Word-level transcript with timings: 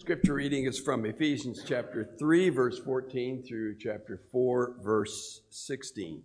Scripture 0.00 0.32
reading 0.32 0.64
is 0.64 0.78
from 0.78 1.04
Ephesians 1.04 1.62
chapter 1.62 2.08
3, 2.18 2.48
verse 2.48 2.78
14 2.78 3.42
through 3.42 3.76
chapter 3.76 4.18
4, 4.32 4.76
verse 4.82 5.42
16. 5.50 6.22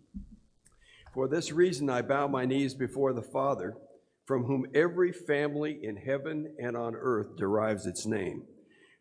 For 1.14 1.28
this 1.28 1.52
reason 1.52 1.90
I 1.90 2.02
bow 2.02 2.30
my 2.30 2.46
knees 2.46 2.74
before 2.74 3.12
the 3.12 3.22
Father, 3.22 3.76
from 4.24 4.46
whom 4.46 4.66
every 4.74 5.12
family 5.12 5.78
in 5.84 5.98
heaven 5.98 6.56
and 6.58 6.78
on 6.78 6.96
earth 6.96 7.36
derives 7.36 7.86
its 7.86 8.06
name, 8.06 8.44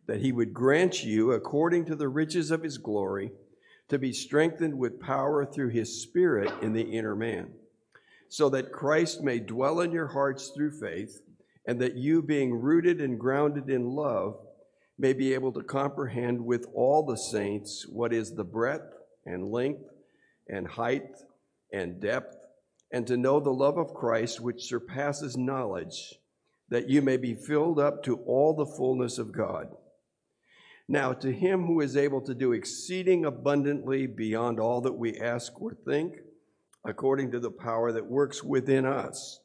that 0.09 0.23
he 0.23 0.33
would 0.33 0.52
grant 0.52 1.04
you, 1.04 1.30
according 1.30 1.84
to 1.84 1.95
the 1.95 2.09
riches 2.09 2.50
of 2.50 2.64
his 2.64 2.77
glory, 2.77 3.30
to 3.88 3.96
be 3.96 4.12
strengthened 4.12 4.77
with 4.77 5.00
power 5.00 5.46
through 5.46 5.68
his 5.68 6.02
Spirit 6.02 6.52
in 6.62 6.72
the 6.72 6.82
inner 6.82 7.14
man, 7.14 7.52
so 8.29 8.48
that 8.48 8.72
Christ 8.72 9.22
may 9.22 9.38
dwell 9.38 9.80
in 9.80 9.93
your 9.93 10.09
hearts 10.09 10.48
through 10.48 10.72
faith, 10.72 11.20
and 11.64 11.80
that 11.80 11.95
you, 11.95 12.20
being 12.20 12.52
rooted 12.52 13.00
and 13.00 13.20
grounded 13.20 13.70
in 13.70 13.95
love, 13.95 14.44
may 14.99 15.13
be 15.13 15.35
able 15.35 15.53
to 15.53 15.63
comprehend 15.63 16.45
with 16.45 16.66
all 16.75 17.05
the 17.05 17.16
saints 17.16 17.87
what 17.89 18.12
is 18.12 18.35
the 18.35 18.45
breadth 18.45 18.95
and 19.27 19.51
length 19.51 19.83
and 20.48 20.69
height 20.69 21.09
and 21.73 22.01
depth, 22.01 22.37
and 22.93 23.07
to 23.07 23.16
know 23.16 23.41
the 23.41 23.51
love 23.51 23.77
of 23.77 23.95
Christ 23.95 24.41
which 24.41 24.69
surpasses 24.69 25.37
knowledge, 25.37 26.15
that 26.69 26.88
you 26.88 27.02
may 27.02 27.16
be 27.16 27.35
filled 27.35 27.80
up 27.80 28.05
to 28.05 28.16
all 28.19 28.55
the 28.55 28.66
fullness 28.77 29.19
of 29.19 29.33
God. 29.33 29.69
Now, 30.88 31.13
to 31.15 31.33
him 31.33 31.66
who 31.66 31.80
is 31.80 31.97
able 31.97 32.21
to 32.23 32.35
do 32.35 32.52
exceeding 32.52 33.24
abundantly 33.24 34.07
beyond 34.07 34.61
all 34.61 34.83
that 34.83 34.93
we 34.93 35.19
ask 35.19 35.61
or 35.61 35.74
think, 35.87 36.15
according 36.85 37.33
to 37.33 37.41
the 37.41 37.51
power 37.51 37.91
that 37.93 38.07
works 38.07 38.45
within 38.45 38.85
us, 38.85 39.41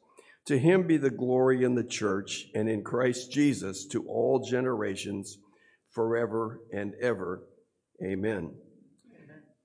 to 0.50 0.58
him 0.58 0.84
be 0.84 0.96
the 0.96 1.10
glory 1.10 1.62
in 1.62 1.76
the 1.76 1.84
church 1.84 2.48
and 2.56 2.68
in 2.68 2.82
Christ 2.82 3.30
Jesus 3.30 3.86
to 3.86 4.04
all 4.08 4.40
generations, 4.40 5.38
forever 5.90 6.58
and 6.72 6.92
ever. 7.00 7.44
Amen. 8.04 8.56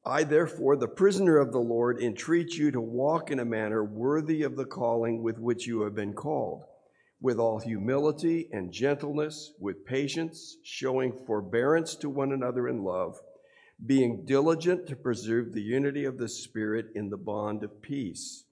I, 0.06 0.24
therefore, 0.26 0.76
the 0.76 0.88
prisoner 0.88 1.40
of 1.40 1.52
the 1.52 1.58
Lord, 1.58 2.00
entreat 2.04 2.54
you 2.54 2.70
to 2.70 2.80
walk 2.80 3.32
in 3.32 3.40
a 3.40 3.46
manner 3.46 3.84
worthy 3.84 4.44
of 4.44 4.56
the 4.56 4.66
calling 4.66 5.24
with 5.24 5.40
which 5.40 5.66
you 5.66 5.82
have 5.82 5.96
been 5.96 6.14
called, 6.14 6.66
with 7.20 7.40
all 7.40 7.58
humility 7.58 8.48
and 8.52 8.72
gentleness, 8.72 9.54
with 9.60 9.88
patience, 9.88 10.58
showing 10.64 11.18
forbearance 11.26 11.96
to 11.96 12.12
one 12.12 12.32
another 12.32 12.68
in 12.68 12.84
love, 12.84 13.18
being 13.84 14.24
diligent 14.24 14.86
to 14.86 14.96
preserve 14.96 15.52
the 15.52 15.64
unity 15.64 16.06
of 16.06 16.20
the 16.20 16.30
Spirit 16.30 16.86
in 16.94 17.10
the 17.10 17.18
bond 17.18 17.64
of 17.64 17.82
peace. 17.82 18.45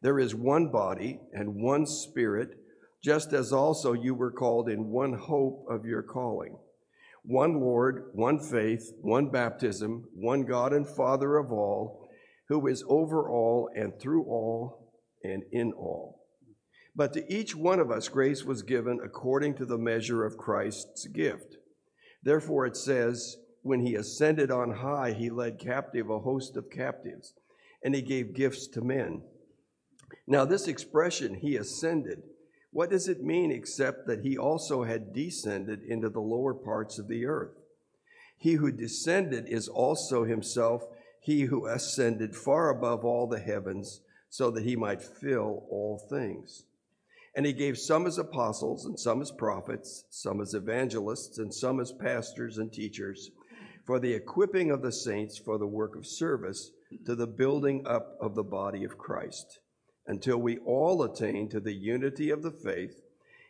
There 0.00 0.18
is 0.18 0.34
one 0.34 0.70
body 0.70 1.20
and 1.32 1.60
one 1.60 1.86
Spirit, 1.86 2.56
just 3.02 3.32
as 3.32 3.52
also 3.52 3.92
you 3.92 4.14
were 4.14 4.30
called 4.30 4.68
in 4.68 4.90
one 4.90 5.14
hope 5.14 5.66
of 5.68 5.84
your 5.84 6.02
calling. 6.02 6.58
One 7.24 7.60
Lord, 7.60 8.10
one 8.12 8.38
faith, 8.38 8.92
one 9.00 9.30
baptism, 9.30 10.04
one 10.14 10.44
God 10.44 10.72
and 10.72 10.86
Father 10.86 11.36
of 11.36 11.52
all, 11.52 12.08
who 12.48 12.66
is 12.66 12.84
over 12.88 13.28
all 13.28 13.68
and 13.74 13.98
through 14.00 14.24
all 14.24 14.92
and 15.22 15.42
in 15.52 15.72
all. 15.72 16.22
But 16.94 17.12
to 17.12 17.32
each 17.32 17.54
one 17.54 17.80
of 17.80 17.90
us 17.90 18.08
grace 18.08 18.44
was 18.44 18.62
given 18.62 19.00
according 19.04 19.54
to 19.56 19.66
the 19.66 19.78
measure 19.78 20.24
of 20.24 20.38
Christ's 20.38 21.06
gift. 21.08 21.56
Therefore 22.22 22.66
it 22.66 22.76
says, 22.76 23.36
When 23.62 23.80
he 23.80 23.94
ascended 23.94 24.50
on 24.50 24.76
high, 24.76 25.12
he 25.12 25.28
led 25.28 25.58
captive 25.58 26.08
a 26.08 26.20
host 26.20 26.56
of 26.56 26.70
captives, 26.70 27.34
and 27.84 27.94
he 27.94 28.02
gave 28.02 28.34
gifts 28.34 28.66
to 28.68 28.80
men. 28.80 29.22
Now, 30.26 30.44
this 30.44 30.68
expression, 30.68 31.34
he 31.34 31.56
ascended, 31.56 32.22
what 32.70 32.90
does 32.90 33.08
it 33.08 33.22
mean 33.22 33.50
except 33.50 34.06
that 34.06 34.20
he 34.20 34.36
also 34.36 34.84
had 34.84 35.12
descended 35.14 35.82
into 35.82 36.10
the 36.10 36.20
lower 36.20 36.54
parts 36.54 36.98
of 36.98 37.08
the 37.08 37.24
earth? 37.24 37.56
He 38.36 38.52
who 38.52 38.70
descended 38.70 39.48
is 39.48 39.68
also 39.68 40.24
himself 40.24 40.86
he 41.20 41.42
who 41.42 41.66
ascended 41.66 42.36
far 42.36 42.70
above 42.70 43.04
all 43.04 43.26
the 43.26 43.40
heavens 43.40 44.00
so 44.28 44.50
that 44.50 44.64
he 44.64 44.76
might 44.76 45.02
fill 45.02 45.64
all 45.70 45.98
things. 45.98 46.64
And 47.34 47.44
he 47.44 47.52
gave 47.52 47.78
some 47.78 48.06
as 48.06 48.18
apostles, 48.18 48.84
and 48.84 48.98
some 48.98 49.20
as 49.22 49.30
prophets, 49.30 50.04
some 50.10 50.40
as 50.40 50.54
evangelists, 50.54 51.38
and 51.38 51.52
some 51.52 51.80
as 51.80 51.92
pastors 51.92 52.58
and 52.58 52.72
teachers, 52.72 53.30
for 53.84 53.98
the 53.98 54.12
equipping 54.12 54.70
of 54.70 54.82
the 54.82 54.92
saints 54.92 55.38
for 55.38 55.58
the 55.58 55.66
work 55.66 55.96
of 55.96 56.06
service 56.06 56.70
to 57.06 57.14
the 57.14 57.26
building 57.26 57.86
up 57.86 58.16
of 58.20 58.34
the 58.34 58.42
body 58.42 58.84
of 58.84 58.98
Christ 58.98 59.60
until 60.08 60.38
we 60.38 60.56
all 60.58 61.02
attain 61.02 61.48
to 61.50 61.60
the 61.60 61.74
unity 61.74 62.30
of 62.30 62.42
the 62.42 62.50
faith 62.50 63.02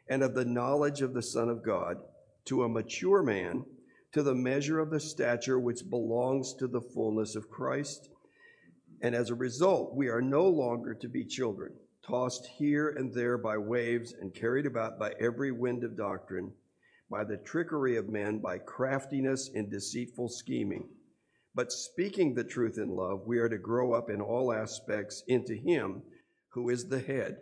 and 0.08 0.22
of 0.22 0.34
the 0.34 0.44
knowledge 0.44 1.00
of 1.00 1.14
the 1.14 1.22
Son 1.22 1.48
of 1.48 1.62
God, 1.62 1.98
to 2.46 2.64
a 2.64 2.68
mature 2.68 3.22
man, 3.22 3.64
to 4.12 4.22
the 4.22 4.34
measure 4.34 4.80
of 4.80 4.90
the 4.90 4.98
stature 4.98 5.60
which 5.60 5.88
belongs 5.88 6.54
to 6.54 6.66
the 6.66 6.80
fullness 6.80 7.36
of 7.36 7.48
Christ. 7.48 8.10
And 9.00 9.14
as 9.14 9.30
a 9.30 9.36
result, 9.36 9.94
we 9.94 10.08
are 10.08 10.20
no 10.20 10.48
longer 10.48 10.94
to 10.94 11.08
be 11.08 11.24
children, 11.24 11.74
tossed 12.02 12.46
here 12.46 12.88
and 12.88 13.14
there 13.14 13.38
by 13.38 13.56
waves 13.56 14.14
and 14.20 14.34
carried 14.34 14.66
about 14.66 14.98
by 14.98 15.12
every 15.20 15.52
wind 15.52 15.84
of 15.84 15.96
doctrine, 15.96 16.52
by 17.08 17.22
the 17.22 17.36
trickery 17.36 17.96
of 17.96 18.08
men, 18.08 18.38
by 18.38 18.58
craftiness 18.58 19.50
and 19.54 19.70
deceitful 19.70 20.28
scheming. 20.28 20.88
But 21.54 21.70
speaking 21.70 22.34
the 22.34 22.44
truth 22.44 22.78
in 22.78 22.88
love, 22.88 23.26
we 23.26 23.38
are 23.38 23.48
to 23.48 23.58
grow 23.58 23.92
up 23.92 24.10
in 24.10 24.20
all 24.20 24.52
aspects 24.52 25.22
into 25.28 25.54
Him 25.54 26.02
who 26.58 26.70
is 26.70 26.88
the 26.88 26.98
head, 26.98 27.36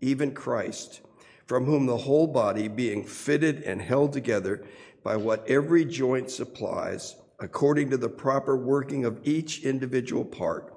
even 0.00 0.34
Christ, 0.34 1.00
from 1.46 1.66
whom 1.66 1.86
the 1.86 1.98
whole 1.98 2.26
body, 2.26 2.66
being 2.66 3.04
fitted 3.04 3.62
and 3.62 3.80
held 3.80 4.12
together 4.12 4.66
by 5.04 5.16
what 5.16 5.48
every 5.48 5.84
joint 5.84 6.32
supplies, 6.32 7.14
according 7.38 7.90
to 7.90 7.96
the 7.96 8.08
proper 8.08 8.56
working 8.56 9.04
of 9.04 9.20
each 9.22 9.62
individual 9.62 10.24
part, 10.24 10.74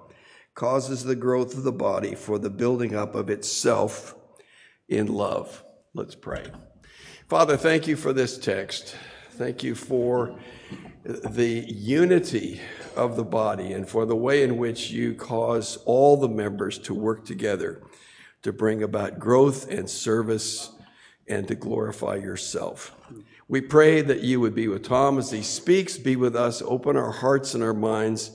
causes 0.53 1.03
the 1.03 1.16
growth 1.16 1.57
of 1.57 1.63
the 1.63 1.72
body 1.72 2.13
for 2.13 2.38
the 2.38 2.51
building 2.51 2.94
up 2.94 3.16
of 3.16 3.31
itself 3.31 4.13
in 4.88 5.07
love. 5.07 5.63
Let's 5.95 6.13
pray. 6.13 6.45
Father, 7.27 7.57
thank 7.57 7.88
you 7.88 7.95
for 7.95 8.13
this 8.13 8.38
text. 8.38 8.95
Thank 9.39 9.63
you 9.63 9.73
for 9.73 10.35
the 11.05 11.63
unity 11.66 12.59
of 12.97 13.16
the 13.16 13.23
body 13.23 13.72
and 13.72 13.88
for 13.88 14.05
the 14.05 14.13
way 14.13 14.44
in 14.44 14.57
which 14.57 14.91
you 14.91 15.13
cause 15.13 15.77
all 15.85 16.17
the 16.17 16.27
members 16.27 16.77
to 16.79 16.94
work 16.94 17.23
together 17.23 17.81
to 18.41 18.51
bring 18.51 18.83
about 18.83 19.17
growth 19.17 19.72
and 19.72 19.89
service 19.89 20.73
and 21.25 21.47
to 21.47 21.55
glorify 21.55 22.16
yourself. 22.16 22.94
We 23.47 23.61
pray 23.61 24.01
that 24.01 24.23
you 24.23 24.41
would 24.41 24.55
be 24.55 24.67
with 24.67 24.83
Tom 24.83 25.17
as 25.17 25.31
he 25.31 25.41
speaks, 25.41 25.97
be 25.97 26.17
with 26.17 26.35
us, 26.35 26.61
open 26.61 26.97
our 26.97 27.13
hearts 27.13 27.53
and 27.53 27.63
our 27.63 27.73
minds. 27.73 28.31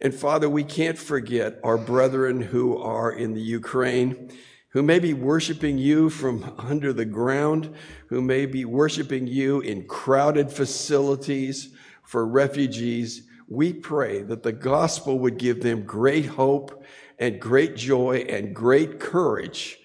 And 0.00 0.14
Father, 0.14 0.48
we 0.48 0.64
can't 0.64 0.96
forget 0.96 1.60
our 1.62 1.76
brethren 1.76 2.40
who 2.40 2.78
are 2.78 3.12
in 3.12 3.34
the 3.34 3.42
Ukraine, 3.42 4.30
who 4.76 4.82
may 4.82 4.98
be 4.98 5.14
worshiping 5.14 5.78
you 5.78 6.10
from 6.10 6.54
under 6.58 6.92
the 6.92 7.06
ground, 7.06 7.74
who 8.08 8.20
may 8.20 8.44
be 8.44 8.62
worshiping 8.62 9.26
you 9.26 9.58
in 9.60 9.82
crowded 9.86 10.52
facilities 10.52 11.70
for 12.02 12.26
refugees 12.26 13.26
we 13.48 13.72
pray 13.72 14.20
that 14.20 14.42
the 14.42 14.52
gospel 14.52 15.18
would 15.18 15.38
give 15.38 15.62
them 15.62 15.84
great 15.84 16.26
hope 16.26 16.84
and 17.18 17.40
great 17.40 17.74
joy 17.74 18.26
and 18.28 18.54
great 18.54 19.00
courage 19.00 19.78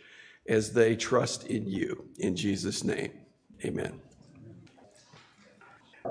as 0.45 0.73
they 0.73 0.97
trust 0.97 1.45
in 1.45 1.65
you. 1.65 2.09
In 2.19 2.35
Jesus' 2.35 2.83
name, 2.83 3.13
amen. 3.63 4.01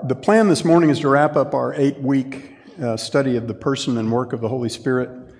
The 0.05 0.15
plan 0.15 0.47
this 0.47 0.65
morning 0.65 0.89
is 0.89 1.01
to 1.01 1.09
wrap 1.09 1.35
up 1.35 1.53
our 1.53 1.75
eight 1.75 1.99
week 1.99 2.55
uh, 2.81 2.97
study 2.97 3.35
of 3.35 3.47
the 3.47 3.53
person 3.53 3.99
and 3.99 4.11
work 4.11 4.33
of 4.33 4.41
the 4.41 4.49
Holy 4.49 4.69
Spirit 4.69 5.35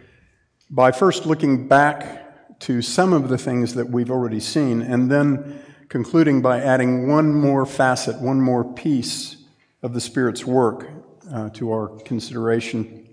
by 0.70 0.92
first 0.92 1.26
looking 1.26 1.68
back 1.68 2.21
to 2.62 2.82
some 2.82 3.12
of 3.14 3.30
the 3.30 3.38
things 3.38 3.74
that 3.74 3.90
we've 3.90 4.12
already 4.12 4.40
seen 4.40 4.82
and 4.82 5.12
then 5.12 5.62
concluding 5.90 6.42
by 6.42 6.60
adding 6.62 7.08
one 7.08 7.34
more 7.34 7.66
facet, 7.66 8.22
one 8.22 8.40
more 8.40 8.64
piece 8.64 9.38
of 9.82 9.94
the 9.94 10.02
Spirit's 10.02 10.46
work 10.46 10.90
uh, 11.34 11.50
to 11.50 11.72
our 11.72 11.88
consideration. 12.06 13.10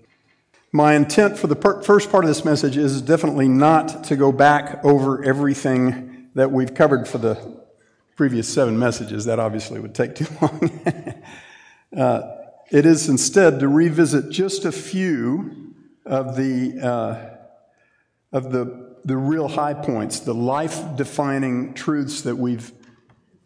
My 0.71 0.93
intent 0.93 1.37
for 1.37 1.47
the 1.47 1.55
per- 1.55 1.81
first 1.81 2.11
part 2.11 2.23
of 2.23 2.27
this 2.27 2.45
message 2.45 2.77
is 2.77 3.01
definitely 3.01 3.47
not 3.47 4.03
to 4.05 4.15
go 4.15 4.31
back 4.31 4.85
over 4.85 5.23
everything 5.23 6.29
that 6.35 6.51
we've 6.51 6.73
covered 6.73 7.07
for 7.07 7.17
the 7.17 7.59
previous 8.15 8.47
seven 8.47 8.77
messages. 8.77 9.25
That 9.25 9.39
obviously 9.39 9.79
would 9.79 9.95
take 9.95 10.13
too 10.13 10.27
long. 10.41 10.81
uh, 11.97 12.35
it 12.71 12.85
is 12.85 13.09
instead 13.09 13.59
to 13.61 13.67
revisit 13.67 14.29
just 14.29 14.63
a 14.65 14.71
few 14.71 15.73
of 16.05 16.35
the, 16.35 16.79
uh, 16.79 17.35
of 18.31 18.51
the, 18.51 18.88
the 19.05 19.17
real 19.17 19.47
high 19.47 19.73
points, 19.73 20.19
the 20.19 20.33
life 20.33 20.95
defining 20.95 21.73
truths 21.73 22.21
that 22.21 22.35
we've 22.35 22.71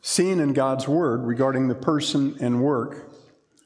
seen 0.01 0.39
in 0.39 0.53
God's 0.53 0.87
Word 0.87 1.23
regarding 1.23 1.67
the 1.67 1.75
person 1.75 2.35
and 2.39 2.61
work 2.61 3.11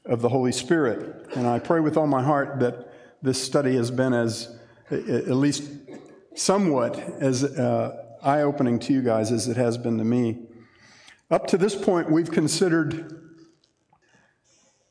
of 0.06 0.22
the 0.22 0.30
Holy 0.30 0.52
Spirit. 0.52 1.28
And 1.36 1.48
I 1.48 1.60
pray 1.60 1.80
with 1.80 1.98
all 1.98 2.08
my 2.08 2.24
heart 2.24 2.60
that 2.60 2.94
this 3.22 3.42
study 3.42 3.76
has 3.76 3.92
been 3.92 4.14
as, 4.14 4.56
at 4.90 5.30
least 5.30 5.64
somewhat, 6.36 6.98
as 6.98 7.44
uh, 7.44 8.04
eye 8.22 8.42
opening 8.42 8.80
to 8.80 8.94
you 8.94 9.02
guys 9.02 9.32
as 9.32 9.48
it 9.48 9.58
has 9.58 9.78
been 9.78 9.98
to 9.98 10.04
me. 10.04 10.46
Up 11.30 11.48
to 11.48 11.58
this 11.58 11.76
point, 11.76 12.12
we've 12.12 12.32
considered 12.32 13.27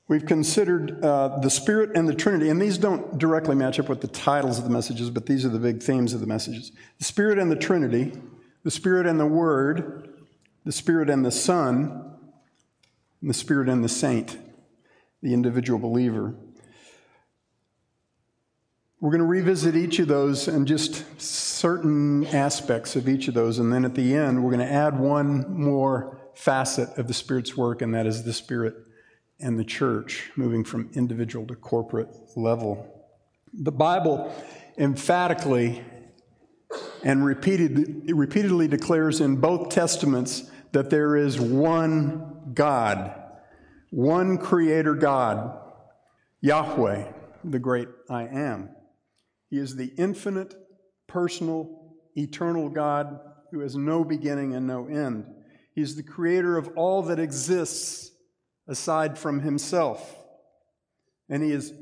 We've 0.08 0.25
considered 0.25 1.05
uh, 1.05 1.38
the 1.41 1.50
Spirit 1.50 1.97
and 1.97 2.08
the 2.08 2.14
Trinity, 2.14 2.49
and 2.49 2.62
these 2.62 2.79
don't 2.79 3.19
directly 3.19 3.56
match 3.56 3.81
up 3.81 3.88
with 3.88 4.00
the 4.00 4.08
titles 4.08 4.56
of 4.56 4.64
the 4.64 4.70
messages, 4.70 5.11
but 5.11 5.26
these 5.26 5.44
are 5.44 5.49
the 5.49 5.58
big 5.58 5.82
themes 5.82 6.14
of 6.14 6.20
the 6.20 6.29
messages. 6.29 6.70
The 6.99 7.05
Spirit 7.05 7.41
and 7.41 7.50
the 7.50 7.56
Trinity, 7.56 8.12
the 8.62 8.70
Spirit 8.70 9.06
and 9.06 9.19
the 9.19 9.26
Word, 9.26 10.08
the 10.64 10.70
Spirit 10.70 11.11
and 11.11 11.25
the 11.25 11.32
Son, 11.32 12.12
and 13.20 13.31
the 13.31 13.35
Spirit 13.35 13.69
and 13.69 13.82
the 13.82 13.88
Saint, 13.88 14.38
the 15.23 15.35
individual 15.35 15.81
believer. 15.81 16.37
We're 19.00 19.11
going 19.11 19.19
to 19.19 19.26
revisit 19.26 19.75
each 19.75 19.99
of 19.99 20.06
those 20.06 20.47
and 20.47 20.69
just 20.69 21.20
certain 21.20 22.26
aspects 22.26 22.94
of 22.94 23.08
each 23.08 23.26
of 23.26 23.35
those, 23.35 23.58
and 23.58 23.73
then 23.73 23.85
at 23.85 23.97
the 23.97 24.14
end, 24.14 24.44
we're 24.44 24.53
going 24.53 24.67
to 24.67 24.73
add 24.73 25.00
one 25.00 25.53
more 25.53 26.31
facet 26.35 26.97
of 26.97 27.08
the 27.08 27.14
Spirit's 27.14 27.56
work, 27.56 27.82
and 27.82 27.93
that 27.93 28.06
is 28.06 28.23
the 28.23 28.32
Spirit 28.32 28.86
and 29.38 29.59
the 29.59 29.65
church, 29.65 30.31
moving 30.37 30.65
from 30.65 30.91
individual 30.94 31.47
to 31.47 31.55
corporate 31.55 32.09
level. 32.37 33.05
The 33.53 33.73
Bible 33.73 34.35
emphatically 34.79 35.85
and 37.05 37.25
repeated, 37.25 38.11
repeatedly 38.11 38.69
declares 38.69 39.21
in 39.21 39.37
both 39.37 39.69
testaments 39.69 40.50
that 40.73 40.91
there 40.91 41.17
is 41.17 41.41
one 41.41 42.53
God, 42.55 43.15
one 43.91 44.38
creator 44.38 44.94
God, 44.94 45.59
Yahweh, 46.41 47.12
the 47.44 47.59
great 47.59 47.89
I 48.11 48.25
am. 48.25 48.71
He 49.49 49.59
is 49.59 49.77
the 49.77 49.93
infinite, 49.97 50.55
personal, 51.06 51.94
eternal 52.17 52.69
God 52.69 53.21
who 53.53 53.61
has 53.61 53.77
no 53.77 54.05
beginning 54.05 54.55
and 54.55 54.67
no 54.67 54.87
end. 54.87 55.27
He 55.75 55.82
is 55.82 55.94
the 55.94 56.03
creator 56.03 56.56
of 56.56 56.71
all 56.77 57.03
that 57.05 57.19
exists 57.19 58.11
aside 58.69 59.19
from 59.19 59.41
himself. 59.41 60.17
And 61.29 61.43
he 61.43 61.53
is 61.53 61.73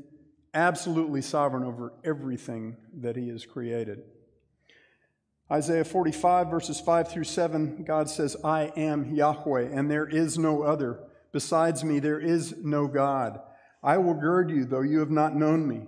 absolutely 0.53 1.21
sovereign 1.21 1.63
over 1.63 1.93
everything 2.03 2.77
that 3.01 3.15
he 3.15 3.29
has 3.29 3.45
created. 3.45 4.03
Isaiah 5.51 5.83
45, 5.83 6.47
verses 6.47 6.79
5 6.79 7.11
through 7.11 7.25
7, 7.25 7.83
God 7.83 8.09
says, 8.09 8.35
I 8.43 8.71
am 8.75 9.13
Yahweh, 9.13 9.69
and 9.71 9.91
there 9.91 10.07
is 10.07 10.39
no 10.39 10.63
other. 10.63 10.99
Besides 11.31 11.83
me, 11.83 11.99
there 11.99 12.19
is 12.19 12.55
no 12.63 12.87
God. 12.87 13.39
I 13.83 13.97
will 13.97 14.15
gird 14.15 14.49
you, 14.49 14.65
though 14.65 14.81
you 14.81 14.99
have 14.99 15.11
not 15.11 15.35
known 15.35 15.67
me, 15.67 15.87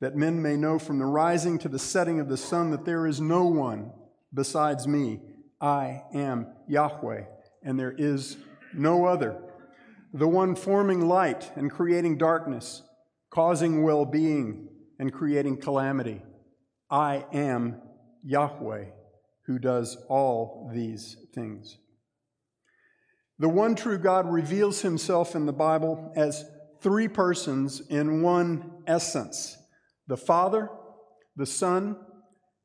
that 0.00 0.16
men 0.16 0.40
may 0.40 0.56
know 0.56 0.78
from 0.78 0.98
the 0.98 1.04
rising 1.04 1.58
to 1.58 1.68
the 1.68 1.78
setting 1.78 2.18
of 2.18 2.28
the 2.28 2.38
sun 2.38 2.70
that 2.70 2.86
there 2.86 3.06
is 3.06 3.20
no 3.20 3.44
one 3.44 3.92
besides 4.32 4.88
me. 4.88 5.20
I 5.60 6.04
am 6.14 6.46
Yahweh, 6.66 7.24
and 7.62 7.78
there 7.78 7.94
is 7.96 8.38
no 8.72 9.04
other 9.04 9.36
the 10.14 10.28
one 10.28 10.54
forming 10.54 11.08
light 11.08 11.50
and 11.56 11.72
creating 11.72 12.16
darkness, 12.16 12.84
causing 13.30 13.82
well 13.82 14.04
being 14.04 14.68
and 15.00 15.12
creating 15.12 15.60
calamity. 15.60 16.22
I 16.88 17.26
am 17.32 17.82
Yahweh 18.22 18.84
who 19.46 19.58
does 19.58 19.96
all 20.08 20.70
these 20.72 21.16
things. 21.34 21.78
The 23.40 23.48
one 23.48 23.74
true 23.74 23.98
God 23.98 24.32
reveals 24.32 24.82
himself 24.82 25.34
in 25.34 25.46
the 25.46 25.52
Bible 25.52 26.12
as 26.14 26.44
three 26.80 27.08
persons 27.08 27.80
in 27.90 28.22
one 28.22 28.70
essence 28.86 29.58
the 30.06 30.16
Father, 30.16 30.68
the 31.34 31.46
Son, 31.46 31.96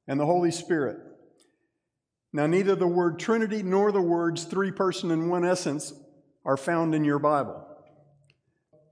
and 0.07 0.19
the 0.19 0.25
Holy 0.25 0.51
Spirit. 0.51 0.97
Now, 2.31 2.45
neither 2.45 2.75
the 2.75 2.85
word 2.85 3.17
Trinity 3.17 3.63
nor 3.63 3.91
the 3.91 4.01
words 4.01 4.43
three 4.43 4.71
person 4.71 5.09
in 5.09 5.29
one 5.29 5.43
essence 5.43 5.93
are 6.49 6.57
found 6.57 6.95
in 6.95 7.03
your 7.03 7.19
Bible. 7.19 7.63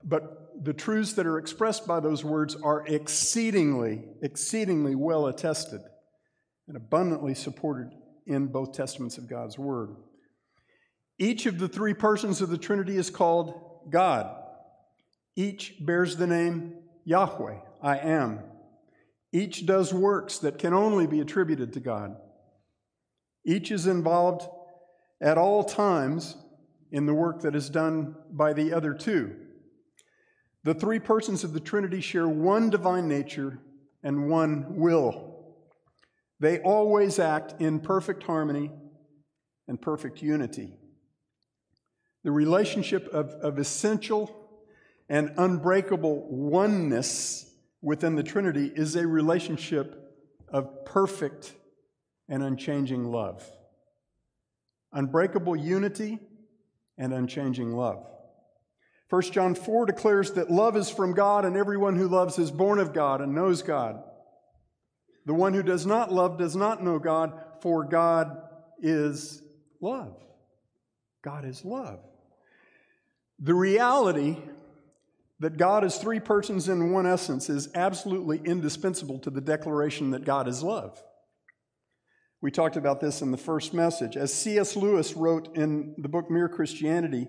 But 0.04 0.62
the 0.62 0.72
truths 0.72 1.14
that 1.14 1.26
are 1.26 1.38
expressed 1.38 1.88
by 1.88 1.98
those 1.98 2.24
words 2.24 2.54
are 2.54 2.86
exceedingly, 2.86 4.04
exceedingly 4.22 4.94
well 4.94 5.26
attested 5.26 5.80
and 6.68 6.76
abundantly 6.76 7.34
supported 7.34 7.90
in 8.28 8.46
both 8.46 8.74
testaments 8.74 9.18
of 9.18 9.28
God's 9.28 9.58
Word. 9.58 9.96
Each 11.18 11.46
of 11.46 11.58
the 11.58 11.66
three 11.66 11.94
persons 11.94 12.40
of 12.40 12.48
the 12.48 12.58
Trinity 12.58 12.96
is 12.96 13.10
called 13.10 13.90
God. 13.90 14.40
Each 15.34 15.74
bears 15.80 16.14
the 16.14 16.28
name 16.28 16.74
Yahweh, 17.06 17.56
I 17.82 17.98
am. 17.98 18.38
Each 19.32 19.66
does 19.66 19.92
works 19.92 20.38
that 20.38 20.60
can 20.60 20.72
only 20.72 21.08
be 21.08 21.18
attributed 21.18 21.72
to 21.72 21.80
God. 21.80 22.14
Each 23.44 23.72
is 23.72 23.88
involved 23.88 24.46
at 25.20 25.38
all 25.38 25.64
times 25.64 26.36
in 26.90 27.06
the 27.06 27.14
work 27.14 27.42
that 27.42 27.54
is 27.54 27.70
done 27.70 28.16
by 28.30 28.52
the 28.52 28.72
other 28.72 28.94
two. 28.94 29.36
The 30.64 30.74
three 30.74 30.98
persons 30.98 31.44
of 31.44 31.52
the 31.52 31.60
Trinity 31.60 32.00
share 32.00 32.28
one 32.28 32.70
divine 32.70 33.08
nature 33.08 33.58
and 34.02 34.28
one 34.28 34.76
will. 34.76 35.28
They 36.40 36.60
always 36.60 37.18
act 37.18 37.60
in 37.60 37.80
perfect 37.80 38.22
harmony 38.22 38.70
and 39.66 39.80
perfect 39.80 40.22
unity. 40.22 40.74
The 42.24 42.30
relationship 42.32 43.08
of, 43.08 43.30
of 43.34 43.58
essential 43.58 44.34
and 45.08 45.32
unbreakable 45.36 46.26
oneness 46.30 47.50
within 47.80 48.14
the 48.16 48.22
Trinity 48.22 48.70
is 48.74 48.96
a 48.96 49.06
relationship 49.06 49.94
of 50.48 50.84
perfect 50.84 51.54
and 52.28 52.42
unchanging 52.42 53.10
love. 53.10 53.48
Unbreakable 54.92 55.56
unity 55.56 56.18
and 56.98 57.12
unchanging 57.12 57.72
love. 57.72 58.04
1 59.10 59.22
John 59.22 59.54
4 59.54 59.86
declares 59.86 60.32
that 60.32 60.50
love 60.50 60.76
is 60.76 60.90
from 60.90 61.14
God, 61.14 61.44
and 61.44 61.56
everyone 61.56 61.96
who 61.96 62.08
loves 62.08 62.38
is 62.38 62.50
born 62.50 62.78
of 62.78 62.92
God 62.92 63.20
and 63.20 63.34
knows 63.34 63.62
God. 63.62 64.02
The 65.24 65.34
one 65.34 65.54
who 65.54 65.62
does 65.62 65.86
not 65.86 66.12
love 66.12 66.38
does 66.38 66.54
not 66.54 66.82
know 66.82 66.98
God, 66.98 67.32
for 67.62 67.84
God 67.84 68.42
is 68.82 69.42
love. 69.80 70.16
God 71.22 71.44
is 71.44 71.64
love. 71.64 72.00
The 73.38 73.54
reality 73.54 74.36
that 75.40 75.56
God 75.56 75.84
is 75.84 75.96
three 75.96 76.20
persons 76.20 76.68
in 76.68 76.90
one 76.90 77.06
essence 77.06 77.48
is 77.48 77.68
absolutely 77.74 78.40
indispensable 78.44 79.20
to 79.20 79.30
the 79.30 79.40
declaration 79.40 80.10
that 80.10 80.24
God 80.24 80.48
is 80.48 80.62
love. 80.62 81.02
We 82.40 82.50
talked 82.50 82.76
about 82.76 83.00
this 83.00 83.20
in 83.20 83.32
the 83.32 83.36
first 83.36 83.74
message. 83.74 84.16
As 84.16 84.32
C.S. 84.32 84.76
Lewis 84.76 85.14
wrote 85.14 85.56
in 85.56 85.94
the 85.98 86.08
book 86.08 86.30
Mere 86.30 86.48
Christianity, 86.48 87.26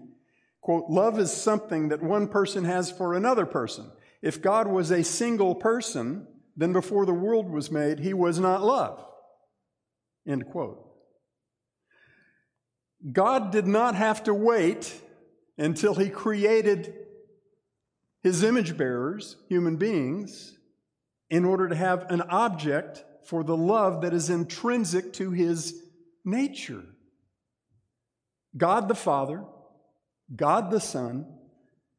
quote, 0.62 0.86
love 0.90 1.18
is 1.18 1.32
something 1.32 1.90
that 1.90 2.04
one 2.04 2.28
person 2.28 2.64
has 2.66 2.92
for 2.92 3.16
another 3.16 3.46
person. 3.46 3.90
If 4.22 4.42
God 4.42 4.68
was 4.68 4.92
a 4.92 5.04
single 5.04 5.56
person, 5.56 6.28
then 6.56 6.74
before 6.74 7.06
the 7.06 7.14
world 7.14 7.50
was 7.50 7.72
made, 7.72 8.00
he 8.00 8.14
was 8.14 8.40
not 8.40 8.64
love. 8.64 9.04
End 10.28 10.46
quote. 10.46 10.86
God 13.12 13.52
did 13.52 13.66
not 13.66 13.96
have 13.96 14.24
to 14.26 14.34
wait 14.34 14.94
until 15.58 15.96
he 15.96 16.10
created 16.10 16.94
his 18.22 18.44
image 18.44 18.78
bearers, 18.78 19.38
human 19.48 19.78
beings, 19.78 20.58
in 21.30 21.46
order 21.46 21.70
to 21.70 21.76
have 21.76 22.12
an 22.12 22.22
object 22.24 23.06
for 23.26 23.44
the 23.44 23.58
love 23.58 24.02
that 24.02 24.14
is 24.14 24.30
intrinsic 24.30 25.14
to 25.14 25.32
his 25.32 25.82
nature. 26.26 26.84
God 28.58 28.88
the 28.88 28.96
Father, 28.96 29.44
God 30.36 30.72
the 30.72 30.80
Son, 30.80 31.26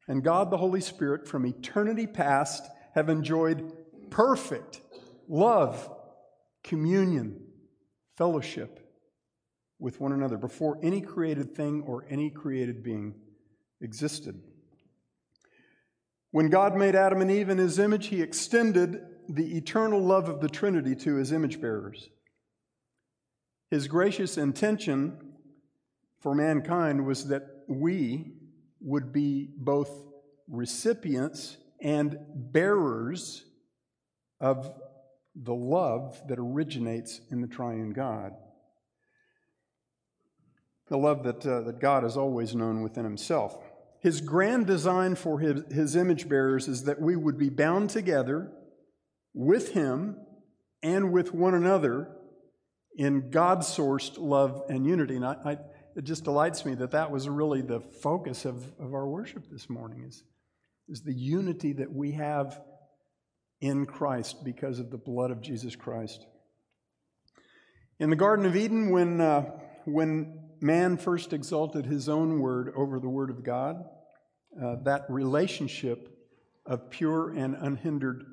and 0.07 0.23
God 0.23 0.51
the 0.51 0.57
Holy 0.57 0.81
Spirit 0.81 1.27
from 1.27 1.45
eternity 1.45 2.07
past 2.07 2.63
have 2.95 3.09
enjoyed 3.09 3.71
perfect 4.09 4.81
love, 5.27 5.89
communion, 6.63 7.39
fellowship 8.17 8.79
with 9.79 9.99
one 9.99 10.11
another 10.11 10.37
before 10.37 10.77
any 10.83 11.01
created 11.01 11.55
thing 11.55 11.81
or 11.87 12.05
any 12.09 12.29
created 12.29 12.83
being 12.83 13.15
existed. 13.79 14.41
When 16.31 16.49
God 16.49 16.75
made 16.75 16.95
Adam 16.95 17.21
and 17.21 17.31
Eve 17.31 17.49
in 17.49 17.57
his 17.57 17.79
image, 17.79 18.07
he 18.07 18.21
extended 18.21 19.01
the 19.29 19.57
eternal 19.57 20.01
love 20.01 20.29
of 20.29 20.41
the 20.41 20.49
Trinity 20.49 20.95
to 20.95 21.15
his 21.15 21.31
image 21.31 21.61
bearers. 21.61 22.09
His 23.69 23.87
gracious 23.87 24.37
intention 24.37 25.17
for 26.19 26.35
mankind 26.35 27.05
was 27.05 27.27
that 27.27 27.47
we 27.67 28.33
would 28.81 29.13
be 29.13 29.49
both 29.57 29.89
recipients 30.49 31.57
and 31.81 32.17
bearers 32.35 33.45
of 34.39 34.71
the 35.35 35.53
love 35.53 36.21
that 36.27 36.37
originates 36.37 37.21
in 37.31 37.41
the 37.41 37.47
triune 37.47 37.91
God. 37.91 38.33
The 40.89 40.97
love 40.97 41.23
that, 41.23 41.45
uh, 41.45 41.61
that 41.61 41.79
God 41.79 42.03
has 42.03 42.17
always 42.17 42.53
known 42.53 42.81
within 42.81 43.05
himself. 43.05 43.57
His 44.01 44.19
grand 44.19 44.67
design 44.67 45.15
for 45.15 45.39
his, 45.39 45.63
his 45.71 45.95
image 45.95 46.27
bearers 46.27 46.67
is 46.67 46.83
that 46.83 46.99
we 46.99 47.15
would 47.15 47.37
be 47.37 47.49
bound 47.49 47.89
together 47.89 48.51
with 49.33 49.73
Him 49.73 50.17
and 50.83 51.11
with 51.11 51.33
one 51.33 51.53
another 51.53 52.09
in 52.95 53.29
God 53.29 53.59
sourced 53.59 54.17
love 54.17 54.63
and 54.69 54.85
unity. 54.85 55.15
And 55.15 55.25
I, 55.25 55.35
I, 55.45 55.57
it 55.95 56.03
just 56.03 56.23
delights 56.23 56.65
me 56.65 56.75
that 56.75 56.91
that 56.91 57.11
was 57.11 57.29
really 57.29 57.61
the 57.61 57.79
focus 57.79 58.45
of, 58.45 58.63
of 58.79 58.93
our 58.93 59.07
worship 59.07 59.45
this 59.49 59.69
morning 59.69 60.03
is 60.07 60.23
is 60.91 61.01
the 61.03 61.13
unity 61.13 61.71
that 61.73 61.91
we 61.91 62.11
have 62.11 62.59
in 63.61 63.85
Christ 63.85 64.43
because 64.43 64.77
of 64.77 64.91
the 64.91 64.97
blood 64.97 65.31
of 65.31 65.41
Jesus 65.41 65.75
Christ. 65.75 66.25
In 67.99 68.09
the 68.09 68.15
Garden 68.15 68.45
of 68.45 68.55
Eden, 68.55 68.89
when, 68.89 69.21
uh, 69.21 69.43
when 69.85 70.49
man 70.59 70.97
first 70.97 71.31
exalted 71.31 71.85
his 71.85 72.09
own 72.09 72.39
word 72.39 72.73
over 72.75 72.99
the 72.99 73.07
word 73.09 73.29
of 73.29 73.43
God, 73.43 73.83
uh, 74.61 74.75
that 74.83 75.05
relationship 75.07 76.09
of 76.65 76.89
pure 76.89 77.29
and 77.29 77.55
unhindered 77.55 78.23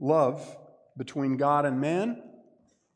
love 0.00 0.56
between 0.96 1.36
God 1.36 1.64
and 1.64 1.80
man, 1.80 2.22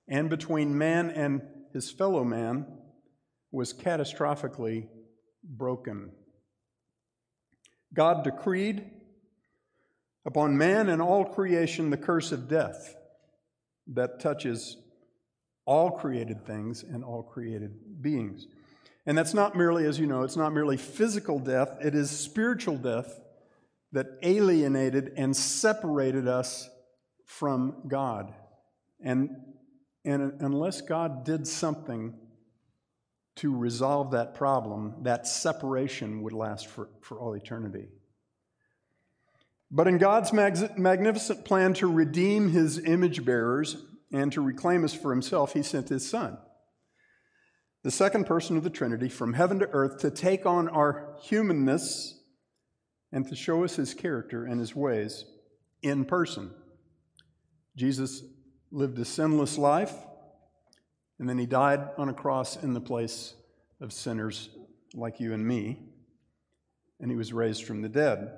and 0.09 0.29
between 0.29 0.77
man 0.77 1.11
and 1.11 1.43
his 1.73 1.91
fellow 1.91 2.25
man, 2.25 2.67
was 3.51 3.73
catastrophically 3.73 4.89
broken. 5.45 6.11
God 7.95 8.25
decreed 8.25 8.91
upon 10.25 10.57
man 10.57 10.89
and 10.89 11.03
all 11.03 11.25
creation 11.25 11.91
the 11.91 11.97
curse 11.97 12.33
of 12.33 12.49
death 12.49 12.95
that 13.89 14.21
touches 14.21 14.77
all 15.65 15.91
created 15.91 16.47
things 16.47 16.83
and 16.83 17.05
all 17.05 17.23
created 17.23 18.03
beings. 18.03 18.47
And 19.07 19.19
that's 19.19 19.35
not 19.35 19.57
merely, 19.57 19.85
as 19.85 19.99
you 19.99 20.07
know, 20.07 20.23
it's 20.23 20.37
not 20.37 20.53
merely 20.53 20.77
physical 20.77 21.39
death, 21.39 21.77
it 21.83 21.95
is 21.95 22.11
spiritual 22.11 22.77
death 22.77 23.21
that 23.93 24.07
alienated 24.23 25.13
and 25.17 25.37
separated 25.37 26.27
us 26.27 26.71
from 27.39 27.75
God. 27.89 28.35
And, 29.03 29.31
and 30.05 30.35
unless 30.41 30.83
God 30.83 31.25
did 31.25 31.47
something 31.49 32.15
to 33.37 33.57
resolve 33.57 34.11
that 34.11 34.35
problem, 34.35 34.97
that 35.03 35.27
separation 35.27 36.23
would 36.23 36.35
last 36.35 36.67
for, 36.67 36.91
for 37.01 37.19
all 37.19 37.33
eternity. 37.33 37.89
But 39.71 39.89
in 39.89 39.97
God's 39.97 40.35
mag- 40.35 40.79
magnificent 40.79 41.47
plan 41.47 41.73
to 41.75 41.91
redeem 41.91 42.51
his 42.51 42.79
image 42.79 43.25
bearers 43.25 43.83
and 44.13 44.31
to 44.33 44.43
reclaim 44.43 44.85
us 44.85 44.93
for 44.93 45.11
himself, 45.11 45.55
he 45.55 45.63
sent 45.63 45.89
his 45.89 46.09
Son, 46.09 46.37
the 47.83 47.91
second 47.91 48.27
person 48.27 48.59
of 48.59 48.63
the 48.63 48.71
Trinity, 48.71 49.09
from 49.09 49.33
heaven 49.33 49.59
to 49.61 49.69
earth 49.71 50.01
to 50.01 50.11
take 50.11 50.45
on 50.45 50.69
our 50.69 51.17
humanness 51.23 52.21
and 53.11 53.27
to 53.29 53.35
show 53.35 53.65
us 53.65 53.77
his 53.77 53.95
character 53.95 54.45
and 54.45 54.61
his 54.61 54.77
ways 54.77 55.25
in 55.81 56.05
person. 56.05 56.51
Jesus 57.77 58.23
lived 58.71 58.99
a 58.99 59.05
sinless 59.05 59.59
life, 59.59 59.95
and 61.19 61.29
then 61.29 61.39
he 61.39 61.47
died 61.47 61.89
on 61.97 62.09
a 62.09 62.15
cross 62.15 62.63
in 62.63 62.75
the 62.75 62.81
place 62.81 63.35
of 63.81 63.93
sinners 63.93 64.51
like 64.95 65.21
you 65.21 65.33
and 65.33 65.47
me, 65.47 65.79
and 67.01 67.11
he 67.11 67.17
was 67.17 67.33
raised 67.33 67.65
from 67.65 67.83
the 67.83 67.89
dead. 67.89 68.33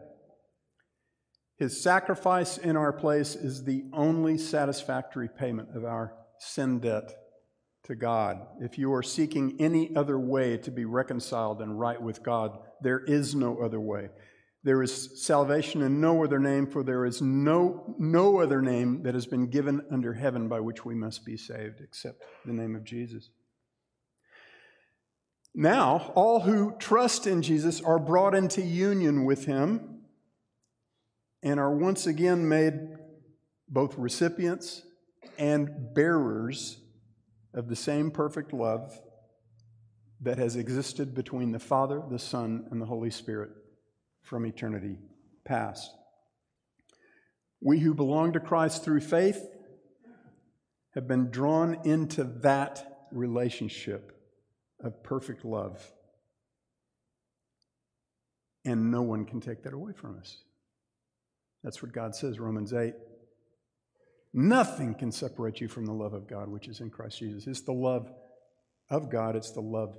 His 1.57 1.81
sacrifice 1.81 2.59
in 2.59 2.77
our 2.77 2.93
place 2.93 3.37
is 3.37 3.65
the 3.65 3.85
only 3.93 4.39
satisfactory 4.39 5.29
payment 5.29 5.77
of 5.77 5.85
our 5.85 6.15
sin 6.39 6.81
debt 6.81 7.15
to 7.85 7.95
God. 7.95 8.41
If 8.61 8.79
you 8.79 8.93
are 8.95 9.03
seeking 9.03 9.57
any 9.61 9.95
other 9.95 10.19
way 10.19 10.57
to 10.59 10.71
be 10.71 10.85
reconciled 10.85 11.61
and 11.61 11.79
right 11.79 12.01
with 12.01 12.23
God, 12.23 12.59
there 12.81 13.01
is 13.01 13.35
no 13.35 13.59
other 13.59 13.81
way. 13.81 14.09
There 14.65 14.83
is 14.83 15.23
salvation 15.23 15.83
in 15.83 16.01
no 16.01 16.25
other 16.25 16.39
name, 16.39 16.67
for 16.67 16.83
there 16.83 17.05
is 17.05 17.21
no, 17.21 17.95
no 17.99 18.41
other 18.41 18.63
name 18.63 19.03
that 19.03 19.13
has 19.13 19.27
been 19.27 19.49
given 19.49 19.83
under 19.93 20.15
heaven 20.15 20.49
by 20.49 20.61
which 20.61 20.87
we 20.87 20.95
must 20.95 21.27
be 21.27 21.37
saved 21.37 21.83
except 21.83 22.23
the 22.47 22.55
name 22.55 22.75
of 22.75 22.83
Jesus. 22.83 23.29
Now, 25.55 26.13
all 26.15 26.41
who 26.41 26.75
trust 26.79 27.27
in 27.27 27.43
Jesus 27.43 27.83
are 27.83 27.99
brought 27.99 28.35
into 28.35 28.63
union 28.63 29.27
with 29.27 29.45
him 29.45 30.01
and 31.43 31.61
are 31.61 31.77
once 31.77 32.07
again 32.07 32.49
made 32.49 32.75
both 33.69 33.99
recipients 33.99 34.83
and 35.39 35.93
bearers 35.95 36.79
of 37.53 37.69
the 37.69 37.77
same 37.77 38.11
perfect 38.11 38.55
love 38.55 38.99
that 40.23 40.39
has 40.39 40.57
existed 40.57 41.15
between 41.15 41.53
the 41.53 41.59
Father, 41.59 42.03
the 42.11 42.19
Son, 42.19 42.67
and 42.71 42.81
the 42.81 42.87
Holy 42.87 43.11
Spirit 43.11 43.51
from 44.25 44.47
eternity 44.47 44.97
past. 45.45 45.91
We 47.61 47.79
who 47.79 47.95
belong 47.95 48.33
to 48.33 48.41
Christ 48.41 48.85
through 48.85 49.01
faith 49.01 49.47
have 50.95 51.07
been 51.07 51.31
drawn 51.31 51.79
into 51.85 52.25
that 52.43 53.07
relationship 53.13 54.13
of 54.81 55.03
perfect 55.03 55.45
love. 55.45 55.81
And 58.65 58.91
no 58.91 59.03
one 59.03 59.25
can 59.25 59.41
take 59.41 59.63
that 59.65 59.75
away 59.75 59.93
from 59.93 60.19
us. 60.19 60.39
That's 61.63 61.83
what 61.83 61.93
God 61.93 62.15
says, 62.15 62.39
Romans 62.39 62.73
8. 62.73 62.95
Nothing 64.33 64.95
can 64.95 65.13
separate 65.13 65.61
you 65.61 65.69
from 65.69 65.87
the 65.87 65.93
love 65.93 66.13
of 66.13 66.27
God, 66.27 66.49
which 66.49 66.69
is 66.69 66.81
in 66.81 66.91
Christ 66.91 67.19
Jesus. 67.19 67.47
It's 67.47 67.61
the 67.61 67.73
love 67.73 68.11
of 68.91 69.11
God, 69.11 69.37
it's 69.37 69.53
the 69.53 69.61
love 69.61 69.97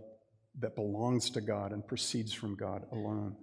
that 0.60 0.75
belongs 0.75 1.29
to 1.32 1.41
God 1.41 1.72
and 1.72 1.86
proceeds 1.86 2.34
from 2.34 2.55
God 2.55 2.86
alone. 2.91 3.36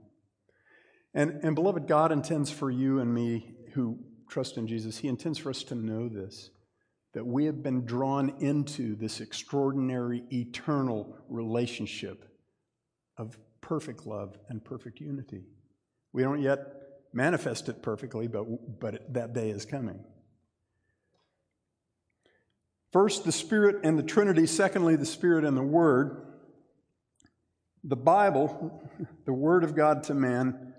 And, 1.14 1.40
and 1.42 1.54
beloved, 1.54 1.87
God 1.87 2.12
intends 2.12 2.50
for 2.50 2.71
you 2.71 3.00
and 3.00 3.12
me 3.12 3.54
who 3.73 3.99
trust 4.28 4.57
in 4.57 4.66
Jesus, 4.66 4.99
He 4.99 5.09
intends 5.09 5.38
for 5.38 5.50
us 5.50 5.62
to 5.64 5.75
know 5.75 6.09
this 6.09 6.50
that 7.12 7.26
we 7.26 7.45
have 7.45 7.62
been 7.62 7.85
drawn 7.85 8.33
into 8.40 8.97
this 8.97 9.21
extraordinary, 9.21 10.25
eternal 10.33 11.14
relationship 11.28 12.25
of 13.19 13.38
perfect 13.61 14.07
love 14.07 14.38
and 14.49 14.64
perfect 14.64 14.99
unity. 14.99 15.45
We 16.14 16.23
don't 16.23 16.40
yet 16.40 16.59
manifest 17.12 17.69
it 17.69 17.83
perfectly, 17.83 18.28
but, 18.28 18.81
but 18.81 18.95
it, 18.95 19.12
that 19.12 19.35
day 19.35 19.50
is 19.50 19.66
coming. 19.66 20.02
First, 22.92 23.25
the 23.25 23.33
Spirit 23.33 23.81
and 23.85 23.99
the 23.99 24.02
Trinity. 24.02 24.47
Secondly, 24.47 24.97
the 24.97 25.07
Spirit 25.07 25.45
and 25.45 25.57
the 25.57 25.62
Word. 25.62 26.26
The 27.85 27.97
Bible, 27.97 28.83
the 29.26 29.33
Word 29.33 29.64
of 29.64 29.75
God 29.75 30.04
to 30.04 30.14
man, 30.14 30.73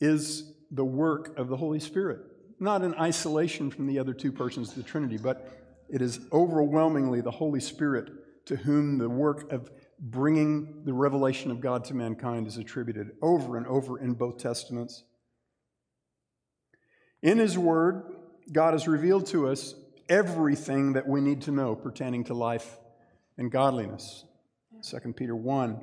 is 0.00 0.52
the 0.70 0.84
work 0.84 1.36
of 1.38 1.48
the 1.48 1.56
Holy 1.56 1.80
Spirit. 1.80 2.20
Not 2.58 2.82
in 2.82 2.94
isolation 2.94 3.70
from 3.70 3.86
the 3.86 3.98
other 3.98 4.12
two 4.12 4.32
persons 4.32 4.70
of 4.70 4.76
the 4.76 4.82
Trinity, 4.82 5.16
but 5.16 5.60
it 5.88 6.02
is 6.02 6.20
overwhelmingly 6.32 7.20
the 7.20 7.30
Holy 7.30 7.60
Spirit 7.60 8.10
to 8.46 8.56
whom 8.56 8.98
the 8.98 9.08
work 9.08 9.50
of 9.52 9.70
bringing 9.98 10.82
the 10.84 10.92
revelation 10.92 11.50
of 11.50 11.60
God 11.60 11.84
to 11.86 11.94
mankind 11.94 12.46
is 12.46 12.56
attributed 12.56 13.12
over 13.22 13.56
and 13.56 13.66
over 13.66 13.98
in 13.98 14.14
both 14.14 14.38
Testaments. 14.38 15.04
In 17.22 17.38
His 17.38 17.58
Word, 17.58 18.04
God 18.50 18.72
has 18.72 18.88
revealed 18.88 19.26
to 19.26 19.48
us 19.48 19.74
everything 20.08 20.94
that 20.94 21.06
we 21.06 21.20
need 21.20 21.42
to 21.42 21.50
know 21.50 21.74
pertaining 21.74 22.24
to 22.24 22.34
life 22.34 22.78
and 23.36 23.50
godliness. 23.50 24.24
2 24.82 25.12
Peter 25.12 25.36
1. 25.36 25.78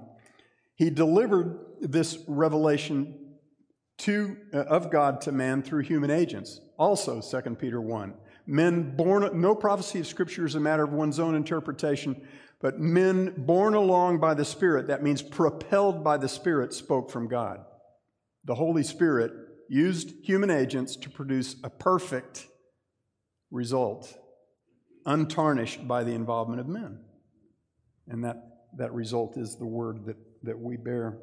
He 0.76 0.90
delivered 0.90 1.60
this 1.80 2.18
revelation 2.28 3.27
to, 3.98 4.38
uh, 4.54 4.58
of 4.58 4.92
God 4.92 5.22
to 5.22 5.32
man 5.32 5.62
through 5.62 5.84
human 5.84 6.12
agents. 6.12 6.62
Also, 6.78 7.22
2 7.22 7.56
Peter 7.56 7.82
1. 7.82 8.14
Men 8.46 8.96
born, 8.96 9.30
no 9.42 9.56
prophecy 9.56 10.00
of 10.00 10.08
Scripture 10.08 10.46
is 10.46 10.56
a 10.56 10.60
matter 10.60 10.84
of 10.84 10.94
one's 10.94 11.20
own 11.20 11.36
interpretation, 11.36 12.22
but 12.62 12.80
men 12.80 13.34
born 13.38 13.74
along 13.74 14.20
by 14.20 14.34
the 14.34 14.46
Spirit, 14.46 14.88
that 14.88 15.04
means 15.04 15.22
propelled 15.22 16.04
by 16.04 16.18
the 16.18 16.30
Spirit, 16.30 16.74
spoke 16.74 17.12
from 17.12 17.28
God. 17.28 17.66
The 18.46 18.56
Holy 18.56 18.84
Spirit 18.84 19.34
used 19.70 20.14
human 20.24 20.50
agents 20.50 20.96
to 20.96 21.10
produce 21.10 21.58
a 21.64 21.70
perfect 21.70 22.48
result, 23.52 24.18
untarnished 25.06 25.88
by 25.88 26.04
the 26.04 26.14
involvement 26.14 26.62
of 26.62 26.68
men. 26.68 27.00
And 28.08 28.24
that, 28.24 28.38
that 28.78 28.94
result 28.94 29.38
is 29.38 29.58
the 29.58 29.66
word 29.66 30.06
that, 30.06 30.18
that 30.44 30.58
we 30.58 30.78
bear. 30.78 31.18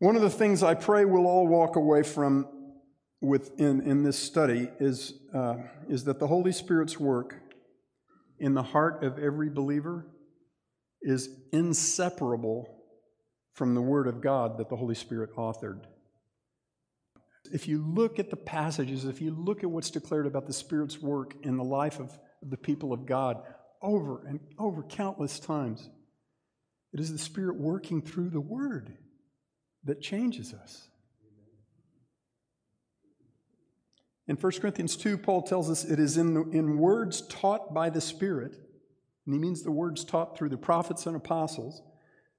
One 0.00 0.16
of 0.16 0.22
the 0.22 0.30
things 0.30 0.62
I 0.62 0.72
pray 0.72 1.04
we'll 1.04 1.26
all 1.26 1.46
walk 1.46 1.76
away 1.76 2.02
from 2.02 2.48
within 3.20 3.82
in 3.82 4.02
this 4.02 4.18
study 4.18 4.70
is, 4.80 5.12
uh, 5.34 5.56
is 5.90 6.04
that 6.04 6.18
the 6.18 6.26
Holy 6.26 6.52
Spirit's 6.52 6.98
work 6.98 7.36
in 8.38 8.54
the 8.54 8.62
heart 8.62 9.04
of 9.04 9.18
every 9.18 9.50
believer 9.50 10.06
is 11.02 11.28
inseparable 11.52 12.82
from 13.52 13.74
the 13.74 13.82
Word 13.82 14.06
of 14.06 14.22
God 14.22 14.56
that 14.56 14.70
the 14.70 14.76
Holy 14.76 14.94
Spirit 14.94 15.36
authored. 15.36 15.82
If 17.52 17.68
you 17.68 17.84
look 17.86 18.18
at 18.18 18.30
the 18.30 18.36
passages, 18.36 19.04
if 19.04 19.20
you 19.20 19.32
look 19.32 19.62
at 19.62 19.70
what's 19.70 19.90
declared 19.90 20.26
about 20.26 20.46
the 20.46 20.54
Spirit's 20.54 20.98
work 20.98 21.34
in 21.42 21.58
the 21.58 21.64
life 21.64 22.00
of 22.00 22.18
the 22.40 22.56
people 22.56 22.94
of 22.94 23.04
God 23.04 23.42
over 23.82 24.26
and 24.26 24.40
over 24.58 24.82
countless 24.82 25.38
times, 25.38 25.90
it 26.94 27.00
is 27.00 27.12
the 27.12 27.18
Spirit 27.18 27.60
working 27.60 28.00
through 28.00 28.30
the 28.30 28.40
Word 28.40 28.96
that 29.84 30.00
changes 30.00 30.52
us. 30.52 30.88
In 34.28 34.36
1 34.36 34.52
Corinthians 34.60 34.96
2, 34.96 35.18
Paul 35.18 35.42
tells 35.42 35.68
us 35.68 35.84
it 35.84 35.98
is 35.98 36.16
in, 36.16 36.34
the, 36.34 36.42
in 36.50 36.78
words 36.78 37.22
taught 37.22 37.74
by 37.74 37.90
the 37.90 38.00
Spirit, 38.00 38.54
and 39.26 39.34
he 39.34 39.40
means 39.40 39.62
the 39.62 39.72
words 39.72 40.04
taught 40.04 40.36
through 40.36 40.50
the 40.50 40.56
prophets 40.56 41.06
and 41.06 41.16
apostles, 41.16 41.82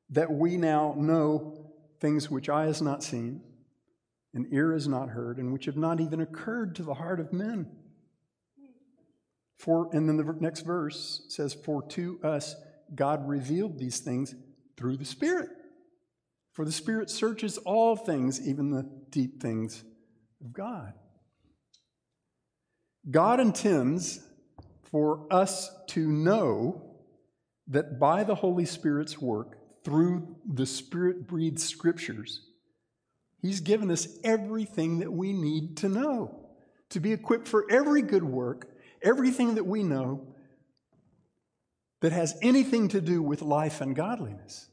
that 0.09 0.31
we 0.31 0.55
now 0.55 0.95
know 0.97 1.69
things 1.99 2.31
which 2.31 2.47
eye 2.47 2.65
has 2.65 2.81
not 2.81 3.03
seen, 3.03 3.41
and 4.33 4.47
ear 4.53 4.71
has 4.71 4.87
not 4.87 5.09
heard, 5.09 5.37
and 5.37 5.51
which 5.51 5.65
have 5.65 5.75
not 5.75 5.99
even 5.99 6.21
occurred 6.21 6.75
to 6.75 6.83
the 6.83 6.93
heart 6.93 7.19
of 7.19 7.33
men. 7.33 7.69
For, 9.57 9.89
and 9.93 10.07
then 10.07 10.17
the 10.17 10.35
next 10.39 10.61
verse 10.61 11.25
says, 11.27 11.53
For 11.53 11.83
to 11.89 12.19
us 12.23 12.55
God 12.95 13.27
revealed 13.27 13.77
these 13.77 13.99
things 13.99 14.33
through 14.77 14.97
the 14.97 15.05
Spirit. 15.05 15.49
For 16.53 16.65
the 16.65 16.71
Spirit 16.71 17.09
searches 17.09 17.57
all 17.59 17.95
things, 17.95 18.45
even 18.45 18.71
the 18.71 18.89
deep 19.09 19.41
things 19.41 19.83
of 20.41 20.53
God. 20.53 20.93
God 23.09 23.39
intends 23.39 24.19
for 24.83 25.25
us 25.31 25.71
to 25.87 26.11
know 26.11 26.83
that 27.67 27.99
by 27.99 28.23
the 28.23 28.35
Holy 28.35 28.65
Spirit's 28.65 29.19
work, 29.19 29.57
through 29.83 30.35
the 30.45 30.65
Spirit 30.65 31.27
breathed 31.27 31.59
scriptures, 31.59 32.47
He's 33.41 33.61
given 33.61 33.89
us 33.89 34.07
everything 34.23 34.99
that 34.99 35.11
we 35.11 35.33
need 35.33 35.77
to 35.77 35.89
know 35.89 36.41
to 36.89 36.99
be 36.99 37.11
equipped 37.11 37.47
for 37.47 37.65
every 37.71 38.01
good 38.01 38.23
work, 38.23 38.69
everything 39.01 39.55
that 39.55 39.65
we 39.65 39.81
know 39.81 40.27
that 42.01 42.11
has 42.11 42.37
anything 42.41 42.89
to 42.89 43.01
do 43.01 43.21
with 43.21 43.41
life 43.41 43.81
and 43.81 43.95
godliness. 43.95 44.67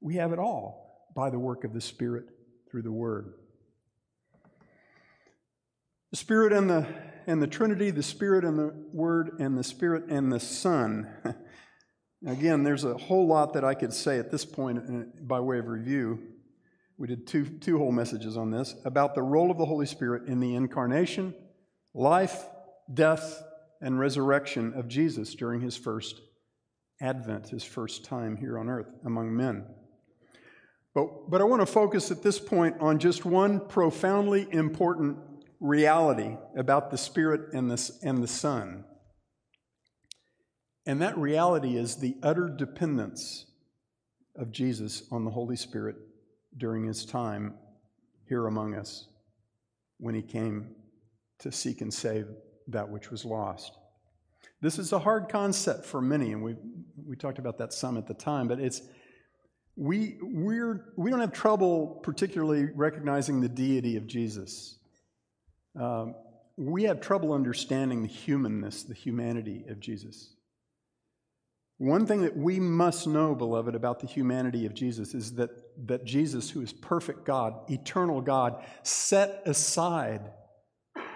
We 0.00 0.16
have 0.16 0.32
it 0.32 0.38
all 0.38 1.08
by 1.14 1.30
the 1.30 1.38
work 1.38 1.64
of 1.64 1.72
the 1.72 1.80
Spirit 1.80 2.24
through 2.70 2.82
the 2.82 2.92
Word. 2.92 3.34
The 6.10 6.16
Spirit 6.16 6.52
and 6.52 6.68
the, 6.68 6.86
and 7.26 7.40
the 7.40 7.46
Trinity, 7.46 7.90
the 7.90 8.02
Spirit 8.02 8.44
and 8.44 8.58
the 8.58 8.74
Word, 8.92 9.38
and 9.38 9.56
the 9.56 9.64
Spirit 9.64 10.04
and 10.08 10.32
the 10.32 10.40
Son. 10.40 11.08
Again, 12.26 12.64
there's 12.64 12.84
a 12.84 12.96
whole 12.96 13.26
lot 13.26 13.54
that 13.54 13.64
I 13.64 13.74
could 13.74 13.92
say 13.92 14.18
at 14.18 14.30
this 14.30 14.44
point 14.44 14.78
uh, 14.78 15.22
by 15.22 15.40
way 15.40 15.58
of 15.58 15.68
review. 15.68 16.18
We 16.98 17.06
did 17.06 17.26
two, 17.26 17.46
two 17.46 17.78
whole 17.78 17.92
messages 17.92 18.36
on 18.36 18.50
this 18.50 18.74
about 18.84 19.14
the 19.14 19.22
role 19.22 19.50
of 19.50 19.56
the 19.56 19.64
Holy 19.64 19.86
Spirit 19.86 20.28
in 20.28 20.40
the 20.40 20.54
incarnation, 20.54 21.34
life, 21.94 22.44
death, 22.92 23.42
and 23.80 23.98
resurrection 23.98 24.74
of 24.74 24.88
Jesus 24.88 25.34
during 25.34 25.62
his 25.62 25.76
first 25.76 26.20
advent, 27.00 27.48
his 27.48 27.64
first 27.64 28.04
time 28.04 28.36
here 28.36 28.58
on 28.58 28.68
earth 28.68 28.90
among 29.04 29.34
men. 29.34 29.64
But, 30.94 31.30
but 31.30 31.40
I 31.40 31.44
want 31.44 31.62
to 31.62 31.66
focus 31.66 32.10
at 32.10 32.22
this 32.22 32.38
point 32.38 32.76
on 32.80 32.98
just 32.98 33.24
one 33.24 33.60
profoundly 33.60 34.48
important 34.50 35.18
reality 35.60 36.36
about 36.56 36.90
the 36.90 36.98
Spirit 36.98 37.52
and 37.52 37.70
the, 37.70 37.90
and 38.02 38.22
the 38.22 38.28
Son. 38.28 38.84
And 40.86 41.00
that 41.02 41.16
reality 41.16 41.76
is 41.76 41.96
the 41.96 42.16
utter 42.22 42.48
dependence 42.48 43.46
of 44.34 44.50
Jesus 44.50 45.04
on 45.12 45.24
the 45.24 45.30
Holy 45.30 45.56
Spirit 45.56 45.96
during 46.56 46.86
his 46.86 47.04
time 47.04 47.54
here 48.28 48.46
among 48.46 48.74
us 48.74 49.06
when 49.98 50.14
he 50.14 50.22
came 50.22 50.74
to 51.40 51.52
seek 51.52 51.80
and 51.80 51.92
save 51.92 52.26
that 52.68 52.88
which 52.88 53.10
was 53.10 53.24
lost. 53.24 53.76
This 54.62 54.78
is 54.78 54.92
a 54.92 54.98
hard 54.98 55.28
concept 55.28 55.86
for 55.86 56.00
many, 56.00 56.32
and 56.32 56.42
we, 56.42 56.56
we 57.06 57.16
talked 57.16 57.38
about 57.38 57.58
that 57.58 57.72
some 57.72 57.96
at 57.96 58.06
the 58.06 58.14
time, 58.14 58.48
but 58.48 58.60
it's 58.60 58.82
we, 59.80 60.18
we're, 60.20 60.92
we 60.96 61.10
don't 61.10 61.20
have 61.20 61.32
trouble 61.32 62.00
particularly 62.02 62.66
recognizing 62.74 63.40
the 63.40 63.48
deity 63.48 63.96
of 63.96 64.06
Jesus. 64.06 64.76
Um, 65.74 66.14
we 66.58 66.82
have 66.82 67.00
trouble 67.00 67.32
understanding 67.32 68.02
the 68.02 68.08
humanness, 68.08 68.82
the 68.82 68.92
humanity 68.92 69.64
of 69.70 69.80
Jesus. 69.80 70.34
One 71.78 72.04
thing 72.04 72.20
that 72.24 72.36
we 72.36 72.60
must 72.60 73.06
know, 73.06 73.34
beloved, 73.34 73.74
about 73.74 74.00
the 74.00 74.06
humanity 74.06 74.66
of 74.66 74.74
Jesus 74.74 75.14
is 75.14 75.36
that, 75.36 75.48
that 75.86 76.04
Jesus, 76.04 76.50
who 76.50 76.60
is 76.60 76.74
perfect 76.74 77.24
God, 77.24 77.54
eternal 77.70 78.20
God, 78.20 78.62
set 78.82 79.40
aside 79.46 80.20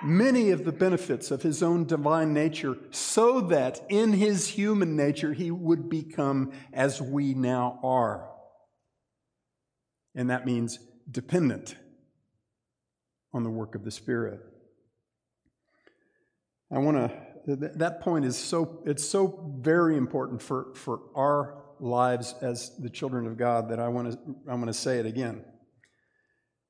many 0.03 0.53
of 0.53 0.64
the 0.64 0.72
benefits 0.72 1.31
of 1.31 1.42
his 1.42 1.62
own 1.62 1.85
divine 1.85 2.33
nature 2.33 2.79
so 2.92 3.42
that 3.42 3.85
in 3.90 4.14
his 4.14 4.48
human 4.48 4.96
nature 4.96 5.35
he 5.35 5.50
would 5.50 5.90
become 5.90 6.50
as 6.72 7.03
we 7.03 7.35
now 7.35 7.79
are. 7.83 8.31
And 10.14 10.31
that 10.31 10.46
means 10.46 10.79
dependent 11.11 11.77
on 13.33 13.42
the 13.42 13.50
work 13.50 13.74
of 13.74 13.85
the 13.85 13.90
Spirit. 13.90 14.40
I 16.72 16.79
want 16.79 16.96
to 16.96 17.11
that 17.46 18.00
point 18.00 18.24
is 18.24 18.38
so 18.38 18.83
it's 18.87 19.07
so 19.07 19.53
very 19.61 19.96
important 19.96 20.40
for, 20.40 20.68
for 20.74 21.00
our 21.14 21.62
lives 21.79 22.35
as 22.40 22.74
the 22.79 22.88
children 22.88 23.27
of 23.27 23.37
God 23.37 23.68
that 23.68 23.79
I 23.79 23.88
want 23.88 24.12
to 24.12 24.18
I'm 24.48 24.61
going 24.61 24.66
to 24.66 24.72
say 24.72 24.98
it 24.98 25.07
again. 25.07 25.44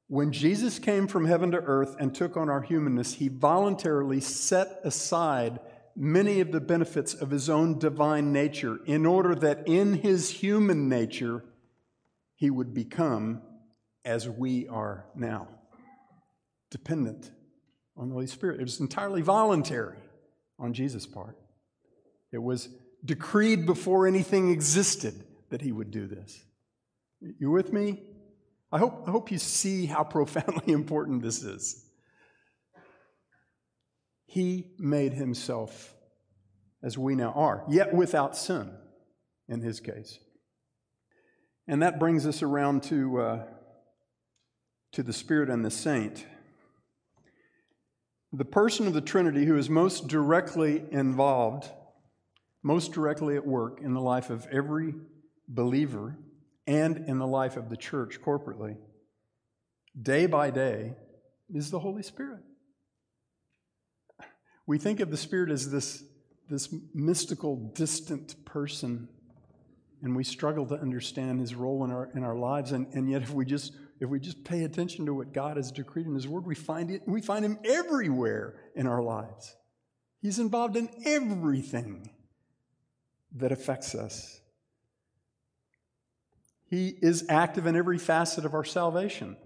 When 0.08 0.32
Jesus 0.32 0.78
came 0.78 1.06
from 1.06 1.26
heaven 1.26 1.50
to 1.52 1.58
earth 1.58 1.96
and 1.98 2.14
took 2.14 2.36
on 2.36 2.50
our 2.50 2.60
humanness, 2.60 3.14
he 3.14 3.28
voluntarily 3.28 4.20
set 4.20 4.80
aside 4.84 5.60
many 5.96 6.40
of 6.40 6.52
the 6.52 6.60
benefits 6.60 7.14
of 7.14 7.30
his 7.30 7.48
own 7.48 7.78
divine 7.78 8.32
nature 8.32 8.80
in 8.84 9.06
order 9.06 9.34
that 9.34 9.66
in 9.66 9.94
his 9.94 10.30
human 10.30 10.88
nature 10.88 11.44
he 12.34 12.50
would 12.50 12.74
become 12.74 13.42
as 14.04 14.28
we 14.28 14.68
are 14.68 15.06
now, 15.14 15.48
dependent 16.70 17.30
on 17.96 18.08
the 18.08 18.14
Holy 18.14 18.26
Spirit. 18.26 18.60
It 18.60 18.64
was 18.64 18.80
entirely 18.80 19.22
voluntary 19.22 19.98
on 20.58 20.72
Jesus' 20.72 21.06
part. 21.06 21.36
It 22.32 22.42
was 22.42 22.68
decreed 23.04 23.66
before 23.66 24.06
anything 24.06 24.50
existed 24.50 25.24
that 25.50 25.62
he 25.62 25.72
would 25.72 25.90
do 25.90 26.06
this. 26.06 26.44
You 27.20 27.50
with 27.50 27.72
me? 27.72 28.02
I 28.72 28.78
hope, 28.78 29.04
I 29.06 29.10
hope 29.10 29.30
you 29.30 29.38
see 29.38 29.86
how 29.86 30.02
profoundly 30.04 30.72
important 30.72 31.22
this 31.22 31.42
is. 31.42 31.84
He 34.26 34.72
made 34.78 35.12
himself 35.12 35.94
as 36.82 36.98
we 36.98 37.14
now 37.14 37.32
are, 37.32 37.64
yet 37.68 37.94
without 37.94 38.36
sin 38.36 38.70
in 39.48 39.60
his 39.60 39.80
case. 39.80 40.18
And 41.66 41.82
that 41.82 41.98
brings 41.98 42.26
us 42.26 42.42
around 42.42 42.82
to, 42.84 43.20
uh, 43.20 43.42
to 44.92 45.02
the 45.02 45.12
Spirit 45.12 45.48
and 45.48 45.64
the 45.64 45.70
saint 45.70 46.26
the 48.36 48.44
person 48.44 48.88
of 48.88 48.94
the 48.94 49.00
Trinity 49.00 49.44
who 49.44 49.56
is 49.56 49.70
most 49.70 50.08
directly 50.08 50.82
involved, 50.90 51.70
most 52.64 52.92
directly 52.92 53.36
at 53.36 53.46
work 53.46 53.80
in 53.80 53.94
the 53.94 54.00
life 54.00 54.28
of 54.28 54.46
every 54.50 54.94
believer 55.46 56.18
and 56.66 57.08
in 57.08 57.18
the 57.18 57.26
life 57.26 57.56
of 57.56 57.68
the 57.68 57.76
church 57.76 58.20
corporately, 58.20 58.76
day 60.00 60.26
by 60.26 60.50
day, 60.50 60.94
is 61.54 61.70
the 61.70 61.78
Holy 61.78 62.02
Spirit. 62.02 62.40
We 64.66 64.78
think 64.78 64.98
of 64.98 65.12
the 65.12 65.16
Spirit 65.16 65.50
as 65.50 65.70
this, 65.70 66.02
this 66.50 66.74
mystical, 66.92 67.54
distant 67.74 68.44
person, 68.44 69.08
and 70.04 70.14
we 70.14 70.22
struggle 70.22 70.66
to 70.66 70.74
understand 70.74 71.40
his 71.40 71.54
role 71.54 71.84
in 71.84 71.90
our, 71.90 72.10
in 72.14 72.22
our 72.22 72.36
lives. 72.36 72.70
And, 72.72 72.86
and 72.94 73.10
yet, 73.10 73.22
if 73.22 73.32
we 73.32 73.44
just 73.44 73.72
if 74.00 74.08
we 74.08 74.20
just 74.20 74.44
pay 74.44 74.64
attention 74.64 75.06
to 75.06 75.14
what 75.14 75.32
God 75.32 75.56
has 75.56 75.70
decreed 75.70 76.06
in 76.06 76.14
His 76.14 76.28
Word, 76.28 76.46
we 76.46 76.54
find, 76.54 76.90
it, 76.90 77.02
we 77.06 77.20
find 77.20 77.44
Him 77.44 77.58
everywhere 77.64 78.54
in 78.74 78.86
our 78.86 79.02
lives. 79.02 79.56
He's 80.20 80.38
involved 80.38 80.76
in 80.76 80.88
everything 81.04 82.10
that 83.36 83.52
affects 83.52 83.94
us. 83.94 84.40
He 86.66 86.88
is 87.00 87.24
active 87.28 87.66
in 87.66 87.76
every 87.76 87.98
facet 87.98 88.44
of 88.44 88.54
our 88.54 88.64
salvation. 88.64 89.36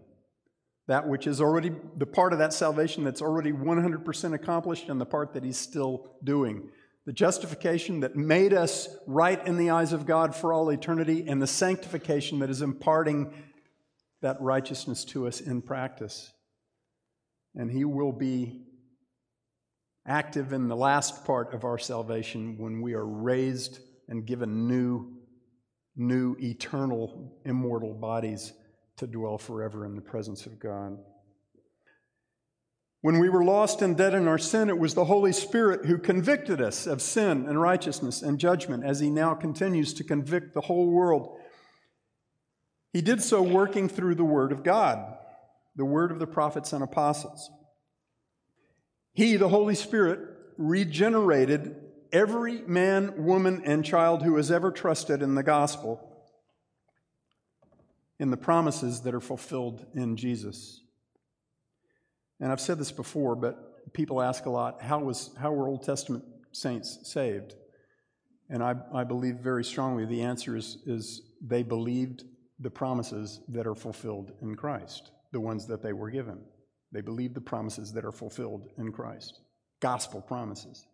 That 0.86 1.06
which 1.06 1.26
is 1.26 1.40
already 1.40 1.72
the 1.96 2.06
part 2.06 2.32
of 2.32 2.38
that 2.38 2.54
salvation 2.54 3.04
that's 3.04 3.20
already 3.20 3.52
100% 3.52 4.34
accomplished, 4.34 4.88
and 4.88 5.00
the 5.00 5.06
part 5.06 5.34
that 5.34 5.44
He's 5.44 5.58
still 5.58 6.10
doing. 6.24 6.70
The 7.08 7.14
justification 7.14 8.00
that 8.00 8.16
made 8.16 8.52
us 8.52 8.86
right 9.06 9.42
in 9.46 9.56
the 9.56 9.70
eyes 9.70 9.94
of 9.94 10.04
God 10.04 10.36
for 10.36 10.52
all 10.52 10.68
eternity, 10.68 11.24
and 11.26 11.40
the 11.40 11.46
sanctification 11.46 12.40
that 12.40 12.50
is 12.50 12.60
imparting 12.60 13.32
that 14.20 14.38
righteousness 14.42 15.06
to 15.06 15.26
us 15.26 15.40
in 15.40 15.62
practice. 15.62 16.30
And 17.54 17.70
He 17.70 17.86
will 17.86 18.12
be 18.12 18.60
active 20.06 20.52
in 20.52 20.68
the 20.68 20.76
last 20.76 21.24
part 21.24 21.54
of 21.54 21.64
our 21.64 21.78
salvation 21.78 22.58
when 22.58 22.82
we 22.82 22.92
are 22.92 23.06
raised 23.06 23.78
and 24.06 24.26
given 24.26 24.68
new, 24.68 25.10
new, 25.96 26.36
eternal, 26.38 27.40
immortal 27.46 27.94
bodies 27.94 28.52
to 28.98 29.06
dwell 29.06 29.38
forever 29.38 29.86
in 29.86 29.94
the 29.94 30.02
presence 30.02 30.44
of 30.44 30.58
God. 30.58 30.98
When 33.00 33.18
we 33.18 33.28
were 33.28 33.44
lost 33.44 33.80
and 33.80 33.96
dead 33.96 34.14
in 34.14 34.26
our 34.26 34.38
sin, 34.38 34.68
it 34.68 34.78
was 34.78 34.94
the 34.94 35.04
Holy 35.04 35.32
Spirit 35.32 35.86
who 35.86 35.98
convicted 35.98 36.60
us 36.60 36.86
of 36.86 37.00
sin 37.00 37.46
and 37.48 37.60
righteousness 37.60 38.22
and 38.22 38.38
judgment, 38.38 38.84
as 38.84 39.00
He 39.00 39.10
now 39.10 39.34
continues 39.34 39.94
to 39.94 40.04
convict 40.04 40.54
the 40.54 40.62
whole 40.62 40.90
world 40.90 41.38
he 42.92 43.02
did 43.02 43.22
so 43.22 43.42
working 43.42 43.88
through 43.88 44.14
the 44.14 44.24
Word 44.24 44.52
of 44.52 44.62
God, 44.62 45.16
the 45.76 45.84
Word 45.84 46.10
of 46.10 46.18
the 46.18 46.26
prophets 46.26 46.72
and 46.72 46.82
apostles. 46.82 47.50
He, 49.12 49.36
the 49.36 49.48
Holy 49.48 49.74
Spirit, 49.74 50.20
regenerated 50.56 51.76
every 52.12 52.62
man, 52.62 53.24
woman, 53.24 53.62
and 53.64 53.84
child 53.84 54.22
who 54.22 54.36
has 54.36 54.50
ever 54.50 54.70
trusted 54.70 55.22
in 55.22 55.34
the 55.34 55.42
gospel. 55.42 56.04
in 58.20 58.30
the 58.32 58.36
promises 58.36 59.02
that 59.02 59.14
are 59.14 59.20
fulfilled 59.20 59.86
in 59.94 60.16
Jesus. 60.16 60.80
And 62.40 62.52
I've 62.52 62.60
said 62.60 62.78
this 62.78 62.92
before, 62.92 63.34
but 63.34 63.92
people 63.92 64.20
ask 64.22 64.46
a 64.46 64.50
lot 64.50 64.82
how, 64.82 65.00
was, 65.00 65.30
how 65.38 65.52
were 65.52 65.68
Old 65.68 65.82
Testament 65.82 66.24
saints 66.52 67.00
saved? 67.02 67.54
And 68.50 68.62
I, 68.62 68.76
I 68.92 69.04
believe 69.04 69.36
very 69.36 69.64
strongly 69.64 70.06
the 70.06 70.22
answer 70.22 70.56
is, 70.56 70.78
is 70.86 71.22
they 71.40 71.62
believed 71.62 72.24
the 72.60 72.70
promises 72.70 73.40
that 73.48 73.66
are 73.66 73.74
fulfilled 73.74 74.32
in 74.40 74.54
Christ, 74.56 75.10
the 75.32 75.40
ones 75.40 75.66
that 75.66 75.82
they 75.82 75.92
were 75.92 76.10
given. 76.10 76.40
They 76.92 77.02
believed 77.02 77.34
the 77.34 77.40
promises 77.40 77.92
that 77.92 78.04
are 78.04 78.12
fulfilled 78.12 78.68
in 78.78 78.92
Christ, 78.92 79.40
gospel 79.80 80.20
promises. 80.20 80.86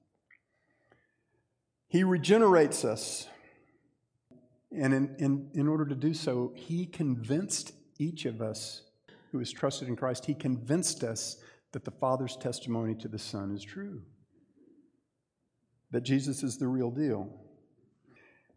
He 1.88 2.02
regenerates 2.02 2.84
us. 2.84 3.28
And 4.76 4.92
in, 4.92 5.14
in, 5.20 5.50
in 5.54 5.68
order 5.68 5.86
to 5.86 5.94
do 5.94 6.12
so, 6.12 6.52
He 6.56 6.86
convinced 6.86 7.72
each 7.98 8.24
of 8.24 8.42
us 8.42 8.82
who 9.34 9.40
has 9.40 9.50
trusted 9.50 9.88
in 9.88 9.96
Christ, 9.96 10.26
He 10.26 10.34
convinced 10.34 11.02
us 11.02 11.38
that 11.72 11.84
the 11.84 11.90
Father's 11.90 12.36
testimony 12.36 12.94
to 12.94 13.08
the 13.08 13.18
Son 13.18 13.50
is 13.50 13.64
true, 13.64 14.00
that 15.90 16.02
Jesus 16.02 16.44
is 16.44 16.56
the 16.56 16.68
real 16.68 16.92
deal. 16.92 17.28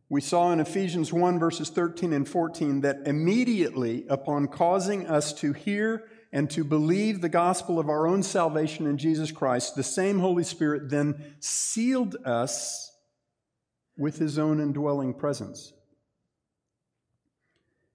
We 0.08 0.22
saw 0.22 0.52
in 0.52 0.60
Ephesians 0.60 1.12
1, 1.12 1.40
verses 1.40 1.70
13 1.70 2.14
and 2.14 2.30
14, 2.30 2.82
that 2.82 3.08
immediately 3.08 4.06
upon 4.08 4.50
causing 4.50 5.08
us 5.08 5.34
to 5.34 5.52
hear 5.52 6.04
and 6.32 6.48
to 6.52 6.64
believe 6.64 7.22
the 7.22 7.28
gospel 7.28 7.80
of 7.80 7.90
our 7.90 8.06
own 8.06 8.22
salvation 8.22 8.86
in 8.86 9.00
Jesus 9.00 9.32
Christ, 9.32 9.76
the 9.76 9.82
same 9.82 10.20
Holy 10.20 10.44
Spirit 10.44 10.92
then 10.92 11.34
sealed 11.40 12.18
us 12.24 12.96
with 13.98 14.20
his 14.20 14.38
own 14.38 14.60
indwelling 14.60 15.16
presence. 15.16 15.74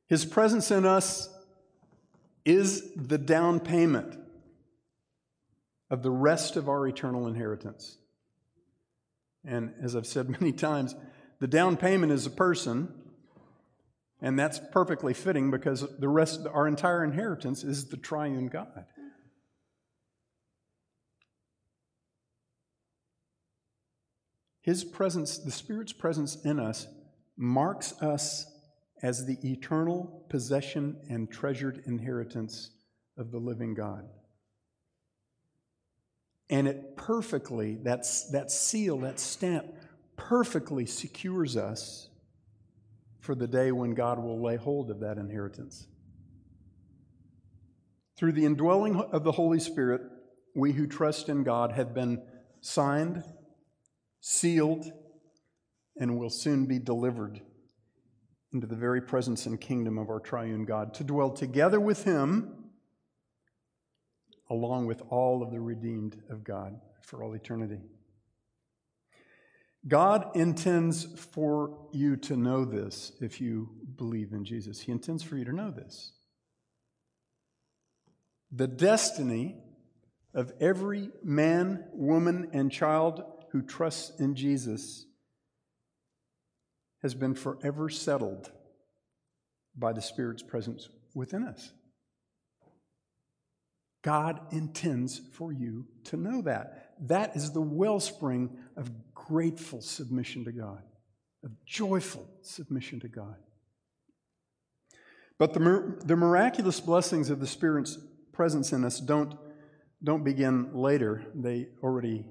His 0.09 0.25
presence 0.25 0.73
in 0.73 0.85
us 0.85 1.32
is 2.45 2.93
the 2.95 3.19
down 3.19 3.61
payment 3.61 4.19
of 5.91 6.03
the 6.03 6.11
rest 6.11 6.57
of 6.57 6.69
our 6.69 6.87
eternal 6.87 7.27
inheritance. 7.27 7.99
And 9.45 9.75
as 9.83 9.95
I've 9.95 10.07
said 10.07 10.29
many 10.41 10.53
times, 10.53 10.95
the 11.41 11.47
down 11.47 11.77
payment 11.77 12.13
is 12.13 12.27
a 12.27 12.31
person, 12.31 12.93
and 14.21 14.39
that's 14.39 14.61
perfectly 14.71 15.15
fitting 15.15 15.51
because 15.51 15.87
the 15.99 16.09
rest, 16.09 16.47
our 16.53 16.67
entire 16.67 17.05
inheritance 17.05 17.65
is 17.65 17.87
the 17.87 17.97
triune 17.97 18.49
God. 18.49 18.87
His 24.63 24.85
presence, 24.85 25.39
the 25.39 25.51
Spirit's 25.51 25.93
presence 25.93 26.37
in 26.45 26.61
us, 26.61 26.87
marks 27.37 28.01
us 28.01 28.47
as 29.03 29.27
the 29.27 29.39
eternal 29.43 30.25
possession 30.29 30.97
and 31.09 31.31
treasured 31.31 31.83
inheritance 31.87 32.71
of 33.19 33.33
the 33.33 33.39
living 33.39 33.75
God. 33.75 34.09
And 36.49 36.69
it 36.69 36.97
perfectly, 36.97 37.79
that's, 37.83 38.31
that 38.31 38.51
seal, 38.51 38.99
that 38.99 39.19
stamp, 39.19 39.67
perfectly 40.17 40.87
secures 40.87 41.57
us 41.57 42.09
for 43.21 43.35
the 43.35 43.47
day 43.47 43.73
when 43.73 43.95
God 43.95 44.19
will 44.19 44.41
lay 44.41 44.57
hold 44.57 44.91
of 44.91 45.01
that 45.01 45.19
inheritance. 45.19 45.87
Through 48.17 48.33
the 48.33 48.45
indwelling 48.45 48.97
of 48.97 49.25
the 49.25 49.33
Holy 49.33 49.59
Spirit, 49.59 50.03
we 50.55 50.73
who 50.73 50.87
trust 50.87 51.29
in 51.29 51.43
God 51.43 51.73
have 51.73 51.95
been 51.95 52.23
signed, 52.61 53.25
sealed, 54.21 54.87
and 55.97 56.19
will 56.19 56.31
soon 56.31 56.67
be 56.67 56.79
delivered 56.79 57.41
into 58.53 58.67
the 58.67 58.77
very 58.77 59.01
presence 59.01 59.47
and 59.47 59.61
kingdom 59.61 59.99
of 59.99 60.11
our 60.11 60.21
triune 60.21 60.65
God 60.65 60.95
to 60.95 61.05
dwell 61.05 61.31
together 61.31 61.81
with 61.81 62.05
Him 62.05 62.63
along 64.51 64.87
with 64.87 65.03
all 65.09 65.43
of 65.43 65.51
the 65.51 65.61
redeemed 65.61 66.23
of 66.29 66.45
God 66.45 66.79
for 67.01 67.23
all 67.23 67.33
eternity. 67.33 67.81
God 69.89 70.37
intends 70.37 71.05
for 71.33 71.89
you 71.93 72.17
to 72.17 72.37
know 72.37 72.65
this 72.65 73.13
if 73.21 73.41
you 73.41 73.71
believe 73.97 74.33
in 74.33 74.45
Jesus. 74.45 74.81
He 74.81 74.93
intends 74.93 75.23
for 75.23 75.37
you 75.37 75.45
to 75.45 75.53
know 75.53 75.71
this. 75.71 76.13
The 78.53 78.69
destiny 78.69 79.57
of 80.35 80.53
every 80.61 81.11
man, 81.25 81.85
woman, 81.93 82.51
and 82.53 82.71
child 82.71 83.23
who 83.51 83.63
trusts 83.63 84.21
in 84.21 84.35
Jesus 84.35 85.07
has 87.03 87.15
been 87.15 87.35
forever 87.35 87.89
settled 87.89 88.51
by 89.77 89.93
the 89.93 90.03
Spirit's 90.03 90.43
presence 90.43 90.89
within 91.15 91.45
us. 91.45 91.73
God 94.03 94.41
intends 94.51 95.21
for 95.33 95.53
you 95.53 95.87
to 96.05 96.17
know 96.17 96.43
that. 96.43 96.95
That 97.01 97.37
is 97.37 97.53
the 97.53 97.61
wellspring 97.61 98.57
of 98.77 98.91
grateful 99.15 99.81
submission 99.81 100.45
to 100.45 100.53
God, 100.53 100.83
of 101.45 101.53
joyful 101.65 102.29
submission 102.43 103.01
to 103.01 103.09
God. 103.09 103.37
But 105.39 105.55
the, 105.55 105.97
the 106.05 106.17
miraculous 106.17 106.81
blessings 106.81 107.31
of 107.31 107.41
the 107.41 107.47
Spirit's 107.47 107.99
presence 108.33 108.73
in 108.73 108.85
us 108.85 109.01
don't, 109.01 109.35
don't 110.03 110.25
begin 110.25 110.75
later, 110.75 111.25
they 111.35 111.69
already 111.83 112.27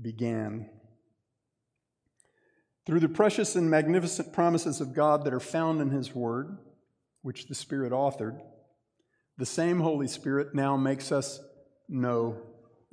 began. 0.00 0.70
Through 2.84 3.00
the 3.00 3.08
precious 3.08 3.54
and 3.54 3.70
magnificent 3.70 4.32
promises 4.32 4.80
of 4.80 4.94
God 4.94 5.24
that 5.24 5.34
are 5.34 5.40
found 5.40 5.80
in 5.80 5.90
His 5.90 6.14
Word, 6.14 6.58
which 7.22 7.46
the 7.46 7.54
Spirit 7.54 7.92
authored, 7.92 8.40
the 9.38 9.46
same 9.46 9.80
Holy 9.80 10.08
Spirit 10.08 10.54
now 10.54 10.76
makes 10.76 11.12
us 11.12 11.40
know 11.88 12.38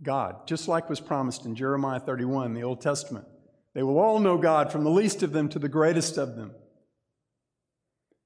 God, 0.01 0.47
just 0.47 0.67
like 0.67 0.89
was 0.89 0.99
promised 0.99 1.45
in 1.45 1.55
Jeremiah 1.55 1.99
31, 1.99 2.53
the 2.53 2.63
Old 2.63 2.81
Testament. 2.81 3.25
They 3.73 3.83
will 3.83 3.99
all 3.99 4.19
know 4.19 4.37
God, 4.37 4.71
from 4.71 4.83
the 4.83 4.89
least 4.89 5.23
of 5.23 5.31
them 5.31 5.49
to 5.49 5.59
the 5.59 5.69
greatest 5.69 6.17
of 6.17 6.35
them. 6.35 6.51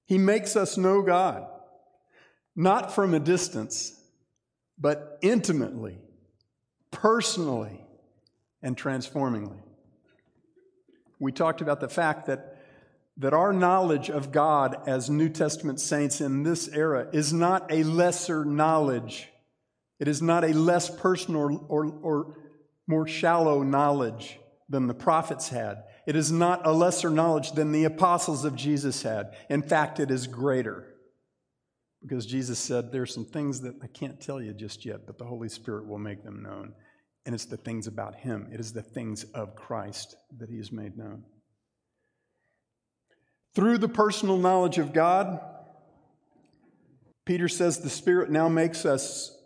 He 0.06 0.18
makes 0.18 0.56
us 0.56 0.78
know 0.78 1.02
God, 1.02 1.48
not 2.56 2.94
from 2.94 3.14
a 3.14 3.20
distance, 3.20 4.00
but 4.78 5.18
intimately, 5.22 5.98
personally, 6.92 7.86
and 8.62 8.78
transformingly. 8.78 9.60
We 11.24 11.32
talked 11.32 11.62
about 11.62 11.80
the 11.80 11.90
fact 11.90 12.28
that, 12.28 12.58
that 13.18 13.34
our 13.34 13.52
knowledge 13.52 14.10
of 14.10 14.32
God 14.32 14.78
as 14.88 15.10
New 15.10 15.30
Testament 15.30 15.80
saints 15.80 16.22
in 16.22 16.44
this 16.44 16.68
era 16.68 17.08
is 17.12 17.34
not 17.34 17.72
a 17.72 17.84
lesser 17.84 18.46
knowledge 18.46 19.30
it 20.04 20.10
is 20.10 20.22
not 20.22 20.44
a 20.44 20.54
less 20.54 20.90
personal 20.90 21.42
or, 21.42 21.52
or, 21.70 21.86
or 22.02 22.36
more 22.88 23.08
shallow 23.08 23.64
knowledge 23.64 24.38
than 24.68 24.88
the 24.88 24.94
prophets 24.94 25.48
had. 25.48 25.84
It 26.06 26.18
is 26.18 26.30
not 26.30 26.68
a 26.68 26.74
lesser 26.74 27.10
knowledge 27.10 27.54
than 27.54 27.72
the 27.72 27.86
apostles 27.86 28.44
of 28.44 28.54
Jesus 28.54 29.04
had. 29.04 29.34
In 29.50 29.62
fact, 29.62 30.02
it 30.02 30.12
is 30.12 30.28
greater. 30.28 30.90
Because 32.02 32.26
Jesus 32.26 32.60
said, 32.60 32.92
There 32.92 33.04
are 33.04 33.06
some 33.06 33.24
things 33.24 33.62
that 33.62 33.76
I 33.82 33.88
can't 33.88 34.20
tell 34.20 34.42
you 34.42 34.54
just 34.54 34.86
yet, 34.86 35.06
but 35.06 35.18
the 35.18 35.24
Holy 35.24 35.48
Spirit 35.48 35.88
will 35.88 36.00
make 36.00 36.26
them 36.26 36.44
known. 36.44 36.74
And 37.26 37.34
it's 37.34 37.46
the 37.46 37.58
things 37.58 37.88
about 37.88 38.16
Him, 38.16 38.50
it 38.52 38.60
is 38.60 38.74
the 38.74 38.82
things 38.82 39.24
of 39.34 39.56
Christ 39.56 40.16
that 40.38 40.50
He 40.50 40.58
has 40.58 40.72
made 40.72 40.98
known. 40.98 41.24
Through 43.56 43.78
the 43.78 43.88
personal 43.88 44.38
knowledge 44.38 44.78
of 44.78 44.94
God, 44.94 45.40
Peter 47.26 47.48
says 47.48 47.80
the 47.80 47.90
Spirit 47.90 48.30
now 48.30 48.50
makes 48.50 48.86
us 48.86 49.38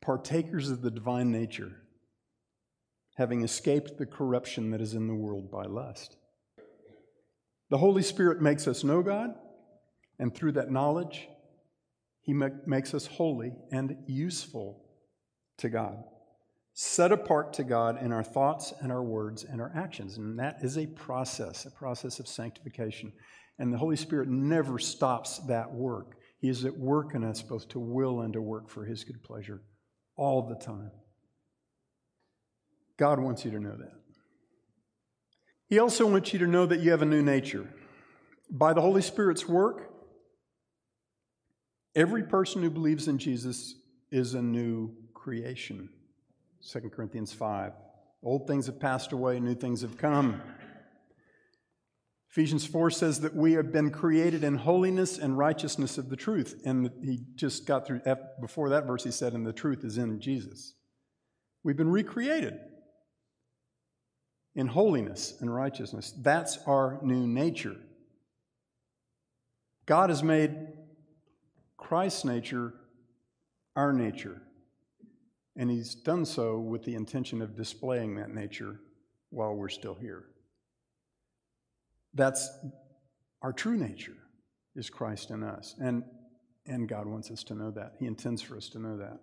partakers 0.00 0.70
of 0.70 0.80
the 0.80 0.90
divine 0.90 1.32
nature, 1.32 1.72
having 3.16 3.42
escaped 3.42 3.98
the 3.98 4.06
corruption 4.06 4.70
that 4.70 4.80
is 4.80 4.94
in 4.94 5.08
the 5.08 5.14
world 5.14 5.50
by 5.50 5.64
lust. 5.64 6.16
The 7.70 7.78
Holy 7.78 8.02
Spirit 8.02 8.40
makes 8.40 8.68
us 8.68 8.84
know 8.84 9.02
God, 9.02 9.34
and 10.18 10.34
through 10.34 10.52
that 10.52 10.70
knowledge, 10.70 11.28
He 12.20 12.32
makes 12.32 12.94
us 12.94 13.06
holy 13.06 13.52
and 13.72 13.96
useful 14.06 14.84
to 15.58 15.68
God, 15.68 16.04
set 16.74 17.12
apart 17.12 17.52
to 17.52 17.62
God 17.62 18.02
in 18.02 18.12
our 18.12 18.24
thoughts 18.24 18.74
and 18.80 18.90
our 18.90 19.02
words 19.02 19.44
and 19.44 19.60
our 19.60 19.72
actions. 19.76 20.18
And 20.18 20.38
that 20.40 20.58
is 20.60 20.76
a 20.76 20.86
process, 20.88 21.64
a 21.66 21.70
process 21.70 22.18
of 22.18 22.26
sanctification. 22.26 23.12
And 23.60 23.72
the 23.72 23.78
Holy 23.78 23.96
Spirit 23.96 24.28
never 24.28 24.80
stops 24.80 25.38
that 25.46 25.72
work. 25.72 26.16
He 26.40 26.48
is 26.48 26.64
at 26.64 26.76
work 26.76 27.14
in 27.14 27.22
us 27.22 27.40
both 27.42 27.68
to 27.68 27.78
will 27.78 28.20
and 28.22 28.32
to 28.32 28.42
work 28.42 28.68
for 28.68 28.84
His 28.84 29.04
good 29.04 29.22
pleasure 29.22 29.62
all 30.16 30.48
the 30.48 30.56
time. 30.56 30.90
God 32.98 33.20
wants 33.20 33.44
you 33.44 33.52
to 33.52 33.60
know 33.60 33.76
that. 33.76 33.92
He 35.68 35.78
also 35.78 36.06
wants 36.06 36.32
you 36.32 36.40
to 36.40 36.46
know 36.46 36.66
that 36.66 36.80
you 36.80 36.90
have 36.90 37.02
a 37.02 37.06
new 37.06 37.22
nature. 37.22 37.68
By 38.50 38.72
the 38.72 38.80
Holy 38.80 39.02
Spirit's 39.02 39.48
work, 39.48 39.90
every 41.94 42.24
person 42.24 42.62
who 42.62 42.70
believes 42.70 43.06
in 43.06 43.18
Jesus 43.18 43.76
is 44.10 44.34
a 44.34 44.42
new 44.42 44.92
creation. 45.14 45.88
2 46.70 46.80
Corinthians 46.90 47.32
5. 47.32 47.72
Old 48.22 48.46
things 48.46 48.66
have 48.66 48.80
passed 48.80 49.12
away, 49.12 49.38
new 49.38 49.54
things 49.54 49.82
have 49.82 49.98
come. 49.98 50.40
Ephesians 52.30 52.66
4 52.66 52.90
says 52.90 53.20
that 53.20 53.36
we 53.36 53.52
have 53.52 53.70
been 53.70 53.90
created 53.90 54.42
in 54.42 54.56
holiness 54.56 55.18
and 55.18 55.38
righteousness 55.38 55.98
of 55.98 56.08
the 56.08 56.16
truth. 56.16 56.60
And 56.64 56.90
he 57.02 57.20
just 57.36 57.64
got 57.64 57.86
through, 57.86 58.00
before 58.40 58.70
that 58.70 58.86
verse, 58.86 59.04
he 59.04 59.12
said, 59.12 59.34
and 59.34 59.46
the 59.46 59.52
truth 59.52 59.84
is 59.84 59.98
in 59.98 60.20
Jesus. 60.20 60.74
We've 61.62 61.76
been 61.76 61.90
recreated 61.90 62.58
in 64.56 64.66
holiness 64.68 65.34
and 65.40 65.54
righteousness. 65.54 66.12
That's 66.18 66.58
our 66.66 66.98
new 67.02 67.26
nature. 67.26 67.76
God 69.86 70.10
has 70.10 70.22
made 70.22 70.56
Christ's 71.76 72.24
nature 72.24 72.74
our 73.76 73.92
nature. 73.92 74.40
And 75.56 75.70
he's 75.70 75.94
done 75.94 76.24
so 76.24 76.58
with 76.58 76.84
the 76.84 76.94
intention 76.94 77.40
of 77.40 77.56
displaying 77.56 78.16
that 78.16 78.30
nature 78.30 78.80
while 79.30 79.54
we're 79.54 79.68
still 79.68 79.94
here. 79.94 80.24
That's 82.14 82.48
our 83.42 83.52
true 83.52 83.76
nature, 83.76 84.16
is 84.74 84.90
Christ 84.90 85.30
in 85.30 85.42
us. 85.42 85.74
And, 85.80 86.04
and 86.66 86.88
God 86.88 87.06
wants 87.06 87.30
us 87.30 87.44
to 87.44 87.54
know 87.54 87.70
that. 87.72 87.94
He 87.98 88.06
intends 88.06 88.42
for 88.42 88.56
us 88.56 88.68
to 88.70 88.78
know 88.78 88.96
that. 88.98 89.20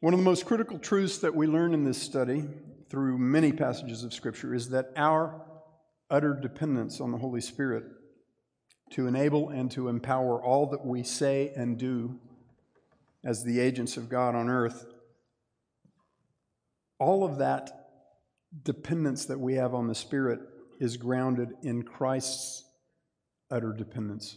One 0.00 0.12
of 0.12 0.20
the 0.20 0.24
most 0.24 0.44
critical 0.44 0.78
truths 0.78 1.18
that 1.18 1.34
we 1.34 1.46
learn 1.46 1.72
in 1.72 1.84
this 1.84 2.00
study 2.00 2.44
through 2.90 3.16
many 3.16 3.52
passages 3.52 4.04
of 4.04 4.12
Scripture 4.12 4.54
is 4.54 4.68
that 4.70 4.92
our 4.96 5.40
utter 6.10 6.34
dependence 6.34 7.00
on 7.00 7.10
the 7.10 7.18
Holy 7.18 7.40
Spirit 7.40 7.84
to 8.90 9.06
enable 9.06 9.48
and 9.48 9.70
to 9.70 9.88
empower 9.88 10.42
all 10.42 10.66
that 10.66 10.84
we 10.84 11.02
say 11.02 11.52
and 11.56 11.78
do 11.78 12.20
as 13.24 13.42
the 13.42 13.60
agents 13.60 13.96
of 13.96 14.08
God 14.08 14.34
on 14.34 14.48
earth, 14.48 14.86
all 16.98 17.24
of 17.24 17.38
that 17.38 17.88
dependence 18.62 19.24
that 19.26 19.40
we 19.40 19.54
have 19.54 19.74
on 19.74 19.86
the 19.88 19.94
Spirit 19.94 20.40
is 20.78 20.96
grounded 20.96 21.54
in 21.62 21.82
Christ's 21.82 22.64
utter 23.50 23.72
dependence 23.72 24.36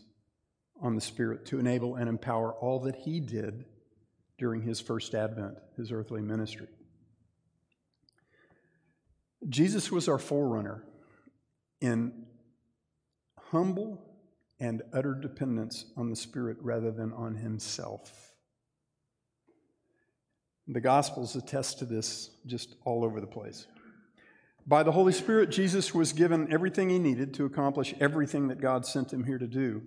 on 0.82 0.95
the 0.95 1.02
Spirit 1.02 1.45
to 1.47 1.60
enable 1.60 1.95
and 1.95 2.08
empower 2.08 2.54
all 2.54 2.80
that 2.82 2.95
He 2.95 3.19
did 3.19 3.65
during 4.38 4.62
His 4.62 4.80
first 4.80 5.13
advent, 5.13 5.58
His 5.76 5.91
earthly 5.91 6.21
ministry. 6.21 6.67
Jesus 9.50 9.91
was 9.91 10.08
our 10.08 10.17
forerunner 10.17 10.84
in 11.80 12.26
humble 13.52 14.04
and 14.60 14.82
utter 14.93 15.13
dependence 15.13 15.86
on 15.95 16.10
the 16.10 16.15
Spirit 16.15 16.58
rather 16.62 16.91
than 16.91 17.13
on 17.13 17.36
Himself. 17.36 18.27
The 20.67 20.82
Gospels 20.82 21.36
attest 21.36 21.80
to 21.80 21.86
this 21.86 22.30
just 22.45 22.75
all 22.84 23.06
over 23.06 23.21
the 23.21 23.27
place. 23.27 23.67
By 24.65 24.84
the 24.84 24.91
Holy 24.91 25.13
Spirit, 25.13 25.49
Jesus 25.49 25.93
was 25.93 26.12
given 26.12 26.51
everything 26.51 26.89
he 26.89 26.99
needed 26.99 27.34
to 27.36 27.45
accomplish 27.45 27.93
everything 28.01 28.49
that 28.49 28.60
God 28.60 28.86
sent 28.86 29.13
him 29.13 29.23
here 29.23 29.38
to 29.38 29.47
do. 29.47 29.82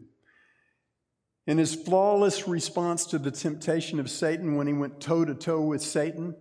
In 1.47 1.59
his 1.59 1.75
flawless 1.75 2.49
response 2.49 3.05
to 3.07 3.19
the 3.19 3.31
temptation 3.31 4.01
of 4.01 4.11
Satan 4.11 4.57
when 4.57 4.67
he 4.67 4.73
went 4.73 5.01
toe 5.01 5.25
to 5.25 5.35
toe 5.35 5.61
with 5.61 5.83
Satan, 5.83 6.35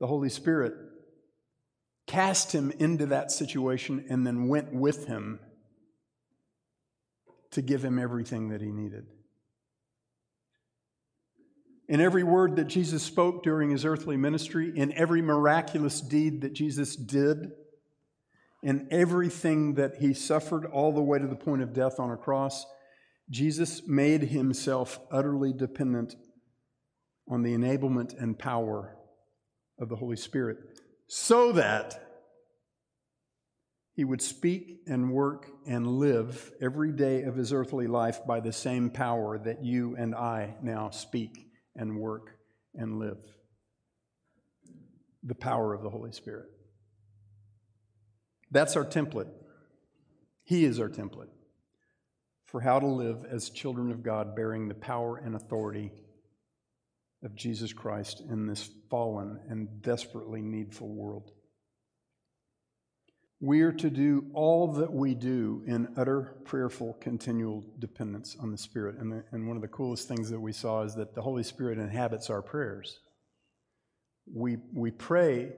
the 0.00 0.06
Holy 0.06 0.28
Spirit 0.28 0.74
cast 2.06 2.52
him 2.52 2.70
into 2.78 3.06
that 3.06 3.30
situation 3.30 4.04
and 4.10 4.26
then 4.26 4.48
went 4.48 4.72
with 4.72 5.06
him 5.06 5.40
to 7.52 7.62
give 7.62 7.82
him 7.82 7.98
everything 7.98 8.50
that 8.50 8.60
he 8.60 8.70
needed. 8.70 9.06
In 11.88 12.02
every 12.02 12.22
word 12.22 12.56
that 12.56 12.66
Jesus 12.66 13.02
spoke 13.02 13.42
during 13.42 13.70
his 13.70 13.86
earthly 13.86 14.18
ministry, 14.18 14.72
in 14.76 14.92
every 14.92 15.22
miraculous 15.22 16.02
deed 16.02 16.42
that 16.42 16.52
Jesus 16.52 16.94
did, 16.94 17.52
in 18.62 18.88
everything 18.90 19.74
that 19.74 19.96
he 19.96 20.12
suffered 20.12 20.66
all 20.66 20.92
the 20.92 21.02
way 21.02 21.18
to 21.18 21.26
the 21.26 21.34
point 21.34 21.62
of 21.62 21.72
death 21.72 21.98
on 21.98 22.10
a 22.10 22.16
cross, 22.16 22.66
Jesus 23.30 23.86
made 23.86 24.22
himself 24.22 25.00
utterly 25.10 25.52
dependent 25.52 26.14
on 27.26 27.42
the 27.42 27.54
enablement 27.54 28.20
and 28.20 28.38
power 28.38 28.96
of 29.78 29.88
the 29.88 29.96
Holy 29.96 30.16
Spirit 30.16 30.58
so 31.06 31.52
that 31.52 32.04
he 33.94 34.04
would 34.04 34.22
speak 34.22 34.80
and 34.86 35.10
work 35.10 35.50
and 35.66 35.86
live 35.86 36.52
every 36.60 36.92
day 36.92 37.22
of 37.22 37.34
his 37.34 37.52
earthly 37.52 37.86
life 37.86 38.20
by 38.26 38.40
the 38.40 38.52
same 38.52 38.90
power 38.90 39.38
that 39.38 39.64
you 39.64 39.96
and 39.96 40.14
I 40.14 40.54
now 40.62 40.90
speak 40.90 41.47
and 41.78 41.98
work 41.98 42.36
and 42.74 42.98
live. 42.98 43.18
The 45.22 45.34
power 45.34 45.72
of 45.72 45.82
the 45.82 45.90
Holy 45.90 46.12
Spirit. 46.12 46.48
That's 48.50 48.76
our 48.76 48.84
template. 48.84 49.30
He 50.44 50.64
is 50.64 50.80
our 50.80 50.88
template 50.88 51.28
for 52.46 52.60
how 52.60 52.80
to 52.80 52.86
live 52.86 53.26
as 53.30 53.50
children 53.50 53.90
of 53.90 54.02
God, 54.02 54.34
bearing 54.34 54.68
the 54.68 54.74
power 54.74 55.18
and 55.18 55.34
authority 55.34 55.92
of 57.22 57.34
Jesus 57.34 57.72
Christ 57.72 58.22
in 58.28 58.46
this 58.46 58.70
fallen 58.88 59.38
and 59.48 59.82
desperately 59.82 60.40
needful 60.40 60.88
world. 60.88 61.30
We 63.40 63.60
are 63.62 63.72
to 63.72 63.88
do 63.88 64.26
all 64.34 64.66
that 64.74 64.92
we 64.92 65.14
do 65.14 65.62
in 65.64 65.94
utter 65.96 66.34
prayerful, 66.44 66.94
continual 66.94 67.64
dependence 67.78 68.36
on 68.40 68.50
the 68.50 68.58
Spirit. 68.58 68.96
And, 68.98 69.12
the, 69.12 69.24
and 69.30 69.46
one 69.46 69.56
of 69.56 69.62
the 69.62 69.68
coolest 69.68 70.08
things 70.08 70.28
that 70.30 70.40
we 70.40 70.52
saw 70.52 70.82
is 70.82 70.96
that 70.96 71.14
the 71.14 71.22
Holy 71.22 71.44
Spirit 71.44 71.78
inhabits 71.78 72.30
our 72.30 72.42
prayers. 72.42 72.98
We, 74.26 74.56
we 74.74 74.90
pray 74.90 75.52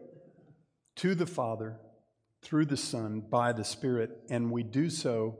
to 0.97 1.15
the 1.15 1.27
Father 1.27 1.81
through 2.43 2.67
the 2.67 2.77
Son 2.77 3.21
by 3.21 3.53
the 3.53 3.65
Spirit, 3.65 4.11
and 4.29 4.51
we 4.51 4.63
do 4.63 4.91
so, 4.91 5.39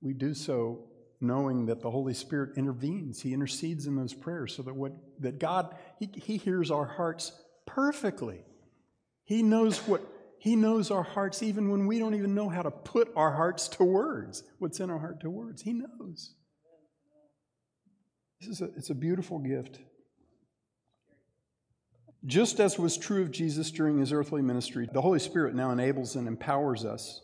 we 0.00 0.14
do 0.14 0.34
so 0.34 0.84
knowing 1.20 1.66
that 1.66 1.82
the 1.82 1.90
Holy 1.90 2.14
Spirit 2.14 2.56
intervenes. 2.56 3.22
He 3.22 3.34
intercedes 3.34 3.86
in 3.86 3.96
those 3.96 4.14
prayers 4.14 4.54
so 4.54 4.62
that 4.62 4.74
what 4.74 4.92
that 5.18 5.40
God, 5.40 5.74
He, 5.98 6.08
he 6.14 6.36
hears 6.36 6.70
our 6.70 6.86
hearts 6.86 7.32
perfectly. 7.66 8.44
He 9.24 9.42
knows 9.42 9.78
what 9.78 10.00
he 10.38 10.54
knows 10.54 10.90
our 10.90 11.02
hearts 11.02 11.42
even 11.42 11.70
when 11.70 11.86
we 11.86 11.98
don't 11.98 12.14
even 12.14 12.34
know 12.34 12.48
how 12.48 12.62
to 12.62 12.70
put 12.70 13.12
our 13.16 13.32
hearts 13.32 13.68
to 13.68 13.84
words. 13.84 14.44
What's 14.58 14.80
in 14.80 14.90
our 14.90 14.98
heart 14.98 15.20
to 15.20 15.30
words? 15.30 15.62
He 15.62 15.72
knows. 15.72 16.34
This 18.40 18.50
is 18.50 18.60
a, 18.60 18.66
it's 18.76 18.90
a 18.90 18.94
beautiful 18.94 19.38
gift. 19.40 19.80
Just 22.24 22.60
as 22.60 22.78
was 22.78 22.96
true 22.96 23.22
of 23.22 23.30
Jesus 23.30 23.70
during 23.70 23.98
his 23.98 24.12
earthly 24.12 24.42
ministry, 24.42 24.88
the 24.92 25.00
Holy 25.00 25.18
Spirit 25.18 25.54
now 25.54 25.70
enables 25.70 26.14
and 26.14 26.28
empowers 26.28 26.84
us 26.84 27.22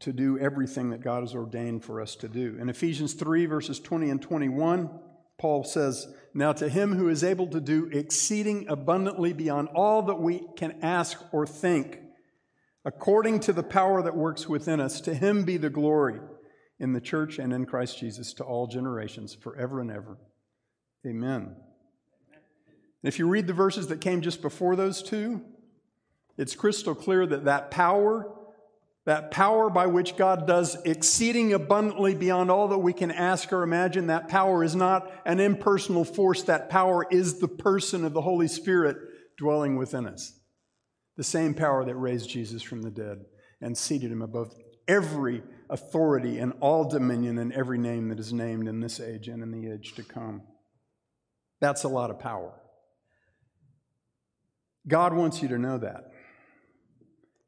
to 0.00 0.12
do 0.12 0.38
everything 0.38 0.90
that 0.90 1.02
God 1.02 1.22
has 1.22 1.34
ordained 1.34 1.84
for 1.84 2.00
us 2.00 2.16
to 2.16 2.28
do. 2.28 2.56
In 2.58 2.68
Ephesians 2.68 3.12
3, 3.14 3.46
verses 3.46 3.78
20 3.78 4.10
and 4.10 4.20
21, 4.20 4.90
Paul 5.40 5.64
says, 5.64 6.06
Now 6.34 6.52
to 6.52 6.68
him 6.68 6.94
who 6.94 7.08
is 7.08 7.24
able 7.24 7.46
to 7.46 7.60
do 7.62 7.88
exceeding 7.92 8.68
abundantly 8.68 9.32
beyond 9.32 9.68
all 9.74 10.02
that 10.02 10.20
we 10.20 10.42
can 10.54 10.78
ask 10.82 11.18
or 11.32 11.46
think, 11.46 11.98
according 12.84 13.40
to 13.40 13.54
the 13.54 13.62
power 13.62 14.02
that 14.02 14.14
works 14.14 14.46
within 14.46 14.80
us, 14.80 15.00
to 15.00 15.14
him 15.14 15.44
be 15.44 15.56
the 15.56 15.70
glory 15.70 16.20
in 16.78 16.92
the 16.92 17.00
church 17.00 17.38
and 17.38 17.54
in 17.54 17.64
Christ 17.64 17.98
Jesus 17.98 18.34
to 18.34 18.44
all 18.44 18.66
generations, 18.66 19.34
forever 19.34 19.80
and 19.80 19.90
ever. 19.90 20.18
Amen. 21.06 21.56
If 23.02 23.18
you 23.18 23.26
read 23.26 23.46
the 23.46 23.54
verses 23.54 23.86
that 23.86 24.02
came 24.02 24.20
just 24.20 24.42
before 24.42 24.76
those 24.76 25.02
two, 25.02 25.40
it's 26.36 26.54
crystal 26.54 26.94
clear 26.94 27.26
that 27.26 27.46
that 27.46 27.70
power 27.70 28.30
that 29.06 29.30
power 29.30 29.70
by 29.70 29.86
which 29.86 30.16
God 30.16 30.46
does 30.46 30.76
exceeding 30.84 31.52
abundantly 31.52 32.14
beyond 32.14 32.50
all 32.50 32.68
that 32.68 32.78
we 32.78 32.92
can 32.92 33.10
ask 33.10 33.52
or 33.52 33.62
imagine, 33.62 34.08
that 34.08 34.28
power 34.28 34.62
is 34.62 34.76
not 34.76 35.10
an 35.24 35.40
impersonal 35.40 36.04
force. 36.04 36.42
That 36.42 36.68
power 36.68 37.06
is 37.10 37.40
the 37.40 37.48
person 37.48 38.04
of 38.04 38.12
the 38.12 38.20
Holy 38.20 38.48
Spirit 38.48 38.98
dwelling 39.38 39.76
within 39.76 40.06
us. 40.06 40.38
The 41.16 41.24
same 41.24 41.54
power 41.54 41.84
that 41.84 41.96
raised 41.96 42.28
Jesus 42.28 42.62
from 42.62 42.82
the 42.82 42.90
dead 42.90 43.24
and 43.60 43.76
seated 43.76 44.12
him 44.12 44.22
above 44.22 44.54
every 44.86 45.42
authority 45.70 46.38
and 46.38 46.52
all 46.60 46.88
dominion 46.88 47.38
and 47.38 47.52
every 47.52 47.78
name 47.78 48.08
that 48.08 48.18
is 48.18 48.32
named 48.32 48.68
in 48.68 48.80
this 48.80 49.00
age 49.00 49.28
and 49.28 49.42
in 49.42 49.50
the 49.50 49.70
age 49.70 49.94
to 49.94 50.02
come. 50.02 50.42
That's 51.60 51.84
a 51.84 51.88
lot 51.88 52.10
of 52.10 52.18
power. 52.18 52.52
God 54.88 55.14
wants 55.14 55.42
you 55.42 55.48
to 55.48 55.58
know 55.58 55.78
that. 55.78 56.09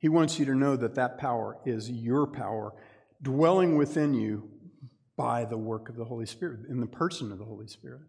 He 0.02 0.08
wants 0.08 0.40
you 0.40 0.44
to 0.46 0.54
know 0.56 0.74
that 0.74 0.96
that 0.96 1.16
power 1.16 1.56
is 1.64 1.88
your 1.88 2.26
power 2.26 2.74
dwelling 3.22 3.76
within 3.76 4.14
you 4.14 4.50
by 5.16 5.44
the 5.44 5.56
work 5.56 5.88
of 5.88 5.94
the 5.94 6.04
Holy 6.04 6.26
Spirit, 6.26 6.68
in 6.68 6.80
the 6.80 6.86
person 6.86 7.30
of 7.30 7.38
the 7.38 7.44
Holy 7.44 7.68
Spirit. 7.68 8.00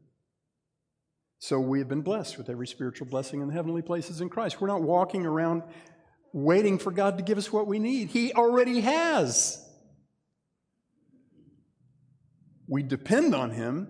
So 1.38 1.60
we 1.60 1.78
have 1.78 1.88
been 1.88 2.02
blessed 2.02 2.40
with 2.40 2.50
every 2.50 2.66
spiritual 2.66 3.06
blessing 3.06 3.42
in 3.42 3.48
the 3.48 3.54
heavenly 3.54 3.84
places 3.84 4.22
in 4.22 4.30
Christ. 4.30 4.60
We're 4.60 4.70
not 4.70 4.82
walking 4.82 5.24
around 5.24 5.62
waiting 6.34 6.80
for 6.80 6.92
God 6.92 7.20
to 7.20 7.24
give 7.24 7.38
us 7.38 7.54
what 7.54 7.68
we 7.68 7.78
need, 7.78 8.08
He 8.08 8.34
already 8.34 8.82
has. 8.82 9.64
We 12.68 12.82
depend 12.82 13.36
on 13.36 13.52
Him 13.52 13.90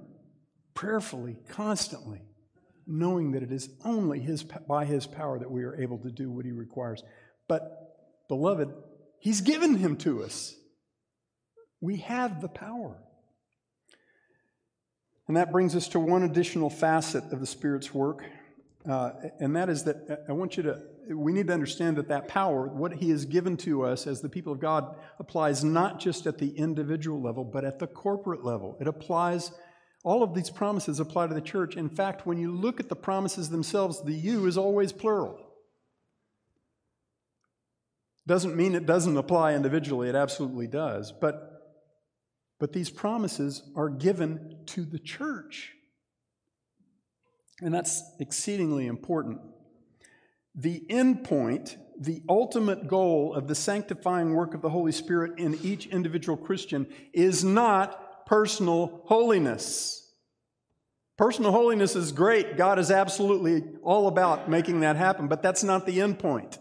prayerfully, 0.74 1.38
constantly, 1.48 2.22
knowing 2.86 3.32
that 3.32 3.44
it 3.44 3.52
is 3.54 3.70
only 3.86 4.20
his, 4.20 4.44
by 4.44 4.84
His 4.84 5.08
power 5.08 5.40
that 5.40 5.50
we 5.50 5.64
are 5.64 5.80
able 5.80 6.00
to 6.00 6.12
do 6.12 6.30
what 6.30 6.44
He 6.44 6.52
requires. 6.52 7.02
But, 7.48 7.83
beloved, 8.36 8.74
He's 9.20 9.42
given 9.42 9.76
Him 9.76 9.96
to 9.98 10.24
us. 10.24 10.56
We 11.80 11.98
have 11.98 12.42
the 12.42 12.48
power. 12.48 12.98
And 15.28 15.38
that 15.38 15.52
brings 15.52 15.76
us 15.76 15.88
to 15.90 16.00
one 16.00 16.24
additional 16.24 16.72
facet 16.72 17.24
of 17.32 17.40
the 17.40 17.46
Spirit's 17.46 17.94
work, 17.94 18.24
uh, 18.90 19.12
and 19.40 19.56
that 19.56 19.70
is 19.70 19.84
that 19.84 19.98
uh, 20.10 20.16
I 20.28 20.34
want 20.34 20.58
you 20.58 20.64
to, 20.64 20.82
we 21.10 21.32
need 21.32 21.48
to 21.48 21.54
understand 21.54 21.98
that 21.98 22.08
that 22.08 22.28
power, 22.28 22.68
what 22.68 22.94
He 22.94 23.12
has 23.12 23.26
given 23.26 23.56
to 23.58 23.84
us 23.84 24.08
as 24.08 24.20
the 24.22 24.30
people 24.30 24.52
of 24.52 24.60
God, 24.60 24.96
applies 25.20 25.64
not 25.64 26.00
just 26.00 26.26
at 26.26 26.40
the 26.40 26.50
individual 26.50 27.22
level, 27.22 27.44
but 27.44 27.64
at 27.64 27.78
the 27.78 27.88
corporate 27.88 28.44
level. 28.44 28.76
It 28.82 28.88
applies, 28.88 29.52
all 30.04 30.24
of 30.24 30.34
these 30.34 30.50
promises 30.50 31.00
apply 31.00 31.28
to 31.28 31.36
the 31.36 31.40
church. 31.40 31.78
In 31.78 31.88
fact, 31.88 32.26
when 32.26 32.40
you 32.40 32.52
look 32.52 32.80
at 32.80 32.90
the 32.90 32.96
promises 32.96 33.50
themselves, 33.50 34.04
the 34.04 34.12
you 34.12 34.48
is 34.48 34.58
always 34.58 34.92
plural. 34.92 35.43
Doesn't 38.26 38.56
mean 38.56 38.76
it 38.76 38.86
doesn't 38.86 39.18
apply 39.18 39.54
individually, 39.54 40.10
it 40.10 40.16
absolutely 40.16 40.68
does. 40.68 41.12
But 41.12 41.54
but 42.64 42.72
these 42.72 42.90
promises 42.90 43.62
are 43.76 43.90
given 43.90 44.60
to 44.68 44.86
the 44.86 44.98
church. 44.98 45.74
And 47.60 47.74
that's 47.74 48.02
exceedingly 48.22 48.88
important. 48.88 49.42
The 50.56 50.82
end 50.90 51.26
point, 51.26 51.76
the 52.00 52.22
ultimate 52.30 52.88
goal 52.88 53.34
of 53.34 53.50
the 53.50 53.56
sanctifying 53.56 54.34
work 54.34 54.54
of 54.54 54.62
the 54.62 54.70
Holy 54.70 54.94
Spirit 54.94 55.40
in 55.40 55.60
each 55.62 55.88
individual 55.88 56.38
Christian 56.38 56.88
is 57.12 57.44
not 57.44 58.26
personal 58.26 59.02
holiness. 59.08 60.14
Personal 61.18 61.52
holiness 61.52 61.98
is 61.98 62.14
great. 62.14 62.56
God 62.56 62.80
is 62.80 62.92
absolutely 62.92 63.64
all 63.84 64.08
about 64.08 64.50
making 64.50 64.80
that 64.80 64.96
happen, 64.96 65.28
but 65.28 65.44
that's 65.44 65.66
not 65.66 65.86
the 65.86 66.00
end 66.00 66.18
point. 66.18 66.60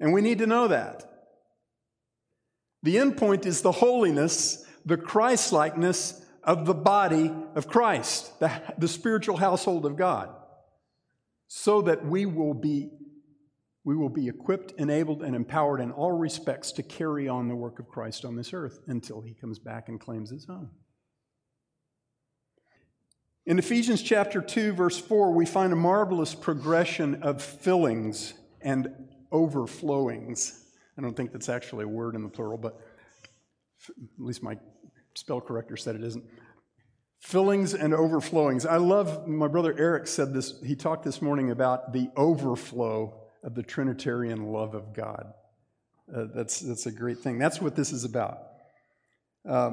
And 0.00 0.12
we 0.12 0.20
need 0.20 0.38
to 0.38 0.46
know 0.46 0.68
that. 0.68 1.04
The 2.82 2.98
end 2.98 3.16
point 3.16 3.46
is 3.46 3.62
the 3.62 3.72
holiness, 3.72 4.64
the 4.84 4.96
Christlikeness 4.96 6.24
of 6.44 6.64
the 6.64 6.74
body 6.74 7.32
of 7.54 7.66
Christ, 7.68 8.38
the, 8.40 8.50
the 8.78 8.88
spiritual 8.88 9.36
household 9.36 9.84
of 9.84 9.96
God, 9.96 10.30
so 11.48 11.82
that 11.82 12.06
we 12.06 12.26
will 12.26 12.54
be 12.54 12.90
we 13.84 13.96
will 13.96 14.10
be 14.10 14.28
equipped, 14.28 14.72
enabled, 14.76 15.22
and 15.22 15.34
empowered 15.34 15.80
in 15.80 15.92
all 15.92 16.12
respects 16.12 16.72
to 16.72 16.82
carry 16.82 17.26
on 17.26 17.48
the 17.48 17.56
work 17.56 17.78
of 17.78 17.88
Christ 17.88 18.26
on 18.26 18.36
this 18.36 18.52
earth 18.52 18.80
until 18.86 19.22
he 19.22 19.32
comes 19.32 19.58
back 19.58 19.88
and 19.88 19.98
claims 19.98 20.28
his 20.28 20.46
own. 20.46 20.68
In 23.46 23.58
Ephesians 23.58 24.02
chapter 24.02 24.42
2, 24.42 24.74
verse 24.74 24.98
4, 24.98 25.32
we 25.32 25.46
find 25.46 25.72
a 25.72 25.76
marvelous 25.76 26.34
progression 26.34 27.22
of 27.22 27.40
fillings 27.40 28.34
and 28.60 29.07
overflowings. 29.32 30.64
I 30.96 31.02
don't 31.02 31.16
think 31.16 31.32
that's 31.32 31.48
actually 31.48 31.84
a 31.84 31.88
word 31.88 32.14
in 32.14 32.22
the 32.22 32.28
plural, 32.28 32.58
but 32.58 32.80
at 33.88 33.94
least 34.18 34.42
my 34.42 34.58
spell 35.14 35.40
corrector 35.40 35.76
said 35.76 35.94
it 35.94 36.04
isn't. 36.04 36.24
Fillings 37.20 37.74
and 37.74 37.92
overflowings. 37.92 38.64
I 38.64 38.76
love, 38.76 39.26
my 39.26 39.48
brother 39.48 39.74
Eric 39.76 40.06
said 40.06 40.32
this, 40.32 40.60
he 40.64 40.76
talked 40.76 41.04
this 41.04 41.20
morning 41.20 41.50
about 41.50 41.92
the 41.92 42.10
overflow 42.16 43.14
of 43.42 43.54
the 43.54 43.62
Trinitarian 43.62 44.52
love 44.52 44.74
of 44.74 44.94
God. 44.94 45.32
Uh, 46.14 46.26
that's, 46.34 46.60
that's 46.60 46.86
a 46.86 46.92
great 46.92 47.18
thing. 47.18 47.38
That's 47.38 47.60
what 47.60 47.76
this 47.76 47.92
is 47.92 48.04
about. 48.04 48.38
Uh, 49.48 49.72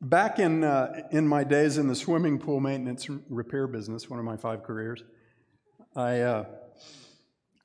back 0.00 0.38
in, 0.38 0.64
uh, 0.64 1.02
in 1.10 1.28
my 1.28 1.44
days 1.44 1.78
in 1.78 1.86
the 1.86 1.94
swimming 1.94 2.38
pool 2.38 2.60
maintenance 2.60 3.08
repair 3.28 3.66
business, 3.66 4.08
one 4.08 4.18
of 4.18 4.24
my 4.24 4.36
five 4.36 4.62
careers, 4.62 5.02
I, 5.94 6.20
uh, 6.20 6.44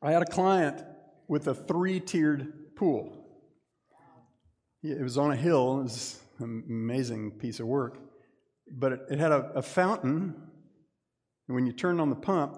I 0.02 0.12
had 0.12 0.22
a 0.22 0.26
client 0.26 0.84
with 1.30 1.48
a 1.48 1.54
three 1.54 2.02
tiered 2.02 2.76
pool. 2.76 3.16
It 4.84 5.02
was 5.02 5.18
on 5.18 5.32
a 5.32 5.36
hill. 5.36 5.80
It 5.80 5.84
was 5.84 6.20
an 6.40 6.64
amazing 6.68 7.32
piece 7.32 7.62
of 7.62 7.68
work. 7.68 8.00
But 8.70 8.94
it, 8.94 9.00
it 9.12 9.20
had 9.20 9.32
a, 9.32 9.52
a 9.56 9.62
fountain. 9.62 10.36
And 11.48 11.56
when 11.56 11.66
you 11.66 11.72
turned 11.72 12.02
on 12.02 12.10
the 12.10 12.16
pump, 12.16 12.58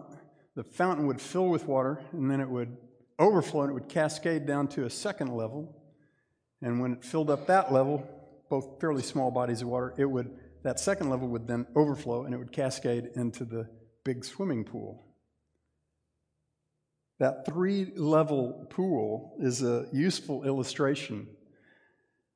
the 0.55 0.63
fountain 0.63 1.05
would 1.07 1.21
fill 1.21 1.49
with 1.49 1.67
water 1.67 2.01
and 2.13 2.31
then 2.31 2.39
it 2.39 2.49
would 2.49 2.75
overflow 3.19 3.61
and 3.61 3.71
it 3.71 3.73
would 3.73 3.89
cascade 3.89 4.45
down 4.45 4.67
to 4.69 4.85
a 4.85 4.89
second 4.89 5.35
level. 5.35 5.77
And 6.61 6.79
when 6.79 6.93
it 6.93 7.03
filled 7.03 7.29
up 7.29 7.47
that 7.47 7.73
level, 7.73 8.07
both 8.49 8.79
fairly 8.79 9.03
small 9.03 9.31
bodies 9.31 9.61
of 9.61 9.67
water, 9.67 9.93
it 9.97 10.05
would 10.05 10.37
that 10.63 10.79
second 10.79 11.09
level 11.09 11.27
would 11.27 11.47
then 11.47 11.65
overflow 11.75 12.23
and 12.23 12.33
it 12.33 12.37
would 12.37 12.51
cascade 12.51 13.09
into 13.15 13.43
the 13.43 13.67
big 14.03 14.23
swimming 14.23 14.63
pool. 14.63 15.10
That 17.21 17.45
three 17.45 17.85
level 17.95 18.65
pool 18.71 19.35
is 19.39 19.61
a 19.61 19.85
useful 19.93 20.43
illustration 20.43 21.27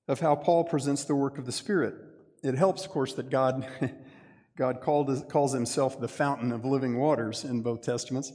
of 0.07 0.19
how 0.19 0.35
Paul 0.35 0.63
presents 0.63 1.05
the 1.05 1.15
work 1.15 1.39
of 1.39 1.47
the 1.47 1.51
Spirit. 1.51 1.95
It 2.43 2.53
helps, 2.53 2.85
of 2.85 2.91
course, 2.91 3.13
that 3.15 3.31
God, 3.31 3.67
God 4.55 4.81
called, 4.81 5.27
calls 5.27 5.53
himself 5.53 5.99
the 5.99 6.07
fountain 6.07 6.51
of 6.51 6.65
living 6.65 6.99
waters 6.99 7.43
in 7.43 7.63
both 7.63 7.81
Testaments. 7.81 8.31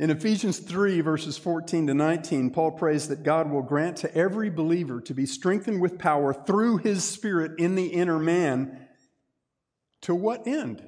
In 0.00 0.10
Ephesians 0.10 0.58
3, 0.58 1.02
verses 1.02 1.38
14 1.38 1.86
to 1.86 1.94
19, 1.94 2.50
Paul 2.50 2.72
prays 2.72 3.06
that 3.06 3.22
God 3.22 3.48
will 3.48 3.62
grant 3.62 3.98
to 3.98 4.12
every 4.12 4.50
believer 4.50 5.00
to 5.02 5.14
be 5.14 5.24
strengthened 5.24 5.80
with 5.80 6.00
power 6.00 6.34
through 6.34 6.78
his 6.78 7.04
Spirit 7.04 7.60
in 7.60 7.76
the 7.76 7.86
inner 7.86 8.18
man. 8.18 8.88
To 10.00 10.16
what 10.16 10.48
end? 10.48 10.82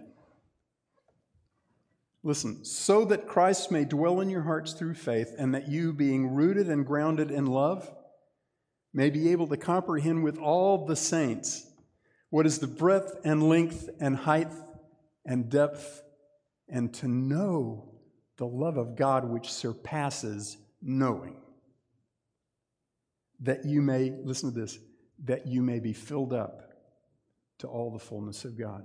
Listen, 2.25 2.65
so 2.65 3.05
that 3.07 3.27
Christ 3.27 3.73
may 3.73 3.85
dwell 3.85 4.21
in 4.21 4.31
your 4.31 4.43
hearts 4.43 4.73
through 4.73 4.95
faith, 4.95 5.35
and 5.39 5.55
that 5.55 5.69
you, 5.69 5.93
being 5.93 6.35
rooted 6.35 6.69
and 6.69 6.87
grounded 6.87 7.31
in 7.31 7.47
love, 7.47 7.91
may 8.95 9.11
be 9.11 9.33
able 9.33 9.49
to 9.49 9.57
comprehend 9.57 10.23
with 10.23 10.39
all 10.39 10.87
the 10.87 10.95
saints 10.95 11.67
what 12.31 12.47
is 12.47 12.61
the 12.61 12.67
breadth 12.67 13.17
and 13.25 13.49
length 13.49 13.89
and 14.01 14.17
height 14.17 14.53
and 15.25 15.51
depth, 15.51 16.03
and 16.69 16.95
to 16.95 17.09
know 17.09 17.93
the 18.37 18.47
love 18.47 18.77
of 18.77 18.97
God 18.97 19.25
which 19.25 19.53
surpasses 19.53 20.57
knowing. 20.81 21.37
That 23.41 23.65
you 23.65 23.83
may, 23.83 24.11
listen 24.11 24.53
to 24.53 24.61
this, 24.61 24.79
that 25.25 25.47
you 25.47 25.63
may 25.63 25.81
be 25.81 25.93
filled 25.93 26.33
up 26.33 26.73
to 27.59 27.67
all 27.67 27.91
the 27.91 27.99
fullness 27.99 28.45
of 28.45 28.59
God. 28.59 28.85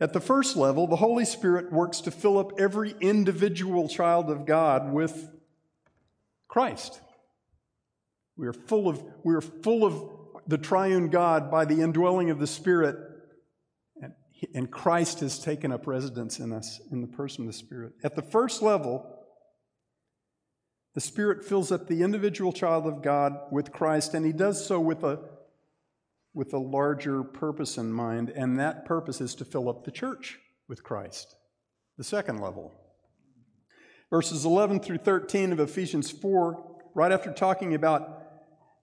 At 0.00 0.12
the 0.12 0.20
first 0.20 0.56
level, 0.56 0.86
the 0.86 0.96
Holy 0.96 1.24
Spirit 1.24 1.72
works 1.72 2.00
to 2.02 2.10
fill 2.10 2.38
up 2.38 2.52
every 2.58 2.94
individual 3.00 3.88
child 3.88 4.30
of 4.30 4.46
God 4.46 4.92
with 4.92 5.28
Christ. 6.46 7.00
We 8.36 8.46
are 8.46 8.52
full 8.52 8.88
of, 8.88 9.02
we 9.24 9.34
are 9.34 9.40
full 9.40 9.84
of 9.84 10.10
the 10.46 10.58
triune 10.58 11.08
God 11.08 11.50
by 11.50 11.64
the 11.64 11.82
indwelling 11.82 12.30
of 12.30 12.38
the 12.38 12.46
Spirit, 12.46 12.96
and, 14.00 14.12
and 14.54 14.70
Christ 14.70 15.20
has 15.20 15.40
taken 15.40 15.72
up 15.72 15.88
residence 15.88 16.38
in 16.38 16.52
us 16.52 16.80
in 16.92 17.00
the 17.00 17.08
person 17.08 17.42
of 17.42 17.48
the 17.48 17.58
Spirit. 17.58 17.94
At 18.04 18.14
the 18.14 18.22
first 18.22 18.62
level, 18.62 19.18
the 20.94 21.00
Spirit 21.00 21.44
fills 21.44 21.72
up 21.72 21.88
the 21.88 22.02
individual 22.02 22.52
child 22.52 22.86
of 22.86 23.02
God 23.02 23.36
with 23.50 23.72
Christ, 23.72 24.14
and 24.14 24.24
He 24.24 24.32
does 24.32 24.64
so 24.64 24.78
with 24.78 25.02
a 25.02 25.18
with 26.38 26.52
a 26.52 26.58
larger 26.58 27.24
purpose 27.24 27.78
in 27.78 27.92
mind, 27.92 28.30
and 28.30 28.60
that 28.60 28.84
purpose 28.84 29.20
is 29.20 29.34
to 29.34 29.44
fill 29.44 29.68
up 29.68 29.84
the 29.84 29.90
church 29.90 30.38
with 30.68 30.84
Christ. 30.84 31.34
The 31.96 32.04
second 32.04 32.38
level. 32.38 32.72
Verses 34.08 34.44
11 34.44 34.78
through 34.78 34.98
13 34.98 35.50
of 35.50 35.58
Ephesians 35.58 36.12
4, 36.12 36.76
right 36.94 37.10
after 37.10 37.32
talking 37.32 37.74
about 37.74 38.22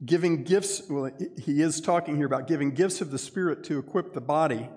giving 0.05 0.43
gifts, 0.43 0.81
well, 0.89 1.09
he 1.41 1.61
is 1.61 1.79
talking 1.79 2.17
here 2.17 2.25
about 2.25 2.49
giving 2.49 2.71
gifts 2.71 2.99
of 2.99 3.09
the 3.09 3.17
Spirit 3.17 3.63
to 3.63 3.79
equip 3.79 4.11
the 4.11 4.19
body. 4.19 4.67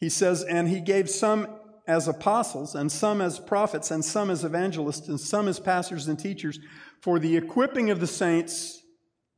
He 0.00 0.08
says, 0.08 0.42
And 0.42 0.66
he 0.66 0.80
gave 0.80 1.10
some 1.10 1.46
as 1.86 2.08
apostles, 2.08 2.74
and 2.74 2.90
some 2.90 3.20
as 3.20 3.38
prophets, 3.38 3.90
and 3.90 4.02
some 4.02 4.30
as 4.30 4.44
evangelists, 4.44 5.08
and 5.08 5.20
some 5.20 5.46
as 5.46 5.60
pastors 5.60 6.08
and 6.08 6.18
teachers, 6.18 6.58
for 7.02 7.18
the 7.18 7.36
equipping 7.36 7.90
of 7.90 8.00
the 8.00 8.06
saints 8.06 8.80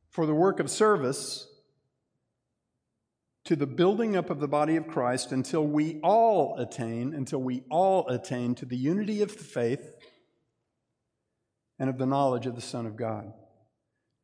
for 0.09 0.25
the 0.25 0.33
work 0.33 0.61
of 0.61 0.69
service 0.69 1.47
to 3.47 3.55
the 3.55 3.65
building 3.65 4.17
up 4.17 4.29
of 4.29 4.41
the 4.41 4.47
body 4.47 4.75
of 4.75 4.89
Christ 4.89 5.31
until 5.31 5.65
we 5.65 6.01
all 6.03 6.57
attain, 6.59 7.13
until 7.13 7.41
we 7.41 7.63
all 7.71 8.05
attain 8.09 8.55
to 8.55 8.65
the 8.65 8.75
unity 8.75 9.21
of 9.21 9.37
the 9.37 9.43
faith 9.43 9.95
and 11.79 11.89
of 11.89 11.97
the 11.97 12.05
knowledge 12.05 12.45
of 12.45 12.55
the 12.55 12.61
Son 12.61 12.85
of 12.85 12.97
God. 12.97 13.31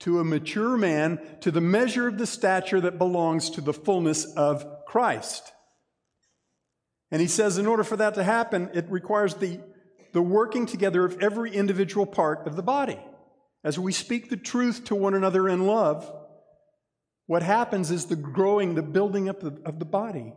To 0.01 0.19
a 0.19 0.25
mature 0.25 0.75
man, 0.75 1.21
to 1.39 1.51
the 1.51 1.61
measure 1.61 2.09
of 2.09 2.17
the 2.17 2.27
stature 2.27 2.81
that 2.81 2.97
belongs 2.97 3.49
to 3.51 3.61
the 3.61 3.71
fullness 3.71 4.25
of 4.25 4.65
Christ. 4.85 5.53
And 7.09 7.21
he 7.21 7.27
says, 7.29 7.57
in 7.57 7.65
order 7.65 7.85
for 7.85 7.95
that 7.95 8.15
to 8.15 8.23
happen, 8.25 8.71
it 8.73 8.91
requires 8.91 9.35
the, 9.35 9.61
the 10.11 10.21
working 10.21 10.65
together 10.65 11.05
of 11.05 11.23
every 11.23 11.55
individual 11.55 12.05
part 12.05 12.45
of 12.45 12.57
the 12.57 12.63
body. 12.63 12.99
As 13.63 13.79
we 13.79 13.93
speak 13.93 14.29
the 14.29 14.35
truth 14.35 14.83
to 14.85 14.95
one 14.95 15.13
another 15.13 15.47
in 15.47 15.65
love, 15.65 16.13
what 17.25 17.43
happens 17.43 17.91
is 17.91 18.05
the 18.05 18.15
growing, 18.15 18.75
the 18.75 18.81
building 18.81 19.29
up 19.29 19.43
of 19.43 19.79
the 19.79 19.85
body. 19.85 20.33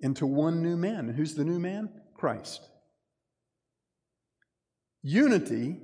into 0.00 0.26
one 0.26 0.62
new 0.62 0.76
man. 0.76 1.08
And 1.08 1.16
who's 1.16 1.34
the 1.34 1.44
new 1.44 1.58
man? 1.58 1.88
Christ. 2.14 2.68
Unity 5.02 5.78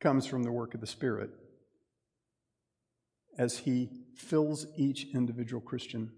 comes 0.00 0.26
from 0.26 0.42
the 0.42 0.52
work 0.52 0.74
of 0.74 0.80
the 0.80 0.86
Spirit 0.86 1.30
as 3.36 3.58
He 3.58 3.90
fills 4.16 4.66
each 4.76 5.06
individual 5.14 5.60
Christian 5.60 6.10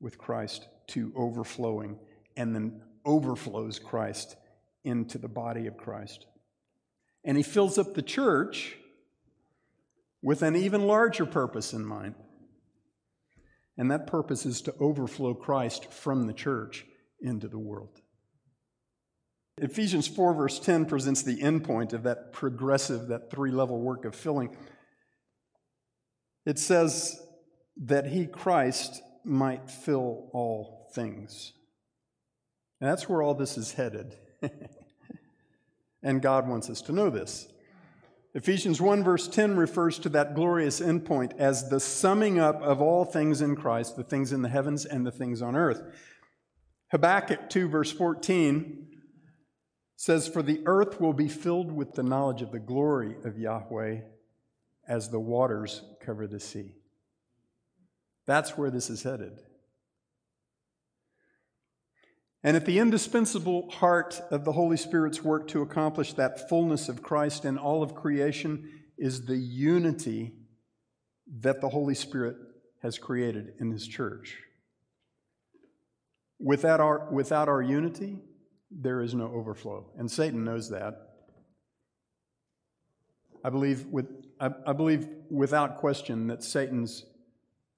with 0.00 0.16
Christ 0.16 0.68
to 0.88 1.12
overflowing 1.16 1.98
and 2.36 2.54
then 2.54 2.82
overflows 3.04 3.78
Christ 3.78 4.36
into 4.84 5.18
the 5.18 5.28
body 5.28 5.66
of 5.66 5.76
Christ. 5.76 6.26
And 7.24 7.36
He 7.36 7.42
fills 7.42 7.78
up 7.78 7.94
the 7.94 8.02
church 8.02 8.76
with 10.22 10.42
an 10.42 10.54
even 10.54 10.86
larger 10.86 11.26
purpose 11.26 11.72
in 11.72 11.84
mind. 11.84 12.14
And 13.78 13.92
that 13.92 14.08
purpose 14.08 14.44
is 14.44 14.60
to 14.62 14.74
overflow 14.80 15.34
Christ 15.34 15.90
from 15.92 16.26
the 16.26 16.32
church 16.32 16.84
into 17.20 17.46
the 17.46 17.58
world. 17.58 18.00
Ephesians 19.56 20.06
4, 20.08 20.34
verse 20.34 20.58
10 20.58 20.86
presents 20.86 21.22
the 21.22 21.40
endpoint 21.40 21.92
of 21.92 22.02
that 22.02 22.32
progressive, 22.32 23.08
that 23.08 23.30
three 23.30 23.52
level 23.52 23.80
work 23.80 24.04
of 24.04 24.14
filling. 24.14 24.56
It 26.44 26.58
says 26.58 27.20
that 27.84 28.06
he, 28.06 28.26
Christ, 28.26 29.00
might 29.24 29.70
fill 29.70 30.28
all 30.32 30.90
things. 30.94 31.52
And 32.80 32.90
that's 32.90 33.08
where 33.08 33.22
all 33.22 33.34
this 33.34 33.58
is 33.58 33.72
headed. 33.72 34.14
and 36.02 36.22
God 36.22 36.48
wants 36.48 36.70
us 36.70 36.80
to 36.82 36.92
know 36.92 37.10
this. 37.10 37.48
Ephesians 38.34 38.80
1, 38.80 39.02
verse 39.02 39.26
10 39.26 39.56
refers 39.56 39.98
to 39.98 40.08
that 40.10 40.34
glorious 40.34 40.80
endpoint 40.80 41.36
as 41.38 41.70
the 41.70 41.80
summing 41.80 42.38
up 42.38 42.60
of 42.62 42.80
all 42.80 43.04
things 43.04 43.40
in 43.40 43.56
Christ, 43.56 43.96
the 43.96 44.04
things 44.04 44.32
in 44.32 44.42
the 44.42 44.48
heavens 44.48 44.84
and 44.84 45.06
the 45.06 45.10
things 45.10 45.40
on 45.40 45.56
earth. 45.56 45.82
Habakkuk 46.90 47.48
2, 47.48 47.68
verse 47.68 47.90
14 47.90 48.86
says, 49.96 50.28
For 50.28 50.42
the 50.42 50.60
earth 50.66 51.00
will 51.00 51.14
be 51.14 51.28
filled 51.28 51.72
with 51.72 51.92
the 51.92 52.02
knowledge 52.02 52.42
of 52.42 52.52
the 52.52 52.58
glory 52.58 53.16
of 53.24 53.38
Yahweh 53.38 54.00
as 54.86 55.08
the 55.08 55.20
waters 55.20 55.82
cover 56.00 56.26
the 56.26 56.40
sea. 56.40 56.74
That's 58.26 58.58
where 58.58 58.70
this 58.70 58.90
is 58.90 59.02
headed. 59.02 59.40
And 62.44 62.56
at 62.56 62.66
the 62.66 62.78
indispensable 62.78 63.70
heart 63.70 64.20
of 64.30 64.44
the 64.44 64.52
Holy 64.52 64.76
Spirit's 64.76 65.24
work 65.24 65.48
to 65.48 65.62
accomplish 65.62 66.12
that 66.14 66.48
fullness 66.48 66.88
of 66.88 67.02
Christ 67.02 67.44
in 67.44 67.58
all 67.58 67.82
of 67.82 67.94
creation 67.94 68.82
is 68.96 69.26
the 69.26 69.36
unity 69.36 70.32
that 71.40 71.60
the 71.60 71.68
Holy 71.68 71.94
Spirit 71.94 72.36
has 72.82 72.96
created 72.98 73.54
in 73.58 73.70
His 73.70 73.86
church. 73.86 74.38
Without 76.38 76.80
our, 76.80 77.10
without 77.10 77.48
our 77.48 77.60
unity, 77.60 78.20
there 78.70 79.00
is 79.00 79.14
no 79.14 79.26
overflow. 79.26 79.90
And 79.96 80.08
Satan 80.08 80.44
knows 80.44 80.70
that. 80.70 80.94
I 83.44 83.50
believe, 83.50 83.86
with, 83.86 84.06
I, 84.40 84.50
I 84.66 84.72
believe 84.72 85.08
without 85.30 85.78
question 85.78 86.28
that 86.28 86.44
Satan's 86.44 87.04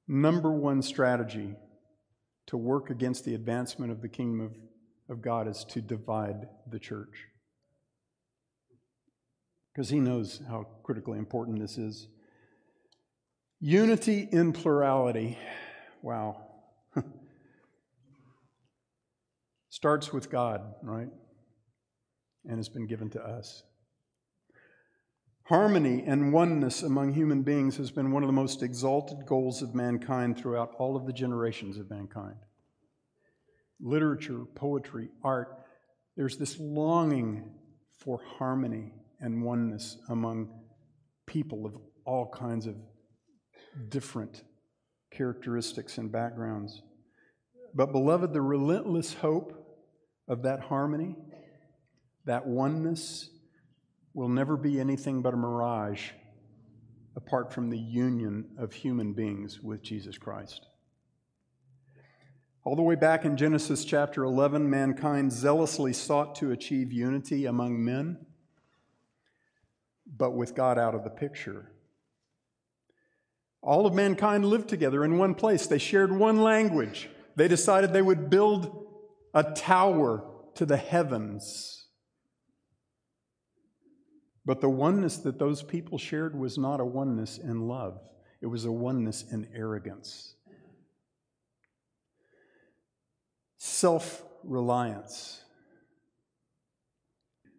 number 0.06 0.50
one 0.50 0.82
strategy 0.82 1.54
to 2.46 2.56
work 2.56 2.90
against 2.90 3.24
the 3.24 3.34
advancement 3.34 3.92
of 3.92 4.02
the 4.02 4.08
kingdom 4.08 4.40
of, 4.40 4.56
of 5.08 5.22
God 5.22 5.48
is 5.48 5.64
to 5.70 5.80
divide 5.80 6.48
the 6.68 6.78
church. 6.78 7.26
Because 9.72 9.90
he 9.90 10.00
knows 10.00 10.42
how 10.48 10.66
critically 10.82 11.18
important 11.18 11.60
this 11.60 11.78
is. 11.78 12.08
Unity 13.60 14.28
in 14.32 14.52
plurality. 14.52 15.38
Wow. 16.02 16.46
starts 19.68 20.12
with 20.12 20.30
God, 20.30 20.74
right? 20.82 21.08
And 22.44 22.56
has 22.56 22.68
been 22.68 22.86
given 22.86 23.10
to 23.10 23.22
us. 23.22 23.62
Harmony 25.50 26.04
and 26.06 26.32
oneness 26.32 26.84
among 26.84 27.12
human 27.12 27.42
beings 27.42 27.76
has 27.76 27.90
been 27.90 28.12
one 28.12 28.22
of 28.22 28.28
the 28.28 28.32
most 28.32 28.62
exalted 28.62 29.26
goals 29.26 29.62
of 29.62 29.74
mankind 29.74 30.38
throughout 30.38 30.70
all 30.78 30.94
of 30.94 31.06
the 31.06 31.12
generations 31.12 31.76
of 31.76 31.90
mankind. 31.90 32.36
Literature, 33.80 34.44
poetry, 34.54 35.08
art, 35.24 35.48
there's 36.16 36.38
this 36.38 36.56
longing 36.60 37.50
for 37.98 38.20
harmony 38.38 38.92
and 39.18 39.42
oneness 39.42 39.98
among 40.08 40.56
people 41.26 41.66
of 41.66 41.74
all 42.04 42.30
kinds 42.30 42.66
of 42.66 42.76
different 43.88 44.44
characteristics 45.10 45.98
and 45.98 46.12
backgrounds. 46.12 46.80
But, 47.74 47.90
beloved, 47.90 48.32
the 48.32 48.40
relentless 48.40 49.14
hope 49.14 49.52
of 50.28 50.42
that 50.42 50.60
harmony, 50.60 51.16
that 52.24 52.46
oneness, 52.46 53.30
will 54.14 54.28
never 54.28 54.56
be 54.56 54.80
anything 54.80 55.22
but 55.22 55.34
a 55.34 55.36
mirage 55.36 56.10
apart 57.16 57.52
from 57.52 57.70
the 57.70 57.78
union 57.78 58.44
of 58.58 58.72
human 58.72 59.12
beings 59.12 59.60
with 59.60 59.82
Jesus 59.82 60.18
Christ. 60.18 60.66
All 62.64 62.76
the 62.76 62.82
way 62.82 62.94
back 62.94 63.24
in 63.24 63.36
Genesis 63.36 63.84
chapter 63.84 64.22
11, 64.22 64.68
mankind 64.68 65.32
zealously 65.32 65.92
sought 65.92 66.34
to 66.36 66.52
achieve 66.52 66.92
unity 66.92 67.46
among 67.46 67.82
men, 67.82 68.18
but 70.06 70.32
with 70.32 70.54
God 70.54 70.78
out 70.78 70.94
of 70.94 71.02
the 71.02 71.10
picture. 71.10 71.72
All 73.62 73.86
of 73.86 73.94
mankind 73.94 74.44
lived 74.44 74.68
together 74.68 75.04
in 75.04 75.18
one 75.18 75.34
place. 75.34 75.66
They 75.66 75.78
shared 75.78 76.12
one 76.12 76.42
language. 76.42 77.08
They 77.36 77.48
decided 77.48 77.92
they 77.92 78.02
would 78.02 78.30
build 78.30 78.86
a 79.34 79.42
tower 79.42 80.24
to 80.54 80.66
the 80.66 80.76
heavens. 80.76 81.79
But 84.44 84.60
the 84.60 84.70
oneness 84.70 85.18
that 85.18 85.38
those 85.38 85.62
people 85.62 85.98
shared 85.98 86.38
was 86.38 86.58
not 86.58 86.80
a 86.80 86.84
oneness 86.84 87.38
in 87.38 87.68
love, 87.68 88.00
it 88.40 88.46
was 88.46 88.64
a 88.64 88.72
oneness 88.72 89.24
in 89.30 89.48
arrogance. 89.54 90.34
Self 93.58 94.22
reliance. 94.42 95.42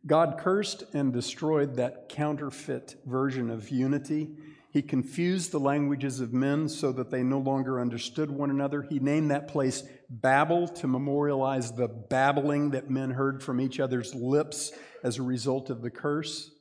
God 0.07 0.39
cursed 0.39 0.83
and 0.95 1.13
destroyed 1.13 1.75
that 1.75 2.09
counterfeit 2.09 2.95
version 3.05 3.51
of 3.51 3.69
unity 3.69 4.31
he 4.71 4.81
confused 4.81 5.51
the 5.51 5.59
languages 5.59 6.21
of 6.21 6.31
men 6.31 6.69
so 6.69 6.93
that 6.93 7.11
they 7.11 7.23
no 7.23 7.39
longer 7.39 7.81
understood 7.81 8.31
one 8.31 8.49
another. 8.49 8.83
He 8.83 8.99
named 8.99 9.29
that 9.29 9.49
place 9.49 9.83
Babel 10.09 10.67
to 10.69 10.87
memorialize 10.87 11.73
the 11.73 11.89
babbling 11.89 12.71
that 12.71 12.89
men 12.89 13.11
heard 13.11 13.43
from 13.43 13.59
each 13.59 13.81
other's 13.81 14.15
lips 14.15 14.71
as 15.03 15.17
a 15.17 15.23
result 15.23 15.69
of 15.69 15.81
the 15.81 15.89
curse. 15.89 16.51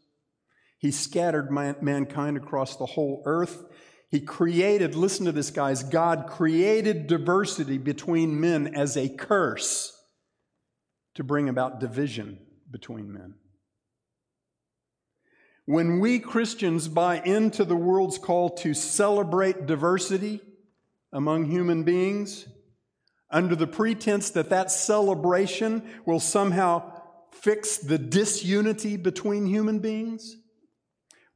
He 0.81 0.91
scattered 0.91 1.51
man- 1.53 1.77
mankind 1.83 2.39
across 2.39 2.77
the 2.77 2.87
whole 2.87 3.23
earth. 3.27 3.65
He 4.11 4.21
created, 4.21 4.95
listen 4.95 5.27
to 5.27 5.33
this, 5.33 5.51
guys, 5.51 5.83
God 5.85 6.27
created 6.27 7.07
diversity 7.07 7.77
between 7.77 8.41
men 8.41 8.75
as 8.75 8.97
a 8.97 9.09
curse 9.11 9.97
to 11.15 11.23
bring 11.23 11.51
about 11.51 11.81
division 11.81 12.39
between 12.71 13.13
men. 13.13 13.35
When 15.67 16.01
we 16.01 16.19
Christians 16.19 16.89
buy 16.89 17.21
into 17.21 17.67
the 17.67 17.77
world's 17.77 18.19
call 18.19 18.49
to 18.57 18.73
celebrate 18.73 19.67
diversity 19.67 20.41
among 21.13 21.45
human 21.45 21.85
beings, 21.85 22.47
under 23.31 23.55
the 23.55 23.67
pretense 23.67 24.31
that 24.31 24.49
that 24.49 24.71
celebration 24.71 25.89
will 26.07 26.21
somehow 26.21 27.01
fix 27.31 27.77
the 27.77 27.99
disunity 27.99 28.97
between 28.97 29.47
human 29.47 29.79
beings, 29.79 30.37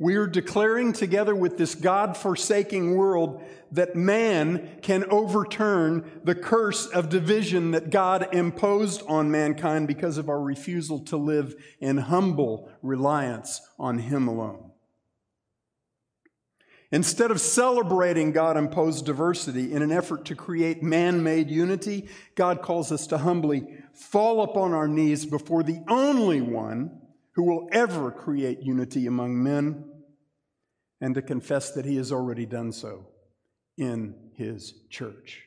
we 0.05 0.16
are 0.16 0.26
declaring 0.26 0.92
together 0.92 1.34
with 1.34 1.57
this 1.57 1.74
God 1.74 2.14
forsaking 2.14 2.94
world 2.94 3.42
that 3.72 3.96
man 3.96 4.78
can 4.82 5.02
overturn 5.11 6.20
the 6.24 6.34
curse 6.34 6.84
of 6.84 7.09
division 7.09 7.70
that 7.70 7.88
God 7.88 8.34
imposed 8.34 9.02
on 9.09 9.30
mankind 9.30 9.88
because 9.88 10.18
of 10.18 10.28
our 10.28 10.42
refusal 10.42 11.00
to 11.07 11.16
live 11.16 11.55
in 11.80 11.96
humble 11.96 12.70
reliance 12.82 13.62
on 13.78 13.96
Him 13.96 14.28
alone. 14.28 14.72
Instead 16.92 17.30
of 17.30 17.40
celebrating 17.40 18.30
God 18.30 18.59
imposed 18.59 19.07
diversity 19.07 19.72
in 19.72 19.80
an 19.80 19.90
effort 19.90 20.26
to 20.26 20.34
create 20.34 20.82
man 20.82 21.22
made 21.22 21.50
unity, 21.50 22.11
God 22.34 22.61
calls 22.61 22.92
us 22.92 23.07
to 23.07 23.16
humbly 23.16 23.66
fall 23.94 24.42
upon 24.42 24.74
our 24.74 24.86
knees 24.86 25.24
before 25.24 25.62
the 25.62 25.82
only 25.88 26.42
one 26.42 27.00
who 27.36 27.44
will 27.44 27.68
ever 27.72 28.11
create 28.11 28.61
unity 28.61 29.07
among 29.07 29.42
men, 29.42 29.90
and 31.05 31.14
to 31.14 31.20
confess 31.20 31.72
that 31.72 31.84
he 31.84 31.96
has 31.96 32.11
already 32.11 32.46
done 32.46 32.72
so 32.72 33.07
in 33.76 34.14
his 34.36 34.72
church. 34.88 35.42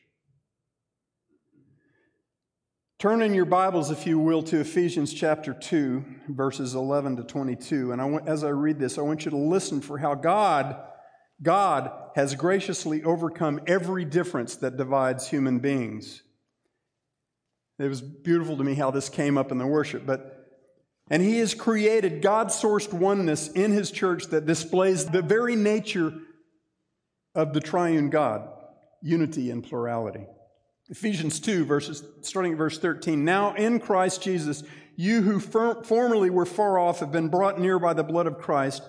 Turn 3.00 3.22
in 3.22 3.34
your 3.34 3.44
Bibles, 3.44 3.90
if 3.90 4.06
you 4.06 4.20
will, 4.20 4.44
to 4.44 4.60
Ephesians 4.60 5.12
chapter 5.12 5.52
2, 5.52 6.04
verses 6.28 6.76
11 6.76 7.16
to 7.16 7.24
22. 7.24 7.90
And 7.90 8.00
I 8.00 8.04
want, 8.04 8.28
as 8.28 8.44
I 8.44 8.50
read 8.50 8.78
this, 8.78 8.98
I 8.98 9.00
want 9.00 9.24
you 9.24 9.32
to 9.32 9.36
listen 9.36 9.80
for 9.80 9.98
how 9.98 10.14
God, 10.14 10.76
God 11.42 11.90
has 12.14 12.36
graciously 12.36 13.02
overcome 13.02 13.60
every 13.66 14.04
difference 14.04 14.54
that 14.56 14.76
divides 14.76 15.28
human 15.28 15.58
beings 15.58 16.22
It 17.80 17.88
was 17.88 18.00
beautiful 18.00 18.56
to 18.58 18.62
me 18.62 18.74
how 18.74 18.92
this 18.92 19.08
came 19.08 19.36
up 19.36 19.50
in 19.50 19.58
the 19.58 19.66
worship, 19.66 20.06
but 20.06 20.37
and 21.10 21.22
he 21.22 21.38
has 21.38 21.54
created 21.54 22.22
God 22.22 22.48
sourced 22.48 22.92
oneness 22.92 23.48
in 23.48 23.72
his 23.72 23.90
church 23.90 24.26
that 24.26 24.46
displays 24.46 25.06
the 25.06 25.22
very 25.22 25.56
nature 25.56 26.12
of 27.34 27.52
the 27.52 27.60
triune 27.60 28.10
God, 28.10 28.48
unity 29.02 29.50
and 29.50 29.64
plurality. 29.64 30.26
Ephesians 30.90 31.38
2, 31.40 31.64
verses, 31.64 32.02
starting 32.22 32.52
at 32.52 32.58
verse 32.58 32.78
13. 32.78 33.24
Now 33.24 33.54
in 33.54 33.78
Christ 33.78 34.22
Jesus, 34.22 34.62
you 34.96 35.22
who 35.22 35.38
fir- 35.38 35.82
formerly 35.84 36.30
were 36.30 36.46
far 36.46 36.78
off 36.78 37.00
have 37.00 37.12
been 37.12 37.28
brought 37.28 37.60
near 37.60 37.78
by 37.78 37.92
the 37.92 38.02
blood 38.02 38.26
of 38.26 38.38
Christ, 38.38 38.82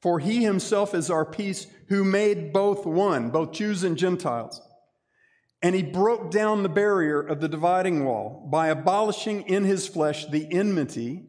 for 0.00 0.18
he 0.18 0.42
himself 0.42 0.94
is 0.94 1.10
our 1.10 1.24
peace, 1.24 1.66
who 1.88 2.02
made 2.02 2.52
both 2.52 2.84
one, 2.86 3.30
both 3.30 3.52
Jews 3.52 3.84
and 3.84 3.96
Gentiles. 3.96 4.60
And 5.62 5.74
he 5.74 5.82
broke 5.82 6.30
down 6.30 6.62
the 6.62 6.68
barrier 6.68 7.20
of 7.20 7.40
the 7.40 7.48
dividing 7.48 8.04
wall 8.04 8.48
by 8.50 8.68
abolishing 8.68 9.42
in 9.42 9.64
his 9.64 9.86
flesh 9.86 10.26
the 10.26 10.46
enmity, 10.50 11.24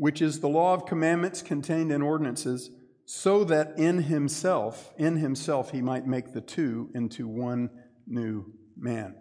which 0.00 0.22
is 0.22 0.40
the 0.40 0.48
law 0.48 0.72
of 0.72 0.86
commandments 0.86 1.42
contained 1.42 1.92
in 1.92 2.00
ordinances, 2.00 2.70
so 3.04 3.44
that 3.44 3.78
in 3.78 4.04
himself, 4.04 4.94
in 4.96 5.16
himself, 5.16 5.72
he 5.72 5.82
might 5.82 6.06
make 6.06 6.32
the 6.32 6.40
two 6.40 6.88
into 6.94 7.28
one 7.28 7.68
new 8.06 8.46
man, 8.78 9.14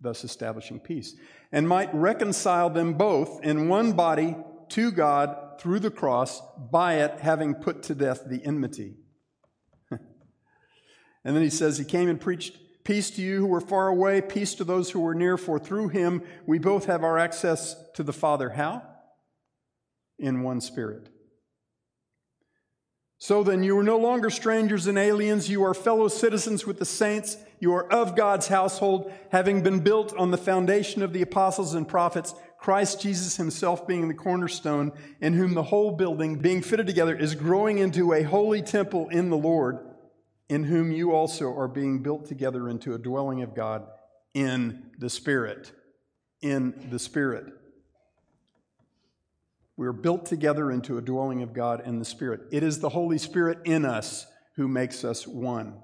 thus 0.00 0.24
establishing 0.24 0.80
peace, 0.80 1.14
and 1.52 1.68
might 1.68 1.94
reconcile 1.94 2.68
them 2.70 2.94
both 2.94 3.40
in 3.44 3.68
one 3.68 3.92
body 3.92 4.36
to 4.70 4.90
God 4.90 5.60
through 5.60 5.78
the 5.78 5.92
cross, 5.92 6.42
by 6.72 6.94
it 6.94 7.20
having 7.20 7.54
put 7.54 7.84
to 7.84 7.94
death 7.94 8.24
the 8.26 8.44
enmity. 8.44 8.96
and 9.90 10.00
then 11.24 11.42
he 11.42 11.50
says, 11.50 11.78
He 11.78 11.84
came 11.84 12.08
and 12.08 12.20
preached 12.20 12.58
peace 12.82 13.12
to 13.12 13.22
you 13.22 13.38
who 13.38 13.46
were 13.46 13.60
far 13.60 13.86
away, 13.86 14.20
peace 14.20 14.56
to 14.56 14.64
those 14.64 14.90
who 14.90 14.98
were 14.98 15.14
near, 15.14 15.36
for 15.36 15.60
through 15.60 15.90
him 15.90 16.20
we 16.46 16.58
both 16.58 16.86
have 16.86 17.04
our 17.04 17.16
access 17.16 17.76
to 17.94 18.02
the 18.02 18.12
Father. 18.12 18.50
How? 18.50 18.82
In 20.18 20.42
one 20.42 20.60
spirit. 20.60 21.08
So 23.18 23.42
then, 23.42 23.62
you 23.62 23.78
are 23.78 23.82
no 23.82 23.96
longer 23.96 24.28
strangers 24.28 24.86
and 24.86 24.98
aliens. 24.98 25.48
You 25.48 25.62
are 25.64 25.72
fellow 25.72 26.08
citizens 26.08 26.66
with 26.66 26.78
the 26.78 26.84
saints. 26.84 27.38
You 27.58 27.72
are 27.72 27.90
of 27.90 28.16
God's 28.16 28.48
household, 28.48 29.10
having 29.30 29.62
been 29.62 29.80
built 29.80 30.14
on 30.16 30.30
the 30.30 30.36
foundation 30.36 31.02
of 31.02 31.14
the 31.14 31.22
apostles 31.22 31.74
and 31.74 31.88
prophets, 31.88 32.34
Christ 32.58 33.00
Jesus 33.00 33.36
himself 33.36 33.86
being 33.86 34.08
the 34.08 34.14
cornerstone, 34.14 34.92
in 35.20 35.32
whom 35.32 35.54
the 35.54 35.62
whole 35.62 35.92
building, 35.92 36.36
being 36.36 36.60
fitted 36.60 36.86
together, 36.86 37.16
is 37.16 37.34
growing 37.34 37.78
into 37.78 38.12
a 38.12 38.22
holy 38.22 38.60
temple 38.60 39.08
in 39.08 39.30
the 39.30 39.36
Lord, 39.36 39.78
in 40.48 40.64
whom 40.64 40.92
you 40.92 41.12
also 41.12 41.54
are 41.56 41.68
being 41.68 42.02
built 42.02 42.26
together 42.26 42.68
into 42.68 42.94
a 42.94 42.98
dwelling 42.98 43.42
of 43.42 43.54
God 43.54 43.86
in 44.34 44.90
the 44.98 45.08
Spirit. 45.08 45.72
In 46.42 46.88
the 46.90 46.98
Spirit. 46.98 47.46
We 49.76 49.86
are 49.86 49.92
built 49.92 50.26
together 50.26 50.70
into 50.70 50.98
a 50.98 51.02
dwelling 51.02 51.42
of 51.42 51.52
God 51.52 51.82
in 51.84 51.98
the 51.98 52.04
Spirit. 52.04 52.42
It 52.52 52.62
is 52.62 52.78
the 52.78 52.90
Holy 52.90 53.18
Spirit 53.18 53.58
in 53.64 53.84
us 53.84 54.26
who 54.56 54.68
makes 54.68 55.04
us 55.04 55.26
one. 55.26 55.74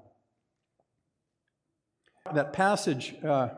That 2.33 2.53
passage 2.53 3.15
uh, 3.23 3.49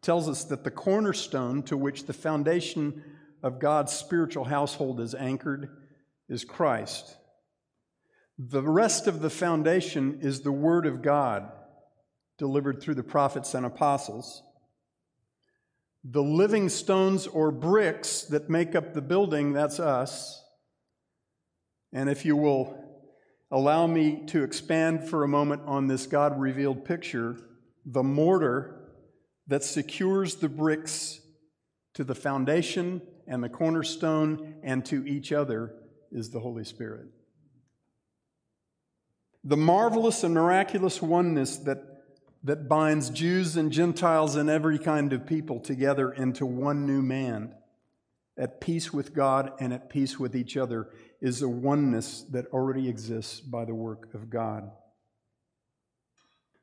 tells 0.00 0.28
us 0.28 0.44
that 0.44 0.64
the 0.64 0.70
cornerstone 0.70 1.62
to 1.64 1.76
which 1.76 2.06
the 2.06 2.12
foundation 2.12 3.02
of 3.42 3.58
God's 3.58 3.92
spiritual 3.92 4.44
household 4.44 5.00
is 5.00 5.14
anchored 5.14 5.68
is 6.28 6.44
Christ. 6.44 7.16
The 8.38 8.62
rest 8.62 9.06
of 9.06 9.20
the 9.20 9.30
foundation 9.30 10.20
is 10.22 10.40
the 10.40 10.52
Word 10.52 10.86
of 10.86 11.02
God 11.02 11.52
delivered 12.38 12.80
through 12.80 12.94
the 12.94 13.02
prophets 13.02 13.54
and 13.54 13.66
apostles. 13.66 14.42
The 16.04 16.22
living 16.22 16.68
stones 16.68 17.26
or 17.26 17.50
bricks 17.50 18.22
that 18.22 18.50
make 18.50 18.74
up 18.74 18.92
the 18.92 19.00
building, 19.00 19.54
that's 19.54 19.80
us. 19.80 20.42
And 21.94 22.10
if 22.10 22.26
you 22.26 22.36
will 22.36 22.78
allow 23.50 23.86
me 23.86 24.24
to 24.26 24.42
expand 24.42 25.08
for 25.08 25.24
a 25.24 25.28
moment 25.28 25.62
on 25.64 25.86
this 25.86 26.06
God 26.06 26.38
revealed 26.38 26.84
picture, 26.84 27.38
the 27.86 28.02
mortar 28.02 28.90
that 29.46 29.64
secures 29.64 30.36
the 30.36 30.48
bricks 30.48 31.20
to 31.94 32.04
the 32.04 32.14
foundation 32.14 33.00
and 33.26 33.42
the 33.42 33.48
cornerstone 33.48 34.56
and 34.62 34.84
to 34.86 35.06
each 35.06 35.32
other 35.32 35.74
is 36.10 36.30
the 36.30 36.40
Holy 36.40 36.64
Spirit. 36.64 37.06
The 39.44 39.56
marvelous 39.56 40.24
and 40.24 40.34
miraculous 40.34 41.00
oneness 41.00 41.58
that 41.58 41.93
that 42.44 42.68
binds 42.68 43.08
Jews 43.08 43.56
and 43.56 43.72
Gentiles 43.72 44.36
and 44.36 44.50
every 44.50 44.78
kind 44.78 45.14
of 45.14 45.26
people 45.26 45.58
together 45.60 46.12
into 46.12 46.44
one 46.44 46.86
new 46.86 47.00
man, 47.00 47.54
at 48.36 48.60
peace 48.60 48.92
with 48.92 49.14
God 49.14 49.52
and 49.58 49.72
at 49.72 49.88
peace 49.88 50.18
with 50.18 50.36
each 50.36 50.56
other, 50.56 50.90
is 51.22 51.40
a 51.40 51.48
oneness 51.48 52.22
that 52.30 52.46
already 52.52 52.88
exists 52.88 53.40
by 53.40 53.64
the 53.64 53.74
work 53.74 54.12
of 54.12 54.28
God. 54.28 54.70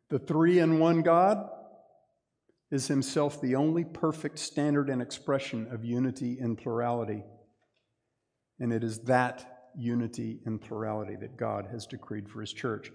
The 0.09 0.19
three 0.19 0.59
in 0.59 0.77
one 0.77 1.01
God 1.01 1.49
is 2.69 2.88
himself 2.88 3.41
the 3.41 3.55
only 3.55 3.84
perfect 3.84 4.38
standard 4.38 4.89
and 4.89 5.01
expression 5.01 5.67
of 5.71 5.84
unity 5.84 6.38
and 6.39 6.57
plurality. 6.57 7.23
And 8.59 8.71
it 8.71 8.84
is 8.84 8.99
that 8.99 9.69
unity 9.75 10.41
and 10.45 10.61
plurality 10.61 11.15
that 11.15 11.38
God 11.38 11.69
has 11.71 11.88
decreed 11.88 12.29
for 12.29 12.41
his 12.41 12.53
church. 12.53 12.91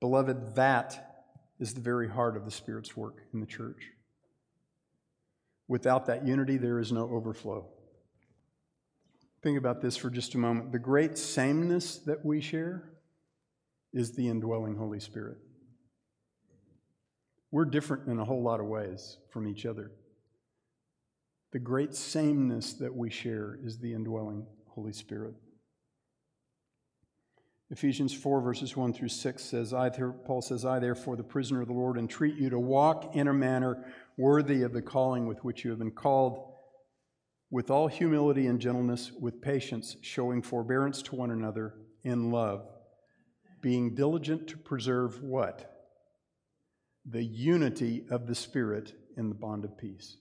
Beloved, 0.00 0.54
that 0.54 1.11
is 1.62 1.74
the 1.74 1.80
very 1.80 2.08
heart 2.08 2.36
of 2.36 2.44
the 2.44 2.50
Spirit's 2.50 2.96
work 2.96 3.22
in 3.32 3.38
the 3.38 3.46
church. 3.46 3.92
Without 5.68 6.06
that 6.06 6.26
unity, 6.26 6.56
there 6.56 6.80
is 6.80 6.90
no 6.90 7.08
overflow. 7.08 7.64
Think 9.44 9.56
about 9.56 9.80
this 9.80 9.96
for 9.96 10.10
just 10.10 10.34
a 10.34 10.38
moment. 10.38 10.72
The 10.72 10.80
great 10.80 11.16
sameness 11.16 11.98
that 11.98 12.24
we 12.24 12.40
share 12.40 12.90
is 13.92 14.10
the 14.10 14.28
indwelling 14.28 14.74
Holy 14.74 14.98
Spirit. 14.98 15.36
We're 17.52 17.66
different 17.66 18.08
in 18.08 18.18
a 18.18 18.24
whole 18.24 18.42
lot 18.42 18.58
of 18.58 18.66
ways 18.66 19.18
from 19.30 19.46
each 19.46 19.64
other. 19.64 19.92
The 21.52 21.60
great 21.60 21.94
sameness 21.94 22.72
that 22.74 22.92
we 22.92 23.08
share 23.08 23.56
is 23.62 23.78
the 23.78 23.94
indwelling 23.94 24.46
Holy 24.66 24.92
Spirit. 24.92 25.34
Ephesians 27.72 28.12
4, 28.12 28.42
verses 28.42 28.76
1 28.76 28.92
through 28.92 29.08
6 29.08 29.42
says, 29.42 29.72
I, 29.72 29.88
Paul 29.88 30.42
says, 30.42 30.66
I, 30.66 30.78
therefore, 30.78 31.16
the 31.16 31.22
prisoner 31.22 31.62
of 31.62 31.68
the 31.68 31.72
Lord, 31.72 31.96
entreat 31.96 32.34
you 32.36 32.50
to 32.50 32.58
walk 32.58 33.16
in 33.16 33.28
a 33.28 33.32
manner 33.32 33.82
worthy 34.18 34.62
of 34.62 34.74
the 34.74 34.82
calling 34.82 35.26
with 35.26 35.42
which 35.42 35.64
you 35.64 35.70
have 35.70 35.78
been 35.78 35.90
called, 35.90 36.52
with 37.50 37.70
all 37.70 37.88
humility 37.88 38.46
and 38.46 38.60
gentleness, 38.60 39.10
with 39.18 39.40
patience, 39.40 39.96
showing 40.02 40.42
forbearance 40.42 41.00
to 41.00 41.16
one 41.16 41.30
another 41.30 41.72
in 42.04 42.30
love, 42.30 42.68
being 43.62 43.94
diligent 43.94 44.48
to 44.48 44.58
preserve 44.58 45.22
what? 45.22 45.86
The 47.06 47.24
unity 47.24 48.04
of 48.10 48.26
the 48.26 48.34
Spirit 48.34 48.92
in 49.16 49.30
the 49.30 49.34
bond 49.34 49.64
of 49.64 49.78
peace. 49.78 50.18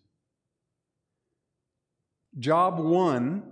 Job 2.39 2.79
one 2.79 3.43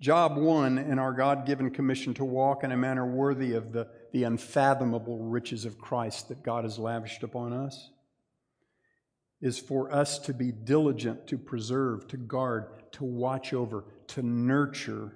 Job 0.00 0.36
one 0.36 0.76
in 0.76 0.98
our 0.98 1.12
God 1.12 1.46
given 1.46 1.70
commission 1.70 2.12
to 2.14 2.24
walk 2.24 2.64
in 2.64 2.72
a 2.72 2.76
manner 2.76 3.06
worthy 3.06 3.54
of 3.54 3.72
the, 3.72 3.88
the 4.12 4.24
unfathomable 4.24 5.18
riches 5.18 5.64
of 5.64 5.78
Christ 5.78 6.28
that 6.28 6.42
God 6.42 6.64
has 6.64 6.78
lavished 6.78 7.22
upon 7.22 7.52
us 7.52 7.90
is 9.40 9.58
for 9.58 9.92
us 9.92 10.18
to 10.20 10.34
be 10.34 10.52
diligent 10.52 11.26
to 11.28 11.38
preserve, 11.38 12.08
to 12.08 12.16
guard, 12.16 12.66
to 12.92 13.04
watch 13.04 13.52
over, 13.52 13.84
to 14.08 14.22
nurture 14.22 15.12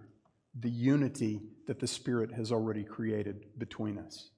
the 0.59 0.71
unity 0.71 1.41
that 1.67 1.79
the 1.79 1.87
Spirit 1.87 2.33
has 2.33 2.51
already 2.51 2.83
created 2.83 3.47
between 3.59 3.99
us. 3.99 4.31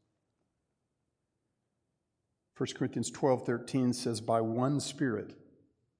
1 2.58 2.68
Corinthians 2.76 3.10
12 3.10 3.46
13 3.46 3.92
says, 3.92 4.20
By 4.20 4.40
one 4.40 4.78
Spirit 4.78 5.34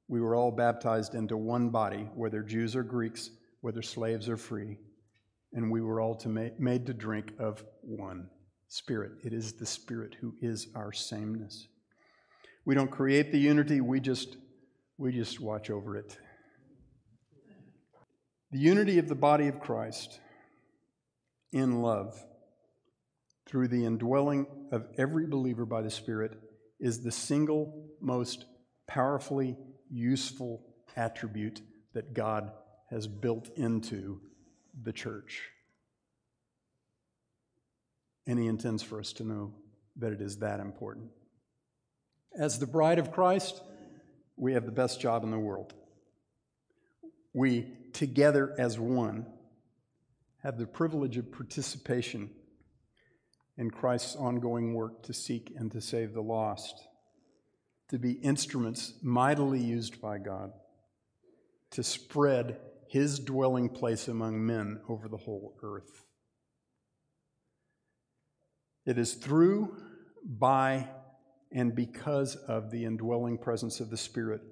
we 0.07 0.21
were 0.21 0.35
all 0.35 0.51
baptized 0.51 1.15
into 1.15 1.37
one 1.37 1.71
body, 1.71 2.09
whether 2.15 2.43
Jews 2.43 2.77
or 2.77 2.83
Greeks 2.83 3.31
whether 3.63 3.81
slaves 3.81 4.29
or 4.29 4.37
free, 4.37 4.77
and 5.55 5.71
we 5.71 5.81
were 5.81 6.01
all 6.01 6.15
to 6.17 6.29
ma- 6.29 6.49
made 6.59 6.85
to 6.87 6.93
drink 6.93 7.33
of 7.39 7.65
one 7.81 8.29
Spirit. 8.69 9.13
It 9.23 9.33
is 9.33 9.55
the 9.55 9.67
Spirit 9.67 10.17
who 10.21 10.35
is 10.41 10.69
our 10.75 10.93
sameness. 10.93 11.69
We 12.65 12.75
don't 12.75 12.91
create 12.91 13.33
the 13.33 13.39
unity, 13.39 13.81
we 13.81 14.01
just, 14.01 14.37
we 14.99 15.13
just 15.13 15.41
watch 15.41 15.71
over 15.71 15.97
it. 15.97 16.19
The 18.51 18.59
unity 18.59 18.99
of 18.99 19.09
the 19.09 19.15
body 19.15 19.49
of 19.49 19.61
Christ 19.61 20.21
in 21.53 21.83
love 21.83 22.15
through 23.47 23.69
the 23.69 23.85
indwelling 23.85 24.47
of 24.73 24.87
every 24.99 25.27
believer 25.27 25.67
by 25.67 25.83
the 25.83 25.91
Spirit 25.91 26.39
is 26.81 27.03
the 27.03 27.13
single 27.13 27.91
most 28.01 28.47
powerfully 28.89 29.57
useful 29.91 30.65
attribute 30.97 31.61
that 31.95 32.15
God 32.15 32.51
has 32.93 33.07
built 33.09 33.49
into 33.57 34.21
the 34.83 34.93
church. 34.93 35.49
And 38.27 38.39
he 38.39 38.47
intends 38.47 38.83
for 38.83 39.01
us 39.01 39.15
to 39.15 39.25
know 39.25 39.55
that 39.97 40.13
it 40.13 40.21
is 40.21 40.37
that 40.39 40.61
important. 40.61 41.11
As 42.39 42.59
the 42.59 42.67
bride 42.67 42.99
of 42.99 43.11
Christ, 43.11 43.63
we 44.37 44.53
have 44.53 44.67
the 44.67 44.73
best 44.73 45.01
job 45.01 45.25
in 45.25 45.31
the 45.31 45.39
world. 45.39 45.73
We, 47.33 47.67
together 47.95 48.55
as 48.59 48.79
one, 48.79 49.27
have 50.43 50.59
the 50.59 50.67
privilege 50.67 51.17
of 51.17 51.33
participation 51.33 52.31
in 53.57 53.71
Christ's 53.71 54.17
ongoing 54.17 54.75
work 54.75 55.03
to 55.05 55.15
seek 55.15 55.53
and 55.57 55.73
to 55.73 55.81
save 55.81 56.13
the 56.13 56.23
lost, 56.23 56.87
to 57.89 57.99
be 57.99 58.13
instruments 58.13 58.93
mightily 59.03 59.61
used 59.61 60.01
by 60.01 60.19
God 60.19 60.53
to 61.73 61.83
spread 61.83 62.59
his 62.93 63.19
dwelling 63.19 63.71
place 63.71 64.07
among 64.07 64.45
men 64.45 64.79
over 64.87 65.09
the 65.09 65.17
whole 65.17 65.55
earth. 65.63 66.05
It 68.85 68.99
is 68.99 69.15
through, 69.15 69.75
by, 70.23 70.91
and 71.51 71.75
because 71.75 72.37
of 72.37 72.71
the 72.71 72.85
indwelling 72.85 73.39
presence 73.39 73.81
of 73.81 73.89
the 73.89 73.97
Spirit 73.97 74.43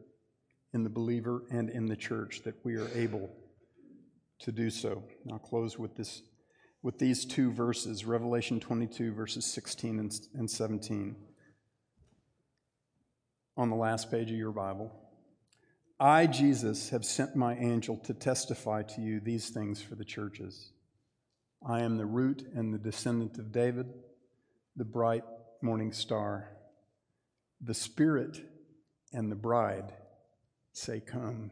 in 0.72 0.84
the 0.84 0.88
believer 0.88 1.42
and 1.50 1.68
in 1.68 1.84
the 1.84 1.96
church 1.96 2.40
that 2.44 2.54
we 2.64 2.76
are 2.76 2.88
able 2.94 3.28
to 4.38 4.52
do 4.52 4.70
so. 4.70 5.04
I'll 5.30 5.38
close 5.38 5.78
with 5.78 5.96
this 5.96 6.22
with 6.82 6.98
these 6.98 7.26
two 7.26 7.52
verses, 7.52 8.06
Revelation 8.06 8.58
22 8.58 9.12
verses 9.12 9.44
16 9.44 9.98
and, 9.98 10.18
and 10.32 10.50
17 10.50 11.14
on 13.58 13.68
the 13.68 13.76
last 13.76 14.10
page 14.10 14.30
of 14.30 14.38
your 14.38 14.52
Bible. 14.52 15.09
I, 16.00 16.26
Jesus, 16.26 16.88
have 16.88 17.04
sent 17.04 17.36
my 17.36 17.54
angel 17.56 17.98
to 18.04 18.14
testify 18.14 18.84
to 18.84 19.02
you 19.02 19.20
these 19.20 19.50
things 19.50 19.82
for 19.82 19.96
the 19.96 20.04
churches. 20.04 20.72
I 21.62 21.82
am 21.82 21.98
the 21.98 22.06
root 22.06 22.48
and 22.54 22.72
the 22.72 22.78
descendant 22.78 23.38
of 23.38 23.52
David, 23.52 23.92
the 24.76 24.86
bright 24.86 25.24
morning 25.60 25.92
star. 25.92 26.48
The 27.60 27.74
Spirit 27.74 28.40
and 29.12 29.30
the 29.30 29.36
bride 29.36 29.92
say, 30.72 31.00
Come. 31.00 31.50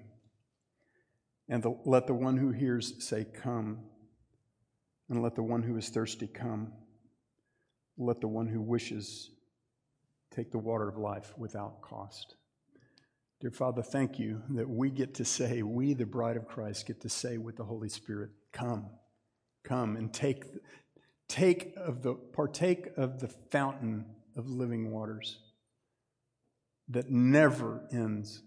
And 1.50 1.62
the, 1.62 1.76
let 1.84 2.06
the 2.06 2.14
one 2.14 2.38
who 2.38 2.50
hears 2.50 3.06
say, 3.06 3.26
Come. 3.26 3.80
And 5.10 5.22
let 5.22 5.34
the 5.34 5.42
one 5.42 5.62
who 5.62 5.76
is 5.76 5.90
thirsty 5.90 6.26
come. 6.26 6.72
Let 7.98 8.22
the 8.22 8.28
one 8.28 8.46
who 8.46 8.62
wishes 8.62 9.30
take 10.34 10.52
the 10.52 10.58
water 10.58 10.88
of 10.88 10.96
life 10.96 11.34
without 11.36 11.82
cost. 11.82 12.37
Dear 13.40 13.52
Father, 13.52 13.82
thank 13.82 14.18
you 14.18 14.42
that 14.50 14.68
we 14.68 14.90
get 14.90 15.14
to 15.14 15.24
say, 15.24 15.62
we, 15.62 15.94
the 15.94 16.04
bride 16.04 16.36
of 16.36 16.48
Christ, 16.48 16.86
get 16.86 17.00
to 17.02 17.08
say 17.08 17.38
with 17.38 17.56
the 17.56 17.64
Holy 17.64 17.88
Spirit, 17.88 18.30
Come, 18.52 18.86
come 19.62 19.94
and 19.94 20.12
take, 20.12 20.44
take 21.28 21.72
of 21.76 22.02
the, 22.02 22.14
partake 22.14 22.88
of 22.96 23.20
the 23.20 23.28
fountain 23.28 24.06
of 24.36 24.48
living 24.48 24.90
waters 24.90 25.38
that 26.88 27.10
never 27.10 27.86
ends, 27.92 28.42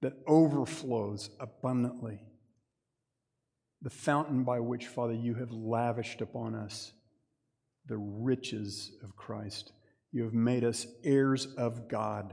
that 0.00 0.14
overflows 0.28 1.30
abundantly. 1.40 2.20
The 3.82 3.90
fountain 3.90 4.44
by 4.44 4.60
which, 4.60 4.86
Father, 4.86 5.14
you 5.14 5.34
have 5.34 5.50
lavished 5.50 6.20
upon 6.20 6.54
us 6.54 6.92
the 7.86 7.98
riches 7.98 8.92
of 9.02 9.16
Christ. 9.16 9.72
You 10.12 10.22
have 10.22 10.34
made 10.34 10.62
us 10.62 10.86
heirs 11.02 11.46
of 11.56 11.88
God 11.88 12.32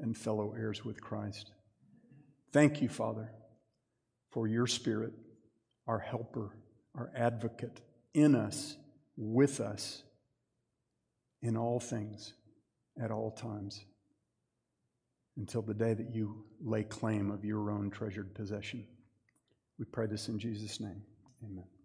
and 0.00 0.16
fellow 0.16 0.54
heirs 0.56 0.84
with 0.84 1.00
Christ. 1.00 1.50
Thank 2.52 2.82
you, 2.82 2.88
Father, 2.88 3.30
for 4.30 4.46
your 4.46 4.66
Spirit, 4.66 5.12
our 5.86 5.98
helper, 5.98 6.56
our 6.96 7.10
advocate, 7.16 7.80
in 8.14 8.34
us, 8.34 8.76
with 9.16 9.60
us, 9.60 10.02
in 11.42 11.56
all 11.56 11.80
things, 11.80 12.32
at 13.00 13.10
all 13.10 13.30
times, 13.30 13.84
until 15.36 15.62
the 15.62 15.74
day 15.74 15.94
that 15.94 16.14
you 16.14 16.44
lay 16.60 16.82
claim 16.82 17.30
of 17.30 17.44
your 17.44 17.70
own 17.70 17.90
treasured 17.90 18.34
possession. 18.34 18.86
We 19.78 19.84
pray 19.86 20.06
this 20.06 20.28
in 20.28 20.38
Jesus' 20.38 20.80
name. 20.80 21.02
Amen. 21.44 21.79